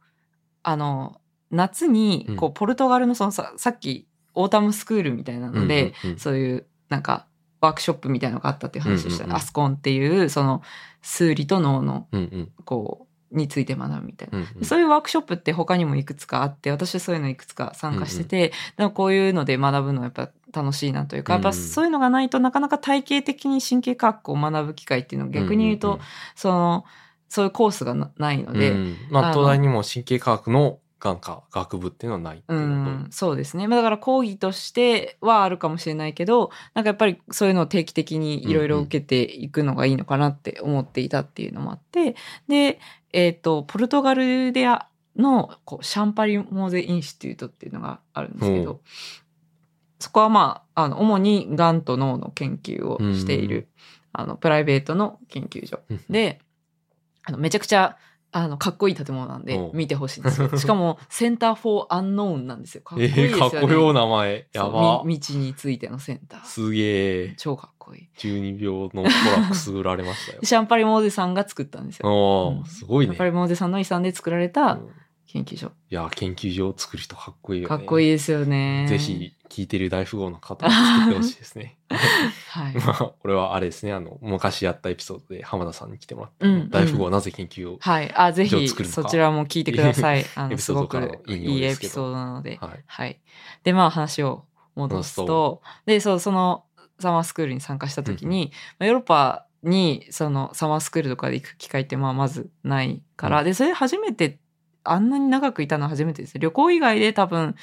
[0.63, 1.21] あの、
[1.51, 7.27] 夏にうん、こう、ポルトガルのそのさ、さっき、 autumn school みたいなので、うんうんうんそういう、なんか、
[7.61, 9.25] ワークショップみたいなのがあったっていう話でしたね。
[9.25, 10.63] うんうんうん ASCONE っていう、その、
[11.03, 14.39] 数理と脳の、うんうんこう、について学ぶみたいな。
[14.39, 14.65] うんうん。
[14.65, 26.01] そういうワークショップって他にもいくつかあって、私はそういうのいくつか参加してて、でもこういうので学ぶのはやっぱ楽しいなというか、やっぱそういうのがないとなかなか体系的に神経科学を学ぶ機会っていうのは逆に言うと、
[26.35, 26.85] その、
[27.29, 28.97] そういうコースがなないので、うん。
[29.11, 32.91] まあ、東大にも神経科学の眼科学部っていうのはないってういうのと。
[32.91, 33.67] ん、そうですね。
[33.67, 42.17] まあだから講義としてはあるかもしれないけど、なんかやっぱりそういうのを定期的にいろいろ受けていくのがいいのかなって思っていたっていうのもあって、
[42.49, 42.79] で、
[43.13, 48.81] えっ、と、ポルトガルであのこうシャンパリモーゼインシテュートっていうのがあるんですけほど、
[50.01, 53.69] そこはまあ、あの、主にがんと脳の研究をしている、
[54.13, 55.81] あの、プライベートの研究所。
[55.91, 56.41] うんで、
[57.23, 57.99] あの、めちゃくちゃ、
[58.33, 60.49] あの、かっこいい建物なんで見てほしいんですよ。
[60.57, 62.83] しかも、センター・フォー・アンノーンなんですよ。
[62.83, 63.51] かっこいいえー、ですよね。
[63.51, 64.49] かっこ名前。
[64.55, 65.03] やば。
[65.05, 66.45] み道についてのセンター。
[66.45, 67.35] すげえ。
[67.37, 68.09] 超かっこいい。
[68.17, 70.39] 12秒のトラックス売られましたよ。
[70.45, 72.09] シャンパリモーゼさんが作ったんですよ。
[72.09, 73.25] おすごいねシャンパ。
[73.27, 74.91] リモーゼさんの遺産で作られたうん
[75.33, 75.73] 研究所。
[75.91, 77.77] いや、研究所を作る人かっこいいよね。
[77.77, 78.87] かっこいいですよね。
[78.89, 81.79] ぜひ、聞いてる大富豪の方は作ってほしいですね。
[82.51, 82.75] はい。
[82.85, 88.13] まあ、これはあれですね、あの、昔やったエピソードで浜田さんに来てもらって、うんうん大富豪はなぜ研究を、はい。
[88.15, 90.25] あ、ぜひ、そちらも聞いてください。
[90.35, 92.59] あの、すごくいいエピソードなので。
[92.61, 92.85] はい。
[92.87, 93.21] はい。
[93.63, 94.45] で、まあ話を
[94.75, 96.65] 戻すと、で、そう、その
[96.99, 104.40] サマースクールに参加した時に、まあヨーロッパにそのサマースクールとかで行く機会ってまあまずないから、うんで、それで初めて、
[104.85, 106.39] あんなに長くいたのは初めてです。
[106.39, 107.55] 旅行以外で多分、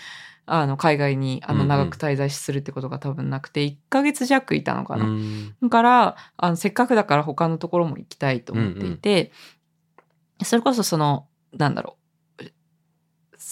[0.46, 5.06] あの、海外にあの長く滞在するってことが多分なくて、1ヶ月弱いたのかな。
[5.06, 9.32] うんだから、あの、せっかくだから他のところも行きたいと思っていて、
[10.44, 11.97] それこそその、なんだろう。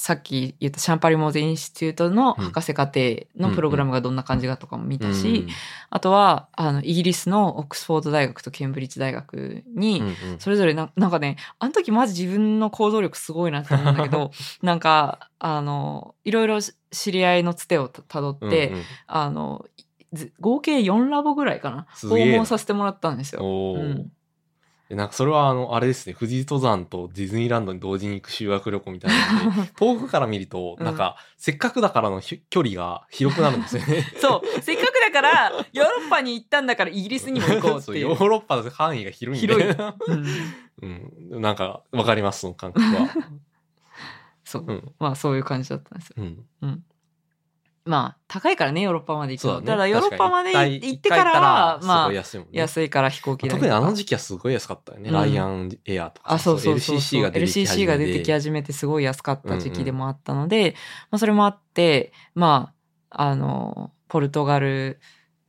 [0.05, 5.47] さっき言ったシャンパリモーゼインシテュートの博士課程のプログラムがどんな感じかとかも見たし、
[5.89, 10.03] あとは、あの、イギリスのオックスフォード大学とケンブリッジ大学に、
[10.37, 14.29] それぞれななんかね、あの時マジ自分の行動力すごいなって思うんだけど、
[14.61, 18.83] なんか、あの、いろいろ知り合いのつてをたどって、うんうん。
[19.07, 19.65] あの、
[20.13, 21.87] ず合計4ラボぐらいかな。
[22.07, 23.41] 訪問させてもらったんですよ。
[24.89, 34.05] えなんかそれはあの、あれですね、富士登山とディズニーランドに同時に行く修学旅行みたいなので、 遠くから見ると、うんなんか、せっかくだからのひ距離が広くなるんですよね。
[34.21, 34.61] そう。
[34.61, 38.09] せっかくだから、ヨーロッパに行ったんだからイギリスにも行こうってそういう。
[38.09, 39.53] ヨーロッパの範囲が広いんで。
[39.55, 39.75] 広
[40.07, 40.25] うん
[41.31, 41.41] うん。
[41.41, 43.09] なんか、わかります、その感覚は。
[44.43, 44.65] そう。
[44.67, 44.91] うん。
[44.99, 46.15] まあそういう感じだったんですよ。
[46.61, 46.83] うん。
[47.85, 49.51] まあ高いからね、ヨーロッパまで行くの。
[49.53, 49.67] そうだね。
[49.67, 52.59] ただヨーロッパまで確かに行ってからは、一回行ったらすまあごい安いもんね。
[52.59, 55.09] 安いから飛行機代特にあの時期はすごい安かったよね。
[55.09, 56.33] うんライアンエアとか。
[56.33, 60.75] あ、そうそうそう LCC が出てき始めて LCC が出てき始めてすごい安かった時期でもあったので、
[61.11, 62.73] まあそれもあって、ま
[63.11, 64.99] あ、あの、ポルトガル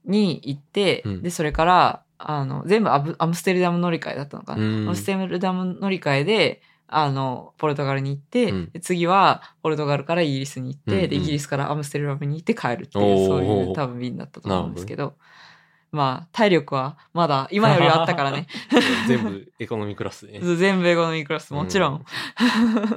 [0.04, 4.62] に行って、うんで、それから、あの、全部アブアムステルダム乗り換えだったのかな。
[4.62, 15.16] うんアムステルダム乗り換えで、あの、ポルトガルに行って、うんで次はポルトガルからイギリスに行って、うんうんで、イギリスからアムステルダムに行って帰るっておいう、ーそういう多分便だったと思うんですけど、
[15.92, 18.46] まあ、体力はまだ今よりはあったからね。
[19.08, 20.40] 全部エコノミークラスでね。
[20.56, 22.04] 全部英語のミークラス、もちろん。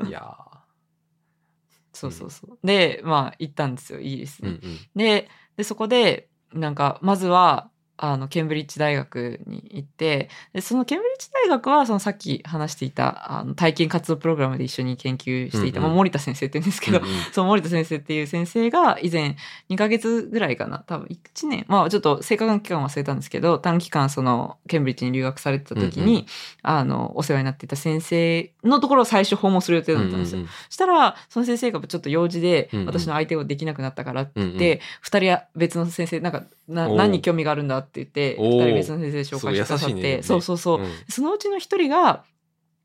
[0.07, 0.35] いや
[1.93, 2.59] そうそうそう。
[2.65, 4.45] で、まあ、行ったんですよ、イギリスー。
[4.45, 4.59] うんに。
[4.63, 4.79] うん。
[4.95, 7.69] で、で、そこで、なんか、まずは、
[8.01, 15.89] あの、ケンブリッジ大学に行って、でそのケンブリッジ大学は、そのさっき話していた、あの、体験活動プログラムで一緒に研究していた、うんうん。
[15.89, 17.11] まあ、森田先生って言うんですけど、うんうん。
[17.31, 19.35] その森田先生っていう先生が以前
[19.69, 26.25] 2ヶ月ぐらいかな多分1年まあちょっと正確な期間忘れたんですけど短期間そのケンブリッジに留学されてた時に、うんうん。
[26.63, 30.39] あのお世話になっていた先生のところを最初訪問する予定だったんですよ。
[30.39, 42.23] うんうんそしたらその先生がちょっと用事で私の相手をできなくなったからって言って、二人別の先生なんかな何に興味があるんだって言っておー二人別の先生紹介してくださっすごい優しいねて、そうそうそう、うんそのうちの一人が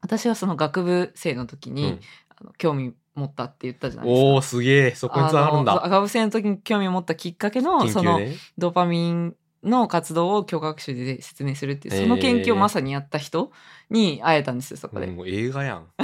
[0.01, 2.01] 私はその学部生の時に、うん
[2.37, 4.27] あの興味持ったって言ったじゃないですか。
[4.27, 4.95] おー、すげえ。
[4.95, 5.75] そこに繋がるんだ。
[5.75, 8.19] 学部生の時に興味を持ったきっかけの、その。
[8.59, 13.53] ドーパミンの活動を教科学習で説明するっていう、その研究をまさにやった人
[13.89, 15.07] に会えたんですよ、そこで。
[15.07, 15.87] もう映画やん。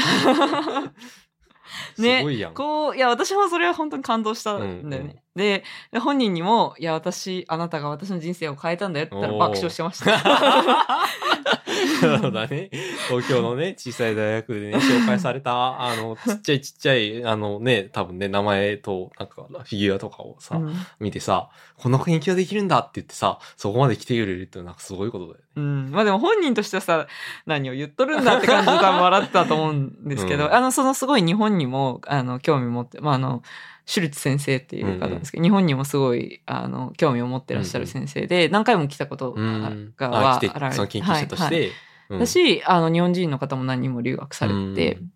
[1.95, 2.55] すねごいやん。
[2.55, 4.81] こう、いや、私もそれは本当に感動したんだよね。
[4.85, 10.19] うんうんで、で本人にも、いや、私、あなたが私の人生を変えたんだよって言ったら爆笑してました。
[12.01, 12.71] そうだね。
[13.09, 25.45] 東京のね、小さい大学でね、紹介された、 あの、ちっちゃいちっちゃい、あのね、多分ね、名前と、なんか、フィギュアとかをさ、うん見てさ、こんな研究ができるんだって言ってさ、そこまで来てくれるってなんかすごいことだよね。
[25.57, 25.91] うん。
[25.91, 27.07] まあでも本人としてはさ、
[27.47, 33.43] 何を言っとるんだって感じで多分笑ってたと思うんですけど、うんあの、そのすごい日本にも、あの、興味持って、まああの、
[33.91, 39.93] シュルツ先生っていう方なんですけど、日本にもすごい、あの、興味を持ってらっしゃる先生で、何回も来たことうん。
[39.97, 41.71] がはあ、ら、れその研究者としはいはい。
[41.71, 41.73] て。
[42.11, 42.19] うん。
[42.21, 45.13] だし、あの、日本人の方も何人も留学されてて、うん。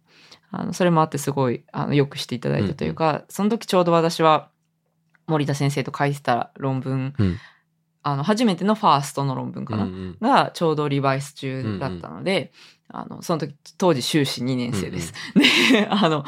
[0.51, 4.51] あの、それもあってすごい、あの、よくしていただいたというか、その時ちょうど私は、
[5.29, 7.39] 森田先生と書いてた論文、うん。
[8.03, 10.19] あの、初めてのファーストの論文かな、うんうん。
[10.21, 12.51] がちょうどリバイス中だったので、
[12.89, 15.15] あの、その時、当時修士2年生です。
[15.73, 16.25] で、あの、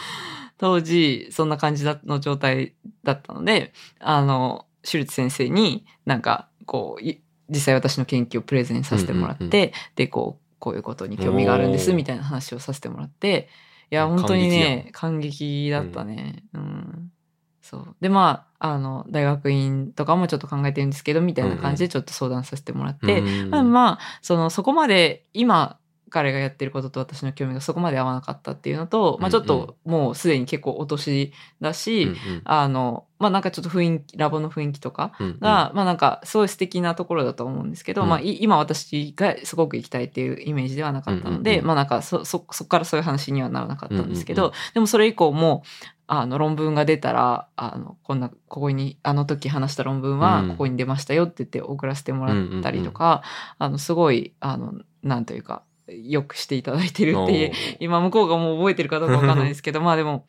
[0.58, 13.48] 当時、そんな感じだの状態だったので、あの、シュルツ先生になんか、こう、い実際私の研究をプレゼンさせてもらって、うんうんで、こう、こういうことに興味があるんです、みたいな話をさせてもらって、
[13.90, 16.44] いや、本当にね、感激だったね。
[16.54, 17.12] うん。
[17.60, 17.96] そう。
[18.00, 25.78] で、まあ、あの、大学院とかもちょっと考えてるんですけど、みたいな感じでちょっと相談させてもらって、うんまあ、まあ、その、そこまで、今、
[26.10, 35.38] 彼がやってることと私の興味がそこまで合わなかったっていうのと、まあちょっともうすでに結構お年だし、うんうんあの、まあなんかちょっと雰囲気、ラボの雰囲気とかうんうん。
[35.40, 38.08] が、まあなんかすごい素敵なところだと思うんですけど、うん。
[38.08, 41.66] まあい今私がすごく行きたいっていうイメージではなかったので、うんうんうん。
[41.68, 45.62] まあなんかそ、そ、そこからそういう話にはならなかったんですけど、うんうんでもそれ以降も、
[46.08, 50.48] あの論文が出たら、あの、こんな、ここに、あの時話した論文はうん。
[50.50, 53.22] ここに出ましたよって言って送らせてもらったりとか、
[53.58, 60.26] あの、すごい、あの、なんというか、よくしていただいてるっていう、今向こうがもう覚えてるかどうかわかんないですけど、 まあでも、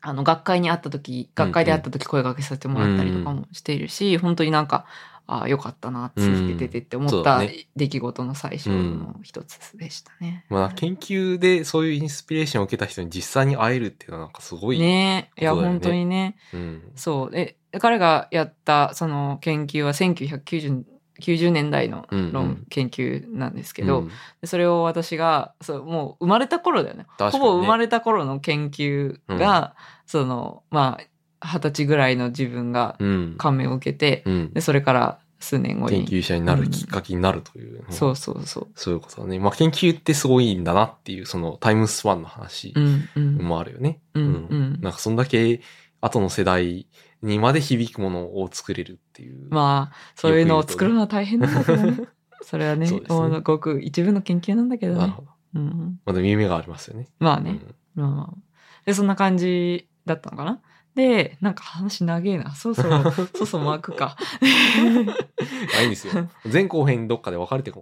[0.00, 4.86] あの、学会に会った時、学会で会った時声掛けさせてもらったりとかもしているし、本当になんか、
[5.26, 7.42] ああ、よかったな、続けててって思った
[7.76, 10.46] 出来事の最初の一つでしたね。
[10.48, 14.78] まあ、研究でそういうインスピレーションを受けた人に実際に会えるっていうのはなんかすごい。
[14.78, 16.36] ねえ、いや、本当にね。
[16.54, 16.92] うん。
[16.94, 17.30] そう。
[17.30, 20.84] で、彼がやったその研究は1990
[21.20, 24.08] 90年代の論、うんうん研究なんですけど、うん。
[24.40, 27.06] でそれを私がそうもう生まれた頃だよね。
[27.18, 27.30] ね。
[27.30, 29.74] ほぼ生まれた頃の研究が、
[30.06, 33.34] そのまあ二十歳ぐらいの自分がうん。
[33.38, 34.52] 感銘を受けて、うん。
[34.52, 37.84] でそれから数年後に研究者になるきっかけになるという。
[37.90, 38.68] そうそうそう。
[38.74, 39.38] そういうことだね。
[39.38, 43.36] まあ、研究ってすごいんだなっていう、そのタイムスパンの話うんうん。
[43.38, 44.00] もあるよね。
[44.14, 44.22] うん。
[44.24, 44.78] うん。
[44.80, 45.60] なんかそんだけ
[46.00, 46.86] 後の世代
[47.22, 49.48] にまで響くものを作れるっていう。
[49.50, 52.08] まあそういうのを作るのは大変なんだけどね。
[52.42, 53.00] それはねね。
[53.42, 55.00] ごく一部の研究なんだけどね。
[55.00, 55.28] なるほど。
[55.54, 57.08] うん、まあ、でも夢がありますよね。
[57.18, 57.58] まあね、
[57.96, 58.16] うん。
[58.16, 58.36] まあ。
[58.84, 60.60] でそんな感じだったのかな。
[60.94, 62.54] でなんか話長えな。
[62.54, 64.16] そろそろ そろそろ巻くか。
[65.78, 66.28] あ、いいんですよ。
[66.50, 67.80] 前後編どっかで分かれてるか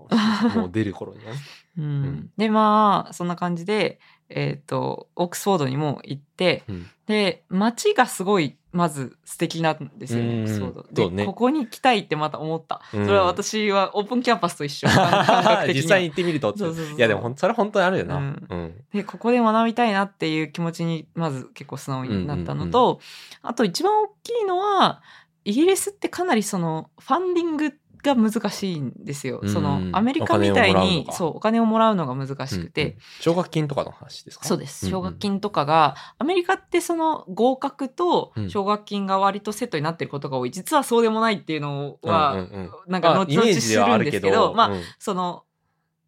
[0.55, 1.39] もう出る頃にはね。
[1.79, 2.05] うん。
[2.05, 2.31] ん。
[2.37, 6.87] でまあそんな感じでえっ、とオックスフォードにも行ってうん。
[7.07, 10.41] で街がすごいまず素敵なんですよねうん。
[10.41, 11.17] オックスフォードね。
[11.17, 13.05] でここに来たいってまた思った、うん。
[13.07, 14.87] それは私はオープンキャンパスと一緒。
[15.73, 18.17] 実際に行ってみるとってそうそうそういやでもそれ本当にあるよな。
[18.17, 18.27] ううん。
[18.65, 18.75] ん。
[18.93, 23.01] でここで学びたいなっていう気持ちにまず結構素直になったのと、
[23.43, 25.01] あと一番大きいのは
[25.45, 27.73] イギリスってかなりそのファンディング
[28.07, 29.41] が難しいんですよ。
[29.43, 29.49] うん。
[29.49, 32.97] そのアメリカみたいにそうお金をもらうのが難しくて、うんうん。
[33.21, 34.45] 奨学金とかの話ですか？
[34.45, 34.89] そうです。
[34.89, 38.51] 奨学金とかが、アメリカってその合格とうん。
[38.51, 40.51] 奨学金が割とセットになってることが多い。
[40.51, 42.71] 実はそうでもないっていうのは、うんうんうん。
[42.89, 44.83] なんかまあ後々知るんですけどまあうん。
[44.99, 45.45] その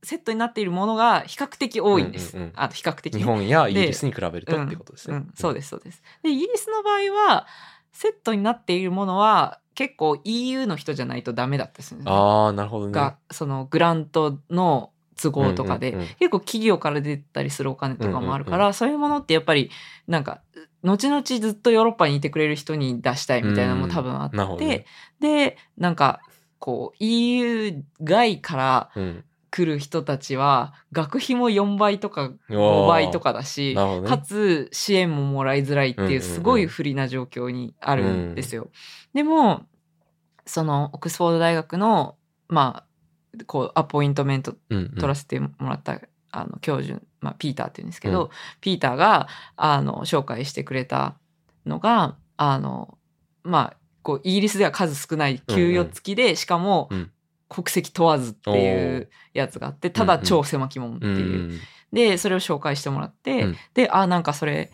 [0.05, 2.37] セットになっているものが比較的多いんです。
[2.37, 2.55] うんうんうん。
[2.55, 3.15] あと比較的。
[3.15, 5.17] ね日本やイギリスに比べるとってことですね。
[5.17, 6.03] うん、そうです、そうです。
[6.23, 7.47] で、イギリスの場合は、
[7.91, 12.03] セットになっているものは結構 EU の人じゃないとダメだったですね。
[12.05, 12.93] ああ、なるほどね。
[12.93, 19.71] が、そのグラントの都合とかで、うんうんうん結構企業から出たりするお金とかもあるから、うんそういうものってやっぱり
[20.09, 20.41] なんか
[20.83, 24.85] 後々ずっとヨーロッパにいてくれる人に出したいみたいなのも多分あって、なるほどね。
[25.21, 26.23] でなんか
[26.59, 29.25] こう EU 外からうん。
[29.51, 34.03] 来る人たちは学費も4倍とか5倍とかだし、ね。
[34.07, 38.69] かつ支援ももらいづらいってうんうんうんいうすごい不利な状況にあるんですよ。
[39.15, 39.67] でも
[40.47, 42.17] そのオックスフォード大学の
[42.49, 44.89] まあこうアポイントメントうんうん。
[44.95, 48.31] 取らせてもらった、あの教授、まあ、ピーターって言うんですけど、
[48.61, 51.17] ピーターがあの紹介してくれた
[51.67, 52.99] のがあの
[53.43, 57.11] まあこうイギリスでは数少ない給与付きで、しかもうん。
[57.51, 61.09] 国籍問わずっていうやつがあってただ超狭き門ってう。
[61.09, 61.53] んういう。
[61.55, 61.61] ん。
[61.95, 63.57] でそれを紹介してもらって、うん。
[63.73, 64.71] であなんかそれ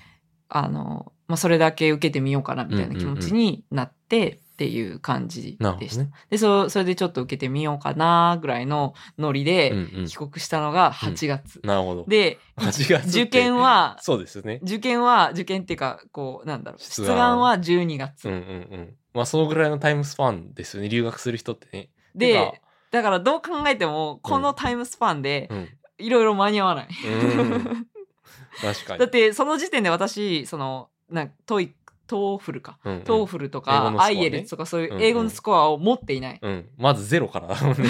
[0.48, 6.04] あの、まあ、それだけ受けてみようかなみたいな気持ちになってっていう感じでした。
[6.04, 6.10] ね。
[6.30, 11.60] でそそれでちょっと受けてみようかなぐらいのノリで、うんうん帰国したのが8月。
[11.64, 12.04] なるほど。
[12.06, 14.60] で、8月って受験は、そうですよね。
[14.62, 18.28] 受験は、受験っていうか、こう、なんだろう、出出願願は12月。
[18.28, 18.42] うんうんう
[18.76, 18.94] ん。
[19.12, 20.88] まあ、そのぐらいのタイムスパンですよね。
[20.88, 21.88] 留学する人ってね。
[22.16, 22.52] てでか、
[22.92, 25.68] だからどう考えても、このタイムスパンでう、ん。
[25.98, 26.88] いろいろ間に合わない。
[26.88, 27.86] うん
[28.60, 28.98] 確かに。
[29.00, 31.74] だって、その時点で私、その、なんトイ
[32.06, 32.78] TOEFL か。
[32.84, 36.38] うんうん、 TOEFL と英語のスコアねか、 IELTS とかそういう英語のスコアを持っていない。
[36.40, 36.68] うん。
[36.76, 37.88] まずゼロからだもんね。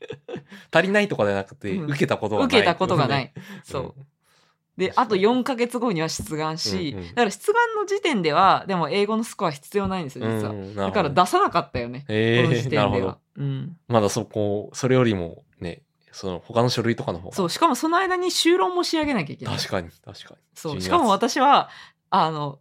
[0.72, 2.46] 足りないとかじゃなくて、うん受けたことがない。
[2.46, 3.32] 受けたことがない。
[3.64, 3.94] そう。
[3.96, 4.06] うん
[4.76, 10.50] で、あと4ヶ月後には出願し、うんうんだから出願の時点では、でも英語のスコア必要ないんですよ、実は。
[10.50, 12.04] うんだから出さなかったよね。
[12.08, 13.18] えこの時点では。。
[13.36, 13.76] うん。
[13.88, 15.82] まだそこ、それよりもね、
[16.16, 17.36] その他の書類とかの方が。
[17.36, 19.56] そう、しかもその間に修論も仕上げなきゃいけない。
[19.58, 20.40] 確かに、確かに。
[20.54, 20.76] そう。
[20.76, 21.68] 12しかも私は、
[22.08, 22.58] あの、お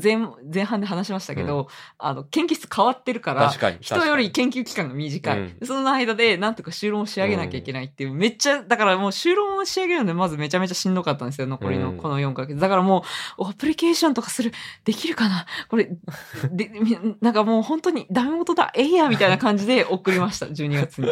[0.00, 0.16] 前
[0.52, 3.50] 前半で話しましたけど、あの、研究室変わってるから。
[3.80, 5.38] 人より研究期間が短い。
[5.38, 12.58] うんその間で、なんとか修論を仕上げなきゃいけないっていう、めっちゃ、だからもう修論を仕上げるので、まずめちゃめちゃしんどかったんですよ、残りのうんこの4ヶ月。
[12.58, 13.04] だからも
[13.38, 14.52] う、アプリケーションとかする、
[14.84, 15.46] できるかな？
[15.68, 15.88] これ、
[16.50, 21.08] で、みなんかもう本当にダメ元だ、えいや、みたいな感じで送りました、 12月に。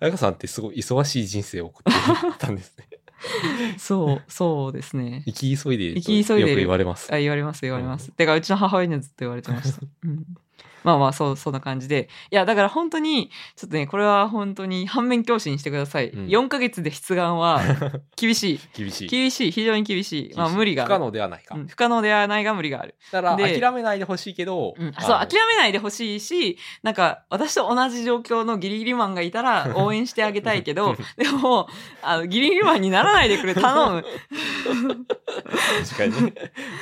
[0.00, 2.86] 彩香さんってすごい忙しい人生を送ってたんですね。
[3.78, 5.22] そう、そうですね。
[5.26, 7.12] 生き急いでいると生き急いでるよく言われます。
[7.12, 8.10] あ言われます言われます。
[8.12, 9.80] てかうちの母親にはずっと言われてました。
[10.04, 10.24] うん、
[10.86, 16.10] まあまあそうそんな感じでいやだから本当にちょっとねこれは本当に反面教師にしてください。
[16.10, 17.60] うん4ヶ月で出願は
[18.16, 19.08] 厳しい厳しい。
[19.08, 21.56] 厳しい非常に厳しいまあ無理が不可能ではないか。
[21.56, 22.94] うん不可能ではないが無理がある。
[23.10, 31.68] だからで諦めないでほしいけど、うん、そう諦めないでほしいしなんか私と同じ状況のギリギリマンがいたら 応援してあげたいけどでも
[32.02, 34.04] あのギリギリマンにならないでくれ頼む。
[35.88, 36.34] 確かにね。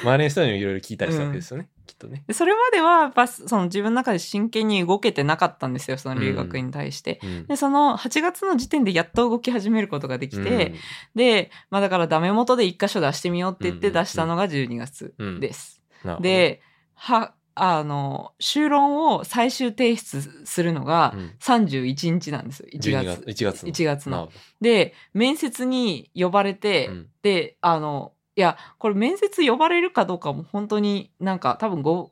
[0.03, 1.69] 周りの人にもいろいろ聞いたりしたわけですよね。
[1.87, 2.25] きっとね。
[2.27, 7.21] でそれまではやっぱその自分の中で真剣に動けてなかったんですよその留学に対して。
[7.23, 10.75] うんでその8月の時点でやっと動き始めることができて、
[11.15, 15.83] で、まあ、だからダメ元で1箇所出してみようって言ってうんうんうん出したのが12月うんです。
[16.05, 16.61] なるほど、で
[16.95, 23.25] はあの修論を最終提出するのがうん31日なんですよ1 12月。
[23.27, 23.45] 月。
[23.45, 23.73] 1月の。
[23.73, 26.91] 1月ので面接に呼ばれて、
[27.23, 32.09] であのいやこれ面接呼ばれるかどうかも本当になんか多分 5,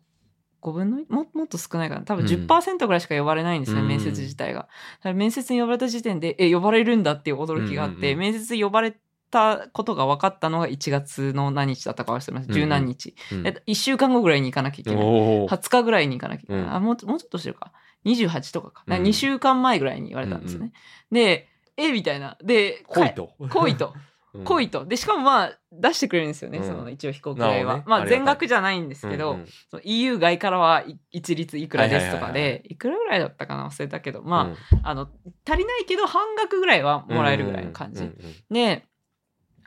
[0.63, 2.03] 5分のももっと少ないかな。
[2.03, 2.31] 多分うん。
[2.31, 3.89] 10%ぐらいしか呼ばれないんですね、うん。
[3.89, 4.69] 面接自体が。
[5.03, 8.19] 面接に呼ばれた時点でえ呼ばれるんだっていう驚きがあって、うんうんうん。
[8.21, 8.97] 面接呼ばれ
[9.33, 12.53] たことが分かったのが1月の何日だったか忘れました。
[12.53, 12.63] うんうん。
[12.63, 13.47] 十何日、うん。
[13.47, 15.05] え1週間後ぐらいに行かなきゃいけない。
[15.05, 15.49] おー。
[15.49, 16.75] 20日ぐらいに行かなきゃいけない、うん。
[16.75, 17.73] あもうもうちょっとしてるか。
[18.05, 19.03] 28とかか,、うん。
[19.03, 20.73] 2週間前ぐらいに言われたんですよね、
[21.11, 22.37] でえみたいな。
[22.43, 23.33] で来いと。
[23.49, 23.95] 来いと。
[24.35, 24.45] うん。
[24.45, 24.87] 来いと。
[24.87, 26.65] で、しかもまあ、出してくれるんですよね、うん。
[26.65, 27.55] その一応飛行機代は。
[27.55, 27.85] なるほどね。
[27.87, 28.19] まあ、ありがたい。
[28.19, 29.47] 全額じゃないんですけど、うんうん。
[29.71, 34.53] その EU 外からはい一律いくらですとかはいはいはいはで、いくらぐらいだったかな忘れたけど、まうん。
[34.83, 35.09] あ、あの、
[35.47, 38.05] 足りないけど半額ぐらいはもらえるぐらいの感じ。
[38.05, 38.15] うん
[38.51, 38.85] で、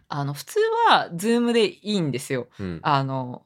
[0.07, 0.59] あの、普通
[0.89, 2.47] は、ズームでいいんですよ。
[2.59, 2.79] うんうん。
[2.83, 3.43] あの、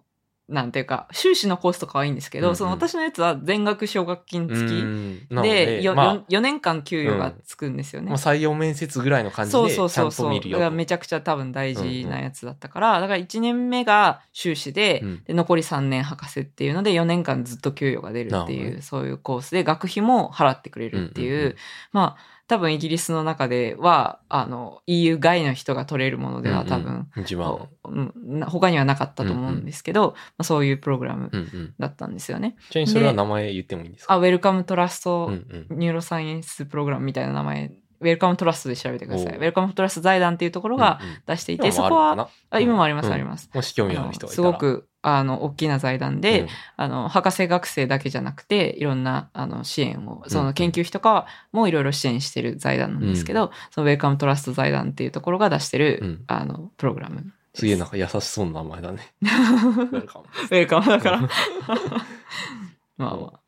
[0.50, 2.56] なんていうか、修士のコースとかはいいんですけど、うんうん。
[2.56, 5.42] その私のやつは全額奨学金付き。
[5.44, 6.14] で、よまあ。
[6.16, 8.10] よ4年間給与がつくんですよね。
[8.10, 10.12] まあ、採用面接ぐらいの感じそうでちゃそうんそう。
[10.12, 10.26] そう。
[10.28, 10.60] と見るよと。
[10.60, 15.24] だからめちゃくちゃ多分大事なやつだったから、だから1年目が修士で,、うん。
[15.24, 21.56] で残り3年博士っていうので4年間ずっと給与が出るっていう、そういうコースで学費も払ってくれるっていう、うんうんうん。
[21.94, 28.42] まあ多分イギリスの中ではあの EU 外の人が取れるものでは多分、うんうん。
[28.42, 31.74] 他にはなかったと思うんですけど、まあ、そういうプログラムうんうん。
[31.80, 32.56] だったんですよね。
[32.72, 34.14] ちなみにそれは名前言ってもいいんですか？
[34.14, 35.80] あ、 Wellcome Trust うんうん。
[35.80, 37.72] Neuroscience Program みたいな名前
[38.02, 39.36] Wellcome Trust で調べてください。
[39.36, 43.50] Wellcome Trust 財団っていうところがうんうん出していて、今そこは、もあ今もあります、うんあります。
[43.54, 44.48] もし興味ある人がいたら。
[44.48, 46.48] すごく、あの、大きな財団で、うん
[46.78, 57.60] あの、博士学生だけじゃなくて、いろんな、あの、支援を、そうんの研究費とかもいろいろ支援してる財団なんですけど、その Wellcome Trust 財団っていうところが出してる、うんあの、プログラムです。
[57.60, 59.14] すげえなんか優しそうな名前だね。
[59.22, 61.22] ウェルカムウェルカムだから。
[62.98, 63.40] まあまあ、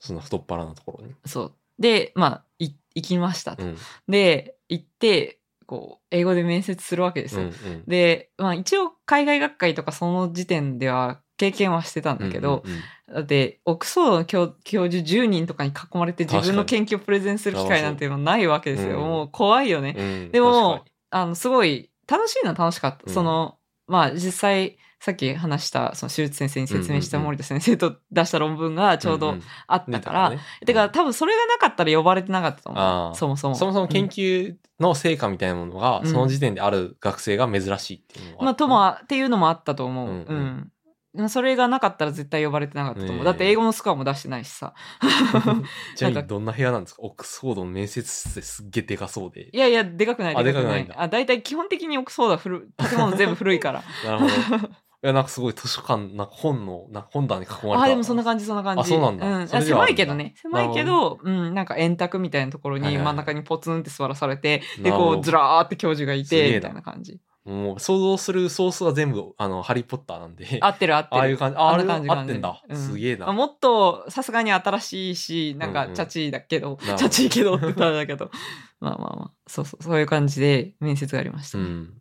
[0.00, 1.14] そんな太っ腹なところに。
[1.24, 1.52] そう。
[1.78, 3.64] で、まあ、い行きましたと。
[3.64, 3.76] うん。
[4.08, 7.42] で、行って、こう、英語で面接するわけですよ。
[7.42, 12.82] うんうんで、まあ一応海外学会とかその時点では経験はしてたんだけど、うんうんうん
[13.14, 18.96] だって、オックスフォードの教教授10人とかに囲まれて自分の研究をプレゼンする機会なんていうのはないわけですよ。
[18.96, 19.94] うんもう怖いよね。
[19.98, 23.04] うんでもあの、すごい楽しいのは楽しかった。
[23.06, 29.34] うんその、まあ実際、さっき話した、その手術先生に説明した森田先生と出した論文がちょうど
[29.66, 33.14] あったから、ねてか多分それがなかったら呼ばれてなかったと思う。
[33.14, 33.54] そもそも。
[33.54, 38.44] そもそも研うん究の成果みたいなものが、うんその時点である学生が珍しいっていうのは。
[38.44, 40.08] まあ、とも、っていうのもあったと思う。
[40.08, 40.70] ううんん。
[41.14, 43.24] でもそれがなかったら絶対呼ばれてなかったと思う。
[43.24, 44.74] だって英語のスコアも出してないしさ。
[45.94, 47.02] ちなみなんかにどんな部屋なんですか？
[47.02, 49.48] オックスフォードの面接室ってすっげえでかそうで。
[49.52, 50.36] いやいや、でかくない。
[50.36, 50.82] あでかくない。
[50.82, 53.82] でかくないんだあ、大体基本的にオックスフォードは古い、建物全部古いから。
[54.04, 54.70] なるほど。
[55.04, 57.82] いや、なんかすごい図書館、なんか本の、なんか本棚に囲まれた。
[57.82, 58.80] あ、でもそんな感じ、そんな感じ。
[58.80, 59.26] あそうなんだ。
[59.26, 60.32] うん、狭いけどね。
[60.40, 67.20] 狭いけど、うん、なんか円卓みたいなところに真ん中にポツンって座らされて、で、こう、ずらーって教授がいて、みたいな感じ。
[67.44, 70.58] もう想像するソースは全部、あの、ハリーポッターなんで。
[70.62, 71.20] 合ってる合ってる。
[71.20, 71.58] ああいう感じ。
[71.58, 72.62] ああ感じ合ってんだ。
[72.72, 73.26] すげえな。
[73.26, 78.30] まあもっと、さすがに新しいし、なんか、チャチーだけど、チャチーけどって言ったらあれだけど。
[78.80, 81.58] まあまあまあ、そうそう、そういう感じで面接がありました。
[81.58, 82.00] うん。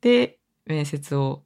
[0.00, 1.44] で、面接を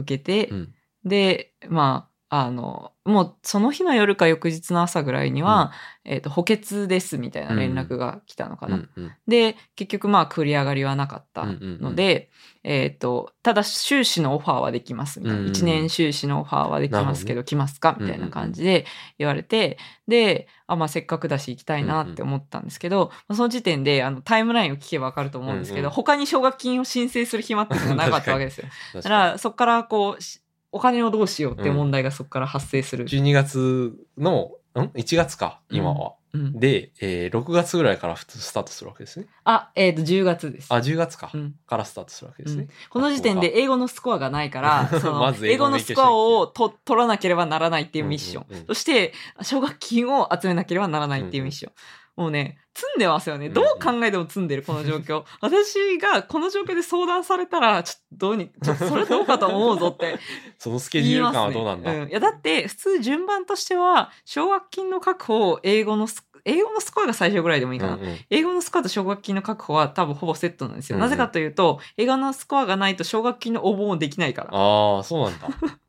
[0.00, 0.74] 受けて、うん。
[1.04, 5.72] で、まあ、あの、もうその日の夜か翌日の朝ぐらいには、
[6.04, 8.76] えっ、と、補欠ですみたいな連絡が来たのかな。
[8.76, 8.90] うん。
[8.94, 9.12] うん。
[9.26, 12.30] で、結局まあ繰り上がりはなかったので、
[12.62, 15.40] えっ、と、ただ修士のオファーはできますみたいな。
[15.40, 18.86] うん1年修士のオファーはできますけど、来ますかみたいな感じで
[19.18, 19.76] 言われて、
[20.06, 28.68] で、あ、まあせっかくだし行きたいなって思ったんですけど、まあその時点であのタイムラインを聞けばわかると思うんですけど、うんうん他に奨学金を申請する暇っていうのがなかったわけですよ。
[28.94, 30.39] だからそこからこう、し
[30.72, 33.04] お金をどうしようって問題がそこから発生する。
[33.04, 36.14] に、12月の、ん ?1 月か、今は。
[36.14, 39.26] うんで、えー、6月ぐらいから普通スタートするわけですね。
[39.42, 40.68] あ、えっ、と、10月です。
[40.70, 41.30] あ、10月か。
[41.34, 42.68] うんからスタートするわけですね。
[42.88, 48.44] この時点で英語のスコアがないから、 そのまず英語のスコアをと取らなければならないっていうミッション。
[48.48, 51.72] うんうんうんそして、奨学金を集めなければならないっていうミッション。
[52.16, 53.48] もうね、積んでますよね。
[53.48, 55.24] どう考えても積んでる、この状況。
[55.40, 60.18] 私がこの状況で相談されたら、ちょっとどうに、ちょっとそれどうかと思うぞって
[60.58, 68.18] そのスケジュール感はどうなんだ、うん、いやだって普通順番としては奨学金の確保英語のス英語のスコアが最初ぐらいでもいいかな、うんうん。
[68.30, 71.08] 英語のスコアと奨学金の確保は多分ほぼセットなんですよ、うんうん。
[71.08, 74.48] なぜかというと英語のスコアがないと奨学金の応募もできないから。
[74.52, 75.48] ああ、そうなんだ。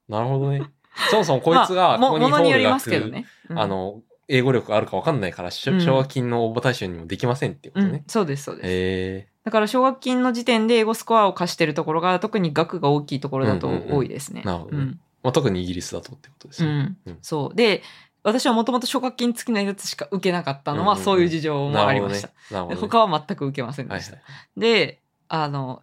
[0.09, 0.69] なるほどね。
[1.09, 3.59] そもそもこいつがここに通るものによりますけど学、ね、うん。
[3.59, 8.03] あの、英語力あるか分かんないから、奨学金の応募対象にもできませんっていうこうんとね。
[8.07, 13.95] そうですそうです、へだから奨学金の時点で英語スコアを貸してるところが特に額が大きいところだとうんうんうん。
[13.97, 14.83] 多いですね、なるほどね。
[14.83, 14.99] うん。
[15.23, 16.69] まあ、特にイギリスだとってことですね。
[16.69, 16.97] うん。
[17.05, 17.17] うん。
[17.21, 17.55] そう。
[17.55, 17.83] で
[18.23, 22.69] 私はもともと奨学金付きのやつしか受けなかったのはうんうんうんそういう事情もありました、なるほどね。
[22.69, 22.75] ね。
[22.75, 24.59] で他は全く受けませんでした、はいはい。
[24.59, 25.81] で、あの、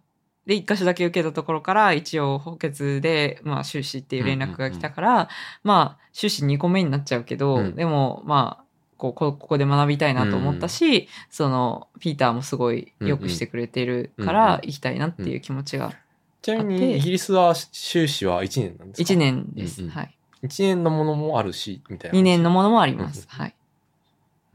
[0.49, 5.29] で、一箇所だけ受けたところから、一応補欠で、まあ、修士っていう連絡が来たから、
[5.63, 8.63] まあ、修士2個目になっちゃうけど、うんでも、まあ、
[8.97, 15.93] こうこここで学びたいなと思ったし、その、ピーターもすごいよくしてくれてるかうんうんら、行きたいなっていう気持ちが、
[16.41, 19.83] ちなみあってに、イギリスは修士は1年なんですか？1年です。
[19.83, 20.15] うんうんはい。
[20.41, 22.17] 1年のものもあるし、みたいな。
[22.17, 23.27] 2年のものもあります。
[23.31, 23.55] うんはい。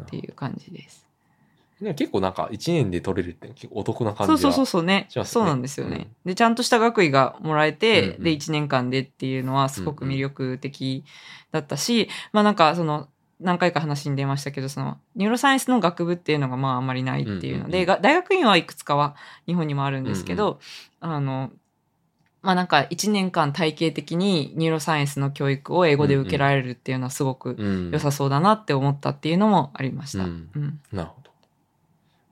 [0.02, 1.03] っていう感じです。
[1.80, 5.06] でも結構なんか1年で取れるって結構お得な感じはそうそうそうそうね。
[5.10, 8.22] そうなんですよね、でちゃんとした学位がもらえて、うんうん。
[8.24, 11.04] で1年間でっていうのはすごく魅力的
[11.50, 13.08] だったし、まあなんかその
[13.40, 17.86] 何回か話に出ましたけどその neuroscience の学部っていうのがまああんまりないっていうので、うんうんうん。
[17.86, 20.60] が大学院はいくつかは日本にもあるんですけど、
[21.00, 21.50] あの
[22.42, 27.90] まあなんか1年間体系的に neuroscience の教育を英語で受けられるっていうのはすごくうん。
[27.90, 30.24] 良さそうだなって思ったっていうのもありました。
[30.24, 30.50] うん。
[30.54, 30.80] うん。
[30.92, 31.23] なるほど。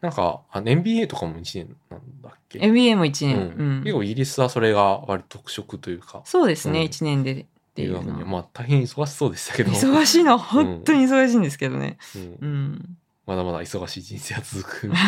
[0.03, 3.43] なんか、あの MBA とかも1年なんだっけ？MBA も1年、うん。
[3.43, 3.83] うん。
[3.85, 6.87] 結構イギリスはそれが割と特色というか、そうですね、うん。
[6.87, 8.19] 1年でっていうの。
[8.19, 8.27] は。
[8.27, 11.99] まあ大変忙しそうでしたけど、忙しいのは本当に忙しいんですけどね。
[12.16, 12.23] うん。
[12.23, 12.97] うん。
[13.27, 14.91] まだまだ忙しい人生は続く。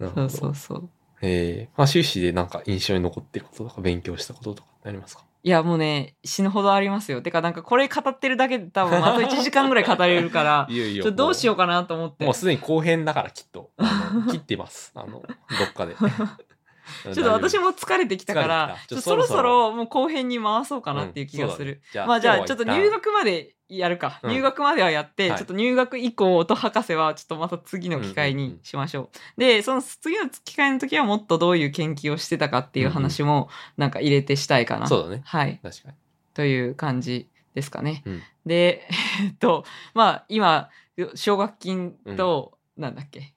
[0.00, 0.88] そうそうそう。
[1.20, 5.24] えーまあ、修士でなんか印象に残ってることとか勉強したこととかありますか？
[5.46, 7.20] いや、もうね、死ぬほどありますよ。
[7.20, 11.04] てか、なんかこれ語ってるだけで多分あと1時間ぐらい語れるから、 いよいよ。
[11.04, 12.24] ちょどうしよううかなと思って。
[12.24, 13.70] もうすでに後編だからきっと。
[14.32, 14.90] 切ってます。
[14.94, 15.22] あの、ど
[15.68, 15.96] っかで。
[17.04, 21.82] ちょっと私も疲れてきたからそろそろもう後編に回そうかなっていう気がする。。
[21.94, 22.90] うんまあじゃあちょっと入。
[22.90, 24.20] 学までやるか。
[24.22, 29.40] うん入学まではやって、はいちょっと入学以降音博士はちょっとまた次の機会にしましょう。
[29.40, 34.86] で、その次の機会の時はもっとどういう研究をしてたかっていう話もなんか入れてしたいかな。
[34.86, 35.22] そうだね。
[35.24, 35.60] はい。
[35.62, 35.94] 確かに。
[36.34, 38.02] という感じですかね。
[38.06, 38.86] うんで、
[39.22, 40.68] えっと、まあ今、
[41.14, 43.33] 奨学金と、なんだっけ？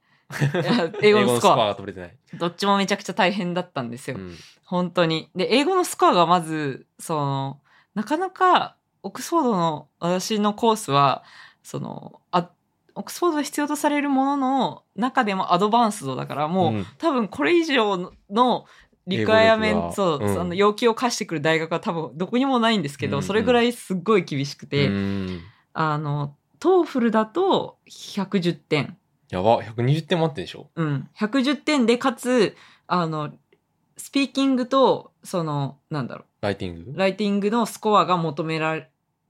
[1.01, 2.15] 英語のスコアが取れてない。
[2.37, 4.17] どっちもめちゃくちゃ大変だったんですよ。
[4.17, 4.35] うん
[4.67, 5.29] 本当に。
[5.33, 7.61] で、英語のスコアがまず、その、
[7.95, 11.23] なかなか、オックスフォードの私のコースは、
[11.63, 12.49] その、あ、
[12.93, 18.65] オックスフォードで必要とされるものの中でもアドバンスドだから、もう、うん多分これ以上の
[19.07, 25.41] リクエアメント、うんその要求を課してくる大学は多分どこにもないんですけど、うんうんそれぐらいすっごい厳しくて、うん
[25.71, 28.97] あの、 TOEFL だと110点。
[29.29, 30.69] やば、120点待ってんでしょ？
[30.75, 31.09] うん。
[31.17, 32.55] 110点で、かつ、
[32.87, 33.31] あの、
[33.97, 36.91] スピーキングと、その、なんだろライティング？
[36.91, 38.87] う、ライティングのスコアが求められ、うん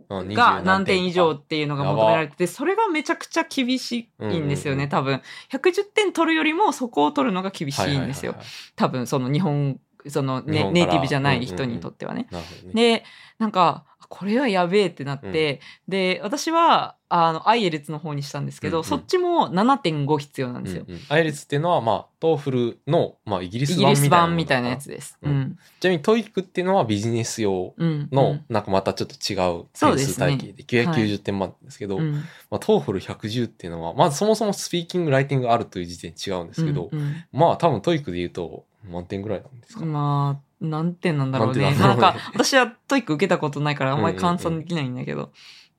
[0.09, 5.21] が20何点以上っていうのが求められてて、それがめちゃくちゃ厳しいんですよね、多分。
[5.51, 8.35] 110点取るよりもそこを取るのが厳しいんですよ。
[8.77, 12.27] 多分、その日本、その、ね、日本からネイティブじゃない人にとってはね。
[12.31, 12.99] なるほどね。
[12.99, 13.03] で、
[13.37, 18.83] なんか、これはやべえってなって、で、私は、あの、 IELTS の方にしたんですけど、うんうん。
[18.85, 20.83] そっちも7.5必要なんですよ。
[20.87, 21.01] うんうん。
[21.07, 25.17] アイレツっていうのは、まあ、 TOEFL の、まあ、イギリイス版ギリス版みたいなみたいなやつです。
[25.21, 25.39] ううん。
[25.39, 25.57] ん。
[25.79, 28.09] ちなみに TOEIC っていうのはビジネス用うん。
[28.11, 37.15] の、なんかまたちょっと違う点数体系で990点満点ですけど、うん、まあ、 TOEFL 110っていうのは、まずそもそもスピーキング、ライティングがあるという時点で違うんですけど、うんうん。
[37.31, 41.61] まあ多分 TOEIC で言うと満点ぐらいなんですか、まあ、何点なんだろうね。
[41.61, 45.31] なんだろうねなんか、私は TOEIC 受けたことないからあんまり換算できないんだけど。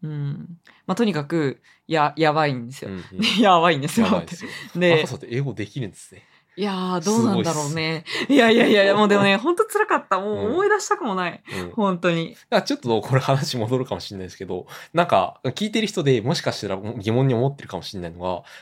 [0.02, 0.58] うん。
[0.86, 2.90] まあ、とにかく、や、やばいんですよ。
[2.90, 3.02] うんうん
[3.42, 4.06] やばいんですよ。
[4.76, 5.04] で。
[5.04, 6.22] で英語できるんですね。
[6.58, 8.02] いやー、どうなんだろうね。
[8.28, 10.18] いやいやいや もうでもね、ほんと辛かった。
[10.18, 11.40] もうんう思い出したくもない。
[11.56, 11.70] うん。
[11.70, 12.36] 本当に。
[12.50, 18.18] らちょっとこれ話戻るかもしれないですけど、なんか聞いてる人でもしかしたら疑問に思ってるかもしれないの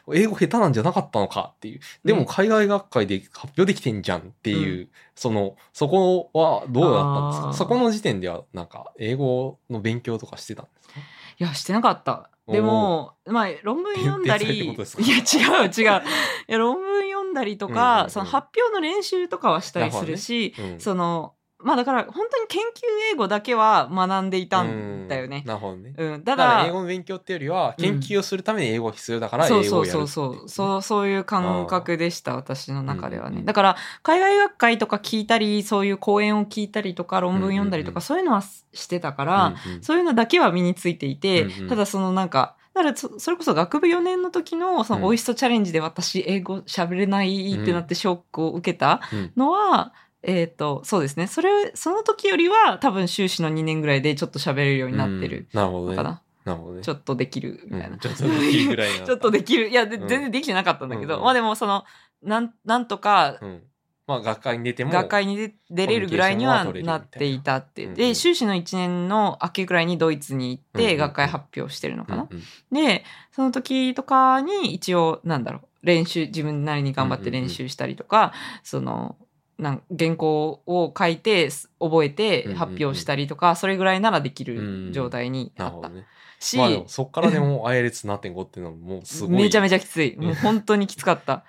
[0.06, 1.80] が、英語下手なんじゃなかったのかっていう。
[2.04, 7.52] でも海外学会で発表できてんじゃんっていう、その、そこはどうだったんですか？
[7.54, 11.00] そこの時点ではなんか英語の勉強とかしてたんですか？
[11.38, 12.28] いや、してなかった。
[12.48, 15.82] でも、まあ、論文読んだり、いや、違う違う。
[15.82, 15.84] い
[16.46, 25.48] や、論文読んだりとか、うんうんうんその発表の練習とかはしたりするし、うんその、まあだから、本当に研究英語だけは学んでいたんだよねうん。
[25.48, 25.94] なるほどね。
[25.96, 26.24] うん。
[26.24, 30.48] だだか、からら英語の勉強っていうよりは、研究をするために英語が必要だから英語そうをやるっていそうそうそう。
[30.48, 33.36] そう、そういう感覚でした、私の中ではね。
[33.36, 51.26] うんうんだから、海外学会とか聞いたり、そういう講演を聞いたりとか、論文読んだりとか、うんうんうんそういうのはしてたから、うんうんそういうのだけは身についていて、うんうんただそのなんか、だからそそれこそ学部4年の時のそのうんオイストチャレンジで私英語喋れないってなってショックを受けたうんのは、えっ、と、そうですね。
[51.26, 55.96] それ、その時よりは多分修士の2年ぐらいでちょっと喋れるようになってるうんなるほどね。
[55.96, 56.22] な。
[56.44, 56.82] なるほどね。
[56.82, 57.88] ちょっとできるみたいな。
[57.90, 59.68] うんちょっとできるぐらいな ちょっとできる。
[59.70, 61.84] いや、全然できてなかったんだけど、うんうんまあでもその、
[62.22, 63.62] なん、なんとか、うん。
[64.06, 64.92] まあ、学会に出ても。
[64.92, 67.86] 学会に出出れるぐらいにはなっていたって。
[67.86, 72.28] で、修士の1年の秋ぐらいにドイツに行って学会発表してるのかな？
[72.70, 79.16] で、その時とかに一応、なんだろう、練習、自分なりに頑張って練習したりとか、その、
[79.58, 85.88] なん原稿を書いて、す覚えて発表したりとか、それぐらいならできうんる状態にあった。
[85.88, 86.04] ね。
[86.38, 89.30] し、まあそっからでも、 アイレツ7.5っていうのももうすごい。
[89.30, 90.16] めちゃめちちゃきつい。
[90.16, 91.44] もう本当にきつかった。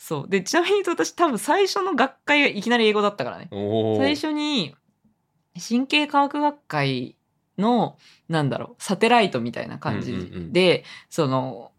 [0.00, 0.28] そう。
[0.28, 3.50] で、ちなみに言うと私多分最初の学会がいきなり英語だったからね。
[3.98, 4.74] 最初に、
[5.68, 7.16] 神経科学学会
[7.58, 11.69] の、なんだろう、サテライトみたいな感じで、うんうんうんその、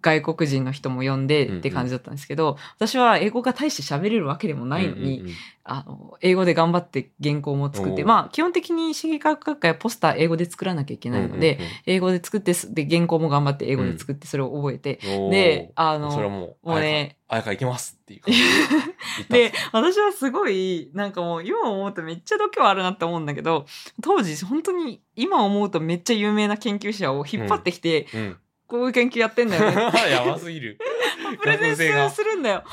[0.00, 5.34] 外国人の人も呼んでって感じだったんですけど、私は英語が大して喋れるわけでもないのに、うんうんうん。
[5.64, 23.66] あの、英語で頑張って原稿も作って、まあ、基本的に神経科学学会はポスター英語で作らなきゃいけないので、英語で作ってす、で、原稿も頑張って英語で作ってそれを覚えて、うんうんうん、で、あおーそれはの、もう、もうね、あやかいけますっていう感じで で私はすごい、なんかもう今思うとめっちゃ度胸あるなって思うんだけど、
[24.02, 28.36] 当時本当に今思うとめっちゃ有名な研究者を引っ張ってきて、うん。
[28.72, 29.76] こういう研究やってんだよね。
[30.10, 30.78] やばすぎる。
[31.42, 32.64] プレゼンするんだよ。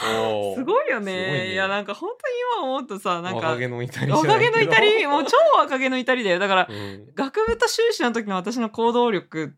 [0.55, 1.11] すごいよね。
[1.11, 6.39] ねいや、なんか本当に今思うとさ、なんか、若気の至りの至り、もう超若気の至りだよ。
[6.39, 9.55] だから、 うん学部と修士の時の私の行動力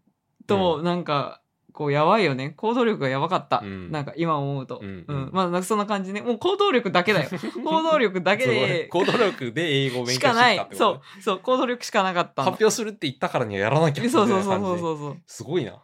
[0.48, 1.42] と、なんか、
[1.72, 2.52] 構やばいよね。
[2.52, 3.62] 行動力がやばかった。
[3.64, 4.80] うんなんか今思うと。
[4.82, 5.06] ううんん。
[5.08, 6.22] うんまあ、そんな感じね。
[6.22, 7.30] もう行動力だけだよ。
[7.64, 12.52] 行動力だけで行動力で英語を勉強しかないそう、そう、行動力しかなかったの。
[12.52, 14.80] 発表するって言ったからにはやらなきゃそうそうそうそうう。
[14.80, 15.18] そうそう。
[15.26, 15.82] すごいな。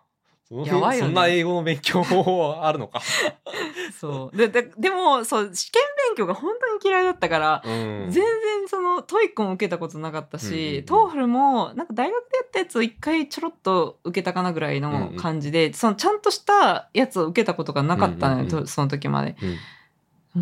[0.49, 3.01] やばいよねそんな英語の勉強もあるのか？
[3.99, 4.37] そう。
[4.37, 19.35] で、ででも、そう、試験勉強が本当に嫌いだったから、うん全然その TOEIC も受けたことなかったうんうんうんし、 TOEFL もなんか大学でやったやつを一回ちょろっと受けたかなぐらいの感じで、そのちゃんとしたやつを受けたことがなかったのよ、うんうんその時まで。
[19.41, 19.57] うん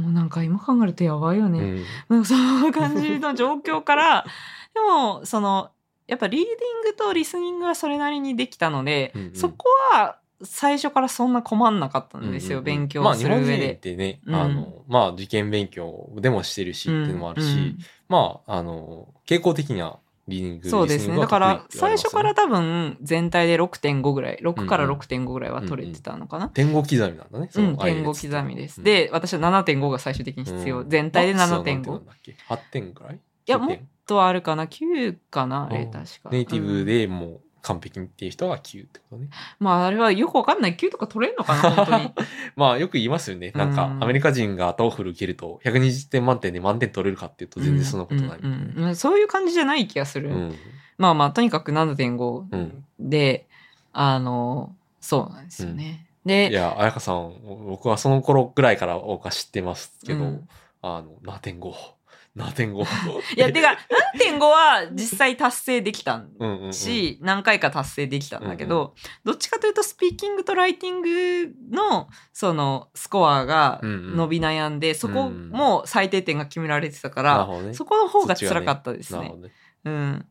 [0.01, 1.59] もうなんか今考えるとやばいよね。
[1.59, 4.25] うんなんかその感じの状況から、
[4.73, 5.69] でもその
[6.07, 13.51] やっぱリーディングとリスニングはそれなりにできたので、うんうんそこは最初からそんな困んなかったんですよ、うんうんうん勉強する上で。
[13.57, 17.77] 本人ってね、うんあの、まあ受験勉強でもしてるしっていうのもあるし、うん
[18.09, 21.15] まあ、あの、傾向的にはリーディング、そうですね。
[21.17, 26.49] だから最初から多分全体で6.5ぐらい、6からうんうん6.5ぐらいは取れてたのかな。
[26.49, 27.47] 点語刻みなんだね。
[27.49, 28.79] そうん、の点5 IELTS 刻みです。
[28.79, 30.79] うんで、私は7.5が最終的に必要。
[30.81, 32.05] うん全体でマックスは何点7.5なん。
[32.07, 33.19] だっけ ?8 点ぐらい？
[33.45, 36.29] や、もっとあるかな ?9 かなあれ、うん確か。
[36.31, 39.29] ネイティうんブでもう完璧っていう人が9ってことね。
[39.59, 40.75] まあ、あれはよくわかんない。
[40.75, 42.11] 9とか取れんのかな本当に。
[42.55, 43.51] まあよく言いますよね。
[43.55, 48.39] なんかうんアメリカ人が TOEFL 受けると120点満点で満点取れるかっていうと全然そんなことない。
[48.39, 50.29] うんうんうんそういう感じじゃない気がする。
[50.29, 50.55] うん
[50.97, 53.47] まあまあ、とにかく7.5うんで、
[53.91, 56.07] あの、そうなんですよね。
[56.25, 57.33] で、いや、彩香さん、
[57.67, 60.49] 僕はその頃ぐらいから僕は知ってますけど、うん
[60.81, 61.94] あの、7.5。
[62.35, 63.37] 7.5。
[63.37, 63.77] いや、てか、
[64.19, 68.93] 7.5は実際達成できたんうんうんうん、し、何回か達成できたんだけうんど、
[69.23, 77.73] どっちかというとスピーキングとライティングのそのスコアがうんうん伸び悩んで、そこも最低点が決められてたから、なるほどね。
[77.73, 79.19] そこの方が辛かったですね。
[79.19, 79.53] なるほどね。
[79.85, 80.25] うん。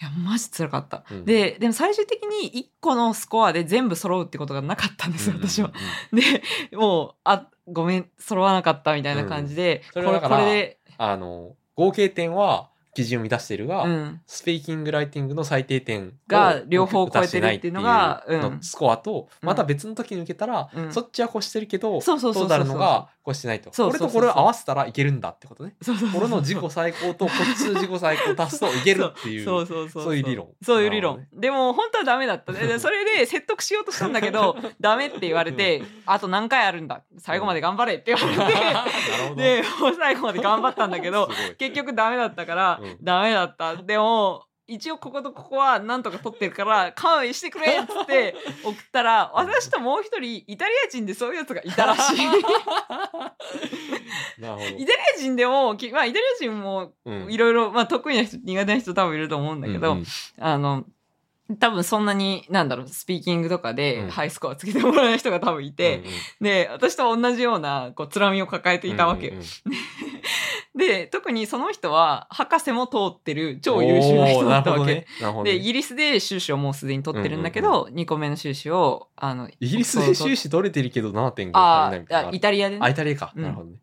[0.00, 1.04] いや、マジ辛かった。
[1.10, 5.72] うんで、でも最終的に1個のスコアで全部揃うってことがなかったんですよ、私は。。
[6.12, 14.20] で、もう、あ、ごめん、揃わなかったみたいな感じで、これ、それこれで、あの、合計点は基準を満たしているが、うん。
[14.26, 23.70] スピーキング、ライティングの最低点をが両方超えてるっていうのが満たしてないっていううんのスコアと、うんまた別の時に受けたら、うんそっちは越してるけど、そうそうそうそうトータルのが越してないと。
[23.70, 25.74] これとこれを合わせたらいけるんだってことね。
[25.80, 29.44] そうそうそうこれの自己最高とこっちの自己最高足すといけるっていう。
[29.46, 31.40] そうそうそうそういう理論そういう理論なるほ。
[31.40, 32.52] でも本当はダメだった。
[32.52, 37.02] でそれで説得しようとしたんだけど、 ダメって言われて、あと何回あるんだ？
[37.18, 38.54] 最後まで頑張れって言われ。
[39.34, 39.64] て、で、
[39.96, 41.28] 最後まで頑張ったんだけど、
[41.58, 43.76] 結局ダメだったから、うんダメだった。
[43.76, 48.34] でも、一応こことここはなんとか取ってるから 勘弁してくれっつって
[48.64, 52.16] 送ったら私ともう一人イタリア人でそういうやつがいたらしい。
[52.22, 52.22] イ。
[54.40, 54.86] タリ
[55.16, 57.32] ア人でもきまあイタリア人もうん。
[57.32, 60.06] いろいろまあ得意な人苦手な人多分いると思うんだけど、うんうん。
[60.38, 60.84] あの、
[61.58, 63.76] 多分そんなに、なんだろう、スピーキングとかうん。
[63.76, 66.10] でハイスコアつけてもらえない人が多分いて、うんうん。
[66.40, 69.32] で、私と同じような、こう、つらみを抱えていたわけよ。
[69.34, 69.46] うんうんうん
[70.74, 75.06] で、特にその人は、博士も通ってる超優秀な人だったわけ。
[75.20, 75.50] おーなるほどね。
[75.52, 82.36] で、ねイギリスで修士をもうすでに取ってるんだけど、2個目の修士を、あの、イギリスで修士取れてるけど7.5足ないみたいなのある。
[82.36, 82.90] イタリアであ、ね。
[82.90, 83.32] イタリアか。
[83.36, 83.76] うんなるほどね。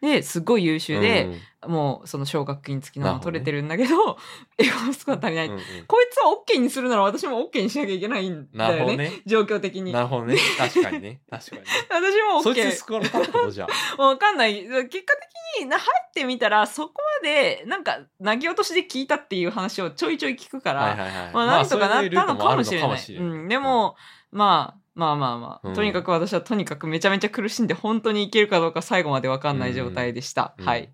[0.00, 4.16] で、すっごい優秀で、うんうんもう、その奨学金付きの取れてるんだけど、
[4.56, 5.46] 英語のスコア足りない。
[5.46, 8.96] うんうんこいつは OK にするなら私も OK にしなきゃいけないんだよね。
[8.96, 9.12] ね。
[9.26, 9.92] 状況的に。
[9.92, 10.36] なるほどね。
[10.56, 11.20] 確かにね。
[11.28, 11.68] 確かにね。
[11.90, 13.68] 私もそいつ OK 救われたってことじゃん。
[14.00, 14.62] わかんない。
[14.62, 21.34] 結果的にな入ってみたら、そこまで、なんか、投げ落としで聞いたっていう話をちょいちょい聞くから、はいはいはい。
[21.34, 22.88] まあ、なんとかなったのかもしれない。
[22.88, 23.48] まあそういうないうん。
[23.48, 23.96] でも、
[24.32, 30.54] まあ、まあまあまあ、うんとにかく私はとにかくめちゃめちゃ苦しんで、本当にいけるかどうか最後までわかんない状態でした。
[30.58, 30.90] うんはい。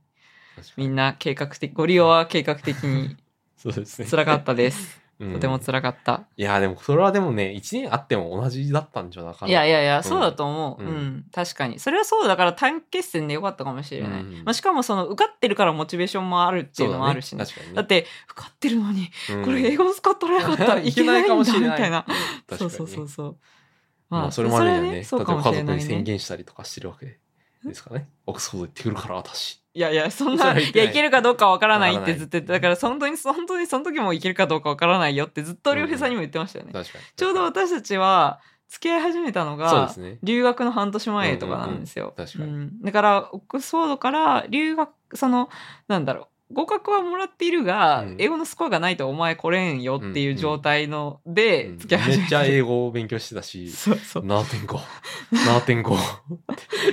[0.55, 3.17] 確かにみんな計画的、ご利用は計画的に
[3.57, 4.09] そうですね。
[4.09, 5.01] 辛かったです。
[5.19, 6.27] うんとても辛かった。
[6.37, 9.51] いや、でもそれはでもね、1年あっても同じだったんじゃなかな。
[9.51, 10.85] いやいやいや、んそうだと思う。
[10.85, 11.81] ううんん、確かに。
[11.81, 14.21] それはそうだから短期決戦でよかったかもしれない。
[14.21, 17.47] うんまあ、しかもその受かってるからモチベーションもあるっていうのもあるしね。
[17.47, 21.67] そうだね確かにねだって、受かってるのに、うんこれ英語のスコア取れなかったら いけないんだ、みたいな。
[21.67, 22.05] 確かにね
[22.59, 23.37] そうそうそうそう。
[24.09, 25.73] まあ、それまでにはね、例えば家族。
[25.73, 27.19] に宣言したりとかしてるわけ
[27.65, 28.09] ですかね。
[28.27, 29.63] オックスフォード行ってくるから、私。
[29.75, 36.73] いやいや、そんな、いや、いけるかどうかわからないってずっと言って、だから本当に、本当にその時もいけるかどうかわからないよってずっと両平さんにも言ってましたよね。
[36.73, 37.05] 確かに。
[37.17, 39.95] ちょうど私たちは、付き合い始めたのが。
[40.23, 42.15] 留学の半年前とかなんですよ。
[42.17, 45.49] うんうんうん確かにうんだから、オックスフォードから留学、その、
[45.89, 54.27] なんだろう、合格はもらっているが、うん英語のスコアがないとお前来れんよっていう状態の、で、うん付き合い始めめっちゃ英語を勉強してたし、 そうそう。
[54.27, 54.79] 7.5。
[55.33, 55.95] 7.5。
[55.97, 55.99] い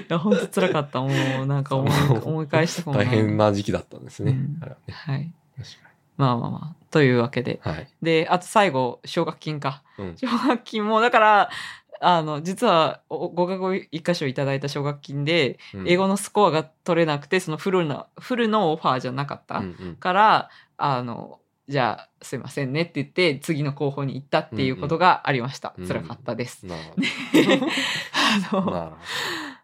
[0.08, 1.02] や、本当辛かった。
[1.02, 1.10] も
[1.44, 4.32] う、なんか思いそう思い返したくもな大い変な時期だったんですね。
[4.32, 5.34] うんあれはねはい。
[5.58, 5.70] 確
[6.18, 6.86] まあまあまあ。
[6.92, 7.56] というわけで。
[7.56, 7.76] かに。
[7.78, 7.90] はい。
[8.02, 9.84] で、あと最後、奨学金か。
[9.98, 11.50] うん奨学金も、だから、
[12.06, 19.60] あの、実は、お合格一箇所いただいた奨学金で、うん英語のスコアが取れなくて、そのフルな、フルのオファーじゃなかった。
[19.60, 21.40] うんうんから、あの、
[21.70, 25.74] じゃあ、すいませんねって言って、次の候補に行ったっていうことがありました。
[25.78, 26.66] うんうん辛かったです。
[26.66, 26.82] なる
[28.44, 28.72] あほど。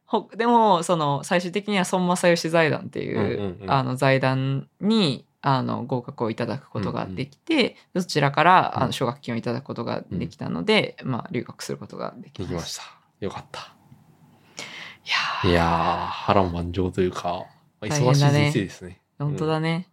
[0.11, 12.49] のでも、その、最終的には孫正義財団っていう、うんうんうんあの、財団に、あの、合格をいただくことができて、どちらから、あうんの、奨学金をいただくことができたので、まあ、留学することができまし。
[12.49, 13.26] きましたた。
[13.26, 13.76] よかった。
[15.06, 17.45] いやーいやー、波乱万丈というか、
[17.82, 19.02] まあ忙しい人生ですね。
[19.18, 19.88] 本当だね。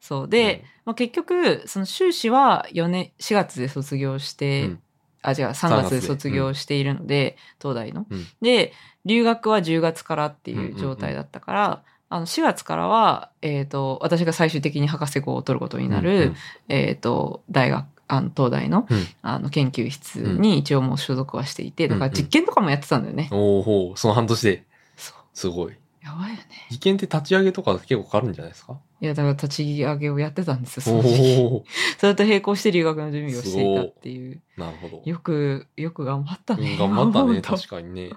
[0.00, 0.28] そう。
[0.28, 4.82] で、まあ、結局、その修士は4年、4月で卒業して、うん
[5.24, 8.06] あ、違う、3月で卒業しているので、東大の。
[8.10, 8.72] うんで、
[9.06, 11.82] 留学は10月からっていう状態だったから、
[12.14, 16.36] あの4月からは、えっ、と、私が最終的に博士号を取ることになる、うんうん
[16.68, 23.28] えっ、と、大学、あの、東大の、うんあの、研究室に一応もう所属はしていて、だから実験とかもやってたんだよね。
[23.32, 24.64] おーほう、その半年で、
[24.96, 25.16] そう。
[25.34, 25.72] すごい。
[26.04, 26.44] やばいよね。
[26.70, 28.78] 意見って立ち上げとか結構かかるんじゃないですか？
[29.00, 31.64] いや、だから立ち上げをやってたんですよ、そおの時期お
[31.98, 34.40] それと並行して留学の準備をしていたっていう。
[34.56, 35.02] なるほど。
[35.04, 36.76] よく、よく頑張ったうんね。
[36.78, 38.10] 頑張ったね、確かにね。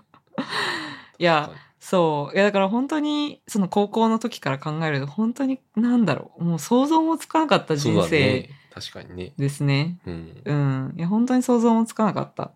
[1.17, 1.49] いや、
[1.79, 2.35] そう。
[2.35, 6.43] いや、だから本当に、その高校の時から考えると、本当に、なんだろう。
[6.43, 8.49] もう想像もつかなかったそうだ人生ね。
[8.73, 9.33] 確かにね。
[9.37, 9.97] ですね。
[10.05, 10.41] うん。
[10.43, 10.93] うん。
[10.97, 12.51] いや、本当に想像もつかなかった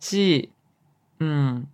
[0.00, 0.52] し、
[1.20, 1.68] うん。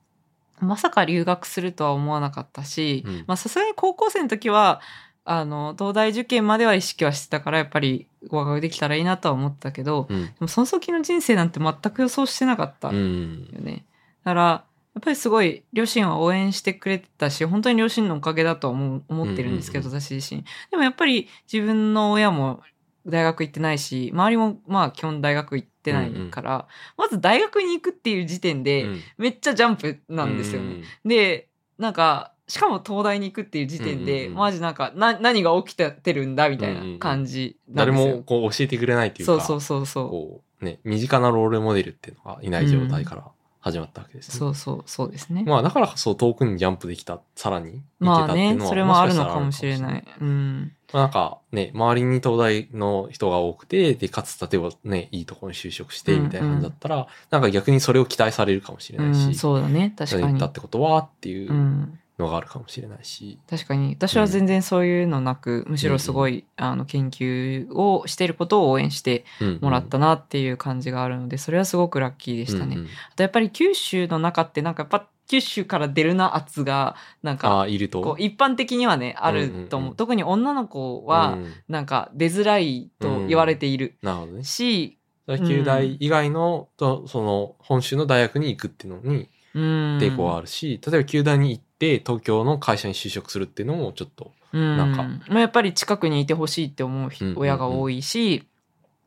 [0.61, 4.81] まさか留学するとは思わなかったし、うんまあさすがに高校生の時は、
[5.25, 10.27] あの、東大受験までは意識はしてたから、やっぱり合格できたらいいなとは思ってたけど、うん。
[10.27, 13.49] でもその先の人生なんて全く予想してなかったうん。
[13.53, 13.85] よね。
[14.25, 20.45] だから、やっぱりすごい両親は応援してくれてたし、本当に両親のおかげだとは思ってるんですけど、うん私自身。
[20.71, 22.61] でもやっぱり自分の親も
[23.07, 30.83] 大学行ってないし、周りもまあ基本大学行ってないから、まず大学に行くっていう時点で、うんめっちゃジャンプなんですよね。。
[31.05, 31.49] で、
[31.79, 38.17] なんか、しかも東大に行くっていう時点で、うんうんうんマジなんか、な、何が起きてるんだみたいな感じなん誰ですよ。
[38.19, 40.11] もこう教えてくれないっていうか、そうそうそうそう。
[40.11, 43.25] こう、ね、身近なロールモデルっていうのがいない状態から
[43.63, 44.39] 始まったわけですね。
[44.39, 45.45] そうそう、そうですね。
[45.47, 50.05] まあだからこそ遠くにジャンプできた、さらにまあねたっていうの、は、それもあるのからもしれない。
[50.21, 50.73] うん。
[50.93, 59.95] まあなんかね、周りに東大の人が多くて、で、かつ例えばね、いいところに就職して、みたいな感じだったら、なんか逆にそれを期待されるかもしれうないし、ん、そうだね。
[59.97, 60.47] 確かに行った。
[60.47, 63.95] ってことはっていううんのがあるかもしれないし、確かに。
[63.99, 72.77] 私は全然そういうのなく、むしろすごい、あの、研究をしていることを応援してうんもらったなっていう感じがあるので、それはすごくラッキーでしたね。
[72.77, 79.79] うんうんあとやっぱり九州の中ってなんかやっぱ九州から出るな圧が、なんか、一般的にはね、あると思う。
[79.79, 84.45] うんうんうん特に女の子はう、んなんか出づらいと言われているなるほどね。
[84.45, 89.99] し、旧大以外の、とその、本州の大学に行くっていうのにうん。
[89.99, 91.72] 抵抗はあるし、例えば旧大に行って
[92.05, 95.03] 東京の会社に就職するっていうのもちょっと、うん、なんか。
[95.29, 97.43] まあ、やっぱり近くにいてほしいって思う人うんうんうん。
[97.43, 98.47] 親が多いし、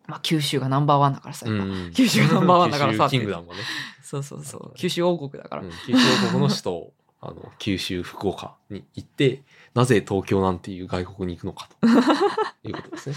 [0.08, 3.62] まあ、九州がナンバーワンだからさ、今うん九州ナンバーワンだからさキングダムがね。
[4.04, 4.74] そうそうそう。
[4.78, 5.72] 九州王国だから、うん。
[5.72, 9.42] 九州王国の首都、あの、九州福岡に行って、
[9.76, 11.88] なぜ東京なんていう外国に行くのかと。
[12.68, 13.16] いうことですね。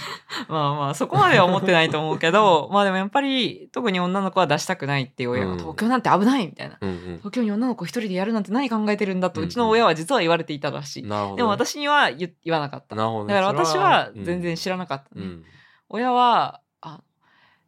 [0.49, 5.59] まあまあそこまでは思ってないと思うけど まあでもやっぱり特に女の子は出したくないっていう親が、うん。
[5.59, 6.77] 東京なんて危ないみたいな。
[6.81, 11.09] うん東京に女の子一人でやるなんて何考えてるんだとうんううんちの親は実は言われていたらしい、うん。
[11.09, 12.97] なるほどね、でも私には言言わなかった。
[12.97, 15.45] なるほどね、だから私は全然知らなかったね、うん。
[15.89, 16.61] 親はあ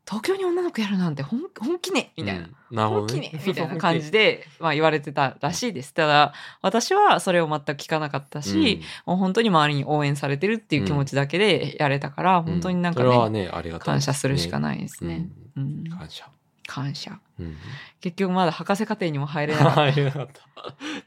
[0.06, 2.76] 東京に女の子やるなんて本本気ねみたいな、うん。
[2.76, 3.42] なるほ本気どねね。
[3.46, 5.94] みたいな感じで、 まあ、言われてたらしいです。
[5.94, 6.32] ただ
[6.62, 12.44] 私はそれを全く聞かなかったし、もう本当に周りに応援されてるっていう気持ちだけでやれたから、うん。
[12.44, 15.62] 本当になんかね,、ね、感謝するしかいないですね、うん。
[15.62, 15.84] うん。
[15.90, 16.26] 感謝。
[16.66, 17.18] 感謝。
[17.40, 17.56] うん。
[18.00, 20.28] 結局まだ博士課程にも入れなかっ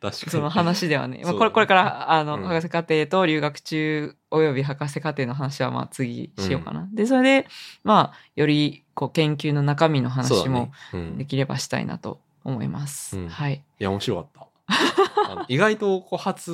[0.02, 0.12] た。
[0.12, 2.44] その話ではね、まあ、これこれからあの、うん。
[2.44, 7.48] 博士課程と留学中および博士課程の話はまあ次しようかな、でそれで
[7.84, 10.72] まあよりこう研究の中身の話もね。
[10.94, 11.18] うん。
[11.18, 13.30] できればしたいなと思います、うん。
[13.30, 13.64] はい。
[13.80, 15.46] いや、面白かった。
[15.48, 16.52] 意外と、こう、初、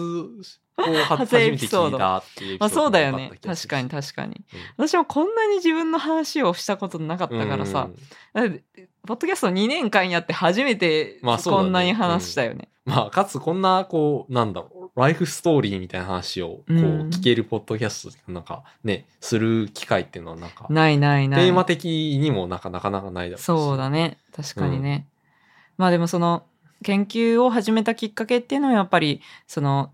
[0.76, 2.18] こう、初初エピソード初めて聞いた。
[2.18, 3.32] っていまあそうだよね。
[3.44, 4.42] 確かに確かに。
[4.78, 7.90] うん私もこんなに自分の話をしたことなかったからさ、
[8.34, 8.62] ポッ
[9.06, 12.70] ドキャスト2年間やって初めてこんなに話したよね。
[12.86, 21.46] まあ、かつこんな、こう、なんだろう、ライフストーリーみたいな話を、こう、うん聞けるポッドキャスト、なんか、ね、する機会っていうのは、なんか、ないないない。
[21.46, 23.44] テーマ的にも、なんか、なかなかないだろうし。
[23.44, 24.18] そうだね。
[24.36, 25.08] 確かにね。
[25.80, 26.44] まあでもその
[26.84, 29.92] 研究を始めたきっかけっていうのはやっぱりその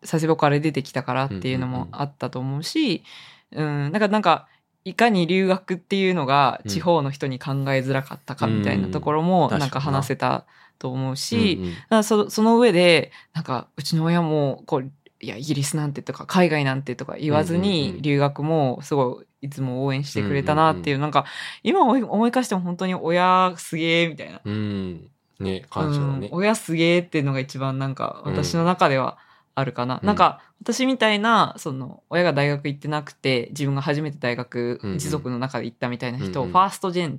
[0.00, 3.02] 佐世保から出てきたからっていうのもあったと思うし、
[3.50, 4.46] うん、なんかなんか
[4.84, 10.46] いかに留学っていうのがうん地方の人に考えづらかったかみたいなところもうんなんか話せた
[10.78, 11.58] と思うし、
[11.90, 12.04] うんうん。
[12.04, 14.90] そその上でなんかうちの親もこう
[15.20, 21.24] いやイギリスなんてとか海外なんてとか言わずに留学もすごいいつも応援してくれたなっていう,、なんか
[21.62, 25.10] 今思い返しても本当に親すげえみたいな、うん。
[25.38, 26.28] ね、感謝だね。
[26.32, 26.38] うん。
[26.38, 29.18] 親すげえっていうのが一番なんかうん私の中では
[29.54, 30.06] あるかな、うん。
[30.06, 37.18] なんか私みたいなその親が大学行ってなくて自分が初めて大学一族の中で行ったみたいな人をファーストジェンファー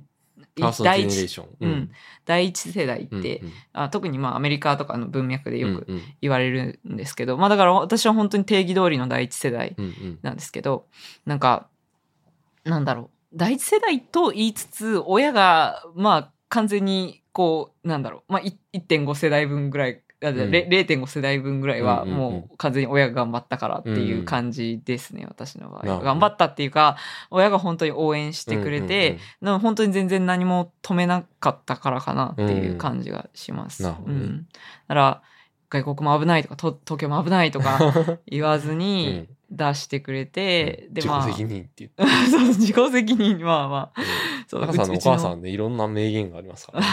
[0.56, 1.40] 第一。
[1.60, 1.90] うん。
[2.24, 5.86] 第一世代って、うんあ特にまあアメリカとかの文脈でよく
[6.20, 9.76] 言われるんですけど、まあだから私は本当に定義通りの第一世代
[10.22, 10.86] なんですけど、
[11.26, 11.68] なんか、
[12.64, 20.50] なんだろう、第一世代と言いつつ、親がまあ完全にこう、なんだろう、まあい1.5世代分ぐらい、あうん。
[20.50, 22.18] れ0.5世代分ぐらいはうんうんうん。
[22.18, 25.96] もう完全に親が頑張ったからっていう感じですね、私の場合。
[25.98, 26.02] は。
[26.02, 26.96] 頑張ったっていうか、
[27.30, 33.84] 親が本当に応援してくれて、でも本当に全然何も止めなかったからかなっていう感じがします。
[33.84, 34.46] うんうん。
[34.88, 35.22] だから
[35.70, 37.78] 外国も危ないとかと東京も危ないとか
[38.26, 42.04] 言わずに出してくれて、でまあ自己責任って言って。
[42.30, 44.00] そう自己責任まあまあ
[44.46, 46.86] そう赤さんのお母さんでいろんな名言がありますからね。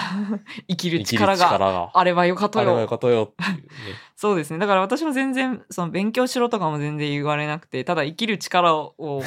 [0.70, 1.92] 生きる力がが。
[1.94, 3.68] あればよかったあれはよよかったよっていうね。
[4.16, 9.22] そうですねだから私は全然その勉強しろとかも全然言われなくてただ生きる力を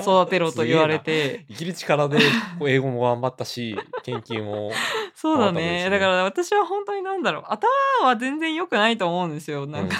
[0.00, 2.18] 育てろと言われて生きる力で
[2.66, 4.72] 英語も頑張ったし、研究も。
[5.14, 5.84] そうだね。
[5.84, 7.44] ねだから私は本当になんだろう。
[7.48, 7.68] 頭
[8.02, 9.66] は全然良くないと思うんですよ。
[9.66, 9.96] なんか、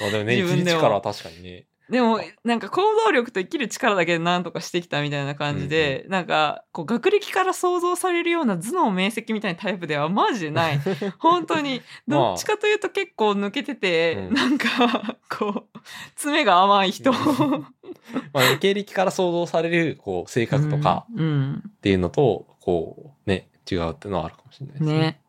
[0.00, 0.80] まあでもね、 自分でも。
[0.80, 1.66] 力は確かにね。
[1.90, 10.80] でもなんか行動力と生きる力だけで何とかしてきたみたいな感じで、なんかこう学歴から想像されるような頭脳明晰みたいなタイプではマジでない。
[11.18, 11.82] 本当に。
[12.06, 12.20] まあ。
[12.20, 14.34] どっちかというと結構抜けてて、うん。
[14.34, 15.78] なんかこう
[16.14, 17.12] 爪が甘い人。
[18.32, 24.98] まあ、経歴から想像される、こう、性格とかうん、っていうのと、こう、ね、違うっていうのはあるかもしれないですね。
[24.98, 25.20] ね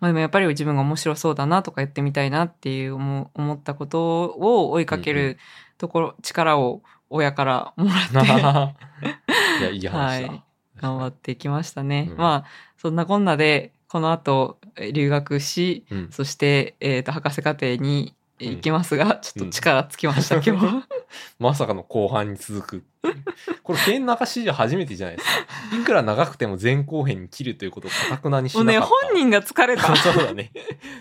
[0.00, 5.38] まあ、でもやっぱり自分が面白そうだなとかやってみたいなっていう思う思ったことを追いかけうんうる
[5.76, 8.22] ところ、力を親からもら
[8.64, 8.72] っ
[9.58, 10.28] て いや、いい話だ。
[10.28, 10.42] はい
[10.80, 12.08] 頑張ってきましたね。
[12.10, 12.44] うんまあ
[12.76, 16.08] そんなこんなでこの後え留学しうん。
[16.10, 20.88] そして、えー、と博士課程にえー行きますが、ちょっと力尽きました、今日は。
[21.38, 22.84] まさかの後半に続く。
[23.62, 25.28] これ、剣中史上初めてじゃないです
[25.70, 25.76] か。
[25.80, 29.06] いくら長くても前後編に切るということをかたくなにしもうねなかった。
[29.06, 29.94] 本人が疲れた。
[29.96, 30.50] そうだね。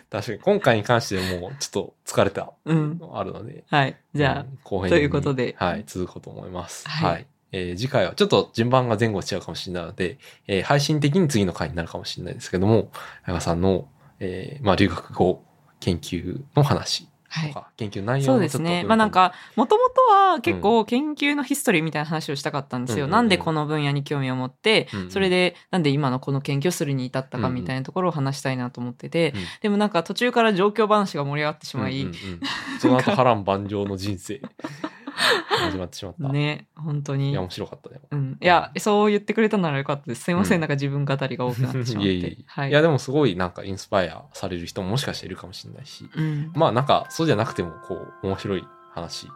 [0.09, 2.97] 確かに、今回に関してもう、ちょっと疲れたうん。
[2.97, 3.63] のあるので。
[3.69, 3.97] はい。
[4.13, 6.87] じゃあ、うん後編にということではい、続こうと思います。
[6.87, 7.27] はいはい。
[7.51, 10.17] えー次回はちょっと順番が前後しちゃうかもしれないので、
[10.47, 12.91] えー配信的に次の回になるかもしれないですけども、
[13.23, 13.87] 彩香さんの、
[14.19, 15.43] えーまあ、留学後
[15.79, 17.55] 研究の話はい。
[17.77, 18.83] 研究内容ですね。
[18.85, 23.05] まあなんか、もともとは結構研究のヒストリーみたいな話をしたかったんですよ。
[23.05, 25.11] うんなんでこの分野に興味を持って、うんうん。
[25.11, 29.41] それでなんで今のこの研究をするに至ったかみたいなところを話したいなと思ってて、うん。
[29.61, 32.39] でもなんか途中から状況話が盛り上がってしまい、うんうんうん。
[32.79, 34.41] その後波乱万丈の人生
[35.49, 36.29] 始まってしまった。
[36.29, 37.41] ね、本当にいや、。
[37.41, 38.01] 面白かったね。
[38.11, 40.23] うん、いや、そう言ってくれたならよかったです。
[40.23, 42.09] すいません、うんなんか自分語りが多くなってしまって。
[42.13, 42.69] いやいやはい。
[42.69, 49.27] いやでもすごいなんかインスパイアされる人ももしかしているかもしれないし、うん、まあなんかそうじゃなくてもこう面白い話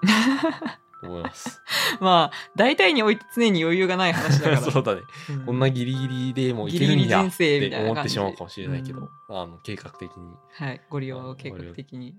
[1.02, 1.62] と思います。
[2.00, 4.62] まあ、大体において常に余裕がない話だから。
[4.62, 5.02] そうだね。
[5.30, 12.16] うんこんなギリギリでもいけるんやって思ってしまうかもしれないけど、うんあの計画的にはい、ご利用を計画的に。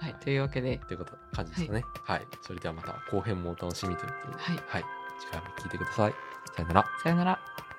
[0.00, 1.84] はい、というわけで、ということ感じですかね。
[2.04, 4.84] はい、それではまた後編もお楽しみということで、はいはい、
[5.20, 6.14] 次回も聞いてください。
[6.56, 6.84] さよなら。
[7.02, 7.69] さよなら。